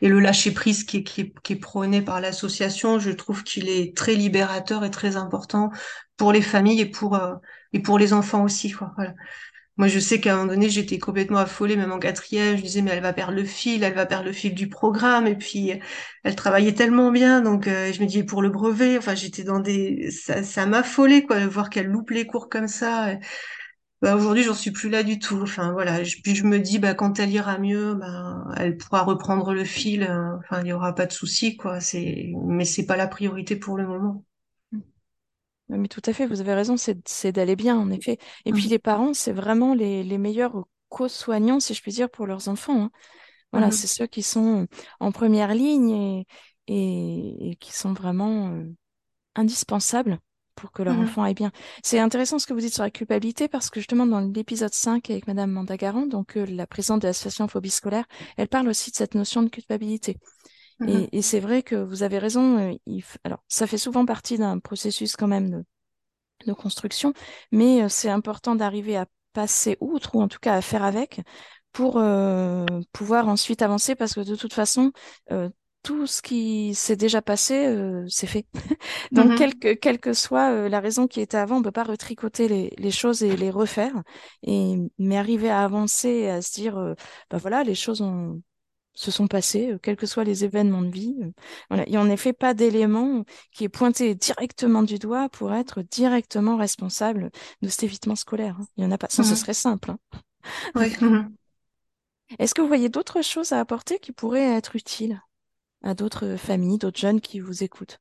Et 0.00 0.08
le 0.08 0.20
lâcher 0.20 0.52
prise 0.52 0.84
qui 0.84 0.98
est, 0.98 1.02
qui 1.02 1.32
qui 1.42 1.54
est 1.54 1.56
prôné 1.56 2.02
par 2.02 2.20
l'association, 2.20 2.98
je 2.98 3.10
trouve 3.10 3.42
qu'il 3.42 3.68
est 3.68 3.96
très 3.96 4.14
libérateur 4.14 4.84
et 4.84 4.90
très 4.90 5.16
important 5.16 5.70
pour 6.16 6.32
les 6.32 6.42
familles 6.42 6.80
et 6.80 6.86
pour 6.90 7.16
euh, 7.16 7.34
et 7.72 7.80
pour 7.80 7.98
les 7.98 8.12
enfants 8.12 8.44
aussi. 8.44 8.70
Quoi. 8.70 8.92
Voilà. 8.96 9.14
Moi, 9.80 9.88
je 9.88 9.98
sais 9.98 10.20
qu'à 10.20 10.34
un 10.34 10.36
moment 10.36 10.52
donné, 10.52 10.68
j'étais 10.68 10.98
complètement 10.98 11.38
affolée, 11.38 11.74
même 11.74 11.90
en 11.90 11.98
quatrième. 11.98 12.56
Je 12.58 12.62
disais, 12.62 12.82
mais 12.82 12.90
elle 12.90 13.02
va 13.02 13.14
perdre 13.14 13.32
le 13.32 13.44
fil, 13.44 13.82
elle 13.82 13.94
va 13.94 14.04
perdre 14.04 14.26
le 14.26 14.32
fil 14.32 14.54
du 14.54 14.68
programme. 14.68 15.26
Et 15.26 15.36
puis, 15.36 15.72
elle 16.22 16.36
travaillait 16.36 16.74
tellement 16.74 17.10
bien. 17.10 17.40
Donc, 17.40 17.66
euh, 17.66 17.90
je 17.90 17.98
me 18.02 18.06
disais, 18.06 18.24
pour 18.24 18.42
le 18.42 18.50
brevet, 18.50 18.98
enfin, 18.98 19.14
j'étais 19.14 19.42
dans 19.42 19.58
des... 19.58 20.10
Ça, 20.10 20.42
ça 20.42 20.66
m'affolait, 20.66 21.22
quoi, 21.22 21.40
de 21.40 21.46
voir 21.46 21.70
qu'elle 21.70 21.86
loupe 21.86 22.10
les 22.10 22.26
cours 22.26 22.50
comme 22.50 22.68
ça. 22.68 23.14
Bah, 24.02 24.16
aujourd'hui, 24.16 24.42
j'en 24.44 24.54
suis 24.54 24.70
plus 24.70 24.90
là 24.90 25.02
du 25.02 25.18
tout. 25.18 25.40
Enfin, 25.42 25.72
voilà. 25.72 26.00
Puis, 26.24 26.34
je 26.34 26.44
me 26.44 26.58
dis, 26.58 26.78
bah, 26.78 26.94
quand 26.94 27.18
elle 27.18 27.30
ira 27.30 27.58
mieux, 27.58 27.94
bah, 27.94 28.44
elle 28.58 28.76
pourra 28.76 29.02
reprendre 29.02 29.54
le 29.54 29.64
fil. 29.64 30.04
Enfin, 30.40 30.60
il 30.60 30.64
n'y 30.64 30.72
aura 30.74 30.94
pas 30.94 31.06
de 31.06 31.12
souci, 31.12 31.56
quoi. 31.56 31.80
C'est... 31.80 32.32
Mais 32.46 32.66
c'est 32.66 32.86
pas 32.86 32.96
la 32.96 33.08
priorité 33.08 33.56
pour 33.56 33.78
le 33.78 33.86
moment. 33.86 34.24
Mais 35.78 35.88
tout 35.88 36.02
à 36.06 36.12
fait, 36.12 36.26
vous 36.26 36.40
avez 36.40 36.54
raison, 36.54 36.76
c'est 36.76 37.32
d'aller 37.32 37.56
bien, 37.56 37.78
en 37.78 37.90
effet. 37.90 38.18
Et 38.44 38.52
puis 38.52 38.66
mmh. 38.66 38.70
les 38.70 38.78
parents, 38.78 39.14
c'est 39.14 39.32
vraiment 39.32 39.74
les, 39.74 40.02
les 40.02 40.18
meilleurs 40.18 40.64
co-soignants, 40.88 41.60
si 41.60 41.74
je 41.74 41.82
puis 41.82 41.92
dire, 41.92 42.10
pour 42.10 42.26
leurs 42.26 42.48
enfants. 42.48 42.82
Hein. 42.82 42.90
Voilà, 43.52 43.68
mmh. 43.68 43.72
c'est 43.72 43.86
ceux 43.86 44.06
qui 44.06 44.22
sont 44.22 44.66
en 45.00 45.12
première 45.12 45.54
ligne 45.54 45.90
et, 45.90 47.50
et, 47.50 47.56
qui 47.56 47.72
sont 47.72 47.92
vraiment 47.92 48.48
euh, 48.52 48.64
indispensables 49.34 50.18
pour 50.54 50.72
que 50.72 50.82
leur 50.82 50.94
mmh. 50.94 51.02
enfant 51.02 51.22
aille 51.22 51.34
bien. 51.34 51.52
C'est 51.82 51.98
intéressant 51.98 52.38
ce 52.38 52.46
que 52.46 52.52
vous 52.52 52.60
dites 52.60 52.74
sur 52.74 52.82
la 52.82 52.90
culpabilité 52.90 53.48
parce 53.48 53.70
que 53.70 53.80
justement 53.80 54.06
dans 54.06 54.20
l'épisode 54.20 54.74
5 54.74 55.10
avec 55.10 55.26
Madame 55.26 55.50
Mandagaran, 55.50 56.06
donc 56.06 56.36
euh, 56.36 56.44
la 56.46 56.66
présidente 56.66 57.02
de 57.02 57.06
l'association 57.06 57.48
Phobie 57.48 57.70
scolaire, 57.70 58.04
elle 58.36 58.48
parle 58.48 58.68
aussi 58.68 58.90
de 58.90 58.96
cette 58.96 59.14
notion 59.14 59.42
de 59.42 59.48
culpabilité. 59.48 60.16
Et, 60.86 61.18
et 61.18 61.22
c'est 61.22 61.40
vrai 61.40 61.62
que 61.62 61.76
vous 61.76 62.02
avez 62.02 62.18
raison. 62.18 62.58
Euh, 62.58 62.74
il 62.86 63.04
Alors, 63.24 63.42
ça 63.48 63.66
fait 63.66 63.78
souvent 63.78 64.06
partie 64.06 64.38
d'un 64.38 64.58
processus 64.58 65.16
quand 65.16 65.28
même 65.28 65.50
de, 65.50 65.64
de 66.46 66.52
construction, 66.52 67.12
mais 67.52 67.82
euh, 67.82 67.88
c'est 67.88 68.10
important 68.10 68.54
d'arriver 68.54 68.96
à 68.96 69.06
passer 69.32 69.76
outre 69.80 70.16
ou 70.16 70.22
en 70.22 70.28
tout 70.28 70.38
cas 70.40 70.54
à 70.54 70.62
faire 70.62 70.82
avec 70.84 71.20
pour 71.72 71.98
euh, 71.98 72.66
pouvoir 72.92 73.28
ensuite 73.28 73.62
avancer 73.62 73.94
parce 73.94 74.14
que 74.14 74.20
de 74.20 74.34
toute 74.36 74.54
façon, 74.54 74.92
euh, 75.30 75.48
tout 75.82 76.06
ce 76.06 76.20
qui 76.20 76.74
s'est 76.74 76.96
déjà 76.96 77.22
passé, 77.22 77.66
euh, 77.66 78.04
c'est 78.08 78.26
fait. 78.26 78.46
Donc, 79.12 79.36
quelle, 79.36 79.58
que, 79.58 79.72
quelle 79.74 79.98
que 79.98 80.12
soit 80.12 80.52
euh, 80.52 80.68
la 80.68 80.80
raison 80.80 81.06
qui 81.06 81.20
était 81.20 81.36
avant, 81.38 81.58
on 81.58 81.62
peut 81.62 81.70
pas 81.70 81.84
retricoter 81.84 82.48
les, 82.48 82.74
les, 82.76 82.90
choses 82.90 83.22
et 83.22 83.36
les 83.36 83.50
refaire. 83.50 84.02
Et, 84.42 84.76
mais 84.98 85.16
arriver 85.16 85.48
à 85.48 85.62
avancer, 85.64 86.28
à 86.28 86.42
se 86.42 86.52
dire, 86.52 86.76
euh, 86.76 86.94
bah 87.30 87.38
voilà, 87.38 87.64
les 87.64 87.74
choses 87.74 88.02
ont, 88.02 88.42
se 89.00 89.10
sont 89.10 89.28
passés, 89.28 89.72
euh, 89.72 89.78
quels 89.78 89.96
que 89.96 90.06
soient 90.06 90.24
les 90.24 90.44
événements 90.44 90.82
de 90.82 90.90
vie. 90.90 91.16
Euh, 91.22 91.30
voilà. 91.70 91.84
Il 91.86 91.90
n'y 91.90 91.96
a 91.96 92.00
en 92.00 92.10
effet 92.10 92.32
pas 92.32 92.52
d'élément 92.52 93.24
qui 93.52 93.64
est 93.64 93.68
pointé 93.68 94.14
directement 94.14 94.82
du 94.82 94.98
doigt 94.98 95.28
pour 95.30 95.54
être 95.54 95.82
directement 95.82 96.56
responsable 96.56 97.30
de 97.62 97.68
cet 97.68 97.84
évitement 97.84 98.16
scolaire. 98.16 98.56
Hein. 98.60 98.66
Il 98.76 98.84
n'y 98.84 98.86
en 98.86 98.92
a 98.92 98.98
pas. 98.98 99.08
Ça, 99.08 99.24
ce 99.24 99.32
mmh. 99.32 99.36
serait 99.36 99.54
simple. 99.54 99.90
Hein. 99.92 99.98
Oui. 100.74 100.92
Mmh. 101.00 101.30
Est-ce 102.38 102.54
que 102.54 102.60
vous 102.60 102.68
voyez 102.68 102.90
d'autres 102.90 103.22
choses 103.22 103.52
à 103.52 103.60
apporter 103.60 103.98
qui 103.98 104.12
pourraient 104.12 104.54
être 104.56 104.76
utiles 104.76 105.20
à 105.82 105.94
d'autres 105.94 106.36
familles, 106.36 106.78
d'autres 106.78 107.00
jeunes 107.00 107.20
qui 107.20 107.40
vous 107.40 107.64
écoutent? 107.64 107.98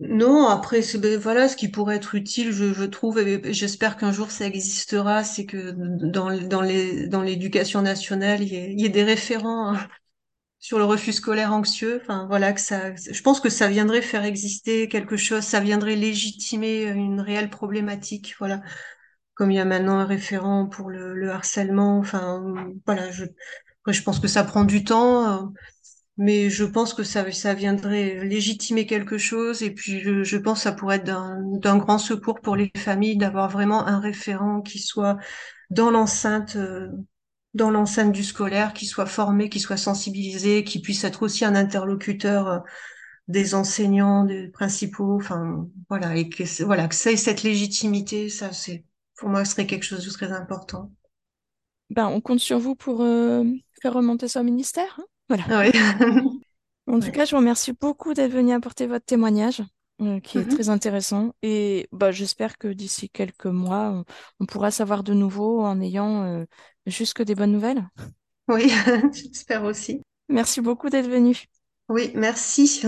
Non, 0.00 0.48
après, 0.48 0.80
ben, 0.98 1.18
voilà, 1.18 1.48
ce 1.48 1.56
qui 1.56 1.68
pourrait 1.68 1.96
être 1.96 2.14
utile, 2.16 2.50
je, 2.52 2.72
je 2.74 2.82
trouve, 2.84 3.18
et 3.20 3.52
j'espère 3.52 3.96
qu'un 3.96 4.10
jour 4.12 4.30
ça 4.32 4.44
existera, 4.46 5.22
c'est 5.22 5.46
que 5.46 5.70
dans, 5.72 6.36
dans 6.48 6.60
les, 6.62 7.06
dans 7.06 7.22
l'éducation 7.22 7.80
nationale, 7.80 8.42
il 8.42 8.48
y, 8.52 8.56
ait, 8.56 8.72
il 8.72 8.80
y 8.80 8.86
ait 8.86 8.88
des 8.88 9.04
référents 9.04 9.74
hein, 9.74 9.88
sur 10.60 10.78
le 10.78 10.84
refus 10.84 11.12
scolaire 11.12 11.52
anxieux. 11.52 12.00
Enfin, 12.02 12.26
voilà, 12.28 12.52
que 12.54 12.60
ça, 12.60 12.94
je 12.96 13.22
pense 13.22 13.40
que 13.40 13.50
ça 13.50 13.68
viendrait 13.68 14.02
faire 14.02 14.24
exister 14.24 14.88
quelque 14.88 15.16
chose, 15.16 15.42
ça 15.44 15.60
viendrait 15.60 15.96
légitimer 15.96 16.84
une 16.84 17.20
réelle 17.20 17.50
problématique, 17.50 18.36
voilà. 18.40 18.62
Comme 19.34 19.50
il 19.50 19.56
y 19.56 19.60
a 19.60 19.64
maintenant 19.64 19.98
un 19.98 20.06
référent 20.06 20.66
pour 20.68 20.90
le, 20.90 21.14
le 21.14 21.30
harcèlement, 21.30 21.98
enfin, 21.98 22.44
voilà, 22.86 23.10
je, 23.12 23.24
je 23.88 24.02
pense 24.02 24.20
que 24.20 24.28
ça 24.28 24.44
prend 24.44 24.64
du 24.64 24.84
temps. 24.84 25.52
Mais 26.16 26.48
je 26.48 26.64
pense 26.64 26.94
que 26.94 27.02
ça, 27.02 27.30
ça 27.32 27.54
viendrait 27.54 28.24
légitimer 28.24 28.86
quelque 28.86 29.18
chose 29.18 29.62
et 29.62 29.72
puis 29.72 30.00
je, 30.00 30.36
pense 30.36 30.58
que 30.58 30.62
ça 30.64 30.72
pourrait 30.72 30.96
être 30.96 31.04
d'un 31.04 31.76
grand 31.76 31.98
secours 31.98 32.40
pour 32.40 32.54
les 32.54 32.70
familles 32.76 33.16
d'avoir 33.16 33.50
vraiment 33.50 33.84
un 33.86 33.98
référent 33.98 34.60
qui 34.60 34.78
soit 34.78 35.16
dans 35.70 35.90
l'enceinte 35.90 36.54
euh, 36.54 36.88
dans 37.54 37.70
l'enceinte 37.70 38.12
du 38.12 38.24
scolaire, 38.24 38.72
qui 38.72 38.84
soit 38.84 39.06
formé, 39.06 39.48
qui 39.48 39.60
soit 39.60 39.76
sensibilisé, 39.76 40.64
qui 40.64 40.80
puisse 40.80 41.04
être 41.04 41.22
aussi 41.22 41.44
un 41.44 41.54
interlocuteur 41.54 42.48
euh, 42.48 42.58
des 43.28 43.54
enseignants, 43.54 44.24
des 44.24 44.48
principaux, 44.48 45.16
enfin 45.16 45.66
voilà, 45.88 46.16
et 46.16 46.28
que 46.28 46.64
voilà 46.64 46.88
que 46.88 46.94
ça 46.94 47.12
ait 47.12 47.16
cette 47.16 47.42
légitimité, 47.42 48.28
ça 48.28 48.52
c'est 48.52 48.84
pour 49.16 49.28
moi 49.28 49.44
serait 49.44 49.66
quelque 49.66 49.84
chose 49.84 50.04
de 50.04 50.10
très 50.10 50.32
important. 50.32 50.90
Ben, 51.90 52.08
on 52.08 52.20
compte 52.20 52.40
sur 52.40 52.58
vous 52.58 52.74
pour 52.74 53.02
euh, 53.02 53.44
faire 53.80 53.94
remonter 53.94 54.28
ça 54.28 54.40
au 54.40 54.44
ministère. 54.44 54.98
Hein? 54.98 55.04
Voilà. 55.28 55.44
Ouais. 55.48 55.72
En 56.86 57.00
tout 57.00 57.06
Ouais. 57.06 57.12
cas, 57.12 57.24
je 57.24 57.30
vous 57.30 57.38
remercie 57.38 57.72
beaucoup 57.72 58.12
d'être 58.12 58.30
venu 58.32 58.52
apporter 58.52 58.86
votre 58.86 59.06
témoignage, 59.06 59.62
euh, 60.02 60.20
qui 60.20 60.36
est 60.36 60.42
Mhm. 60.44 60.48
très 60.54 60.68
intéressant. 60.68 61.32
Et 61.42 61.88
bah, 61.92 62.12
j'espère 62.12 62.58
que 62.58 62.68
d'ici 62.68 63.08
quelques 63.08 63.46
mois, 63.46 63.90
on, 63.90 64.04
on 64.40 64.44
pourra 64.46 64.70
savoir 64.70 65.02
de 65.02 65.14
nouveau 65.14 65.62
en 65.62 65.80
ayant 65.80 66.24
euh, 66.24 66.44
juste 66.86 67.14
que 67.14 67.22
des 67.22 67.34
bonnes 67.34 67.52
nouvelles. 67.52 67.88
Oui, 68.48 68.68
j'espère 69.14 69.64
aussi. 69.64 70.02
Merci 70.28 70.60
beaucoup 70.60 70.90
d'être 70.90 71.08
venu. 71.08 71.44
Oui, 71.88 72.10
merci. 72.14 72.82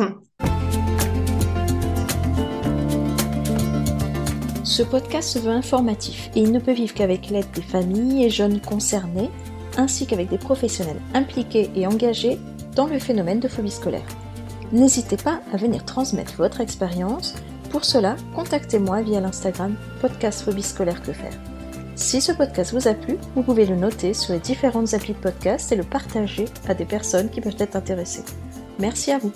Ce 4.64 4.82
podcast 4.82 5.30
se 5.30 5.39
veut 5.39 5.51
informatif 5.53 6.28
et 6.34 6.41
il 6.41 6.53
ne 6.53 6.59
peut 6.59 6.72
vivre 6.72 6.93
qu'avec 6.93 7.30
l'aide 7.30 7.51
des 7.53 7.62
familles 7.62 8.24
et 8.24 8.30
jeunes 8.30 8.61
concernés, 8.61 9.30
ainsi 9.77 10.07
qu'avec 10.07 10.29
des 10.29 10.39
professionnels 10.39 11.01
impliqués 11.14 11.70
et 11.74 11.87
engagés 11.87 12.39
dans 12.74 12.87
le 12.87 12.99
phénomène 12.99 13.41
de 13.41 13.49
phobie 13.49 13.70
scolaire. 13.70 14.07
N'hésitez 14.72 15.16
pas 15.16 15.41
à 15.53 15.57
venir 15.57 15.85
transmettre 15.85 16.35
votre 16.37 16.61
expérience. 16.61 17.35
Pour 17.70 17.85
cela, 17.85 18.16
contactez-moi 18.35 19.03
via 19.03 19.20
l'Instagram 19.20 19.77
podcast 20.01 20.43
phobie 20.43 20.62
scolaire 20.62 21.03
que 21.03 21.12
faire. 21.12 21.33
Si 21.95 22.20
ce 22.20 22.33
podcast 22.33 22.72
vous 22.74 22.89
a 22.89 22.95
plu, 22.95 23.16
vous 23.35 23.43
pouvez 23.43 23.64
le 23.64 23.77
noter 23.77 24.12
sur 24.12 24.35
les 24.35 24.41
différentes 24.41 24.93
applis 24.93 25.14
de 25.14 25.18
podcast 25.18 25.72
et 25.72 25.77
le 25.77 25.83
partager 25.83 26.45
à 26.68 26.74
des 26.74 26.85
personnes 26.85 27.31
qui 27.31 27.41
peuvent 27.41 27.57
être 27.59 27.77
intéressées. 27.77 28.24
Merci 28.79 29.12
à 29.12 29.18
vous. 29.18 29.33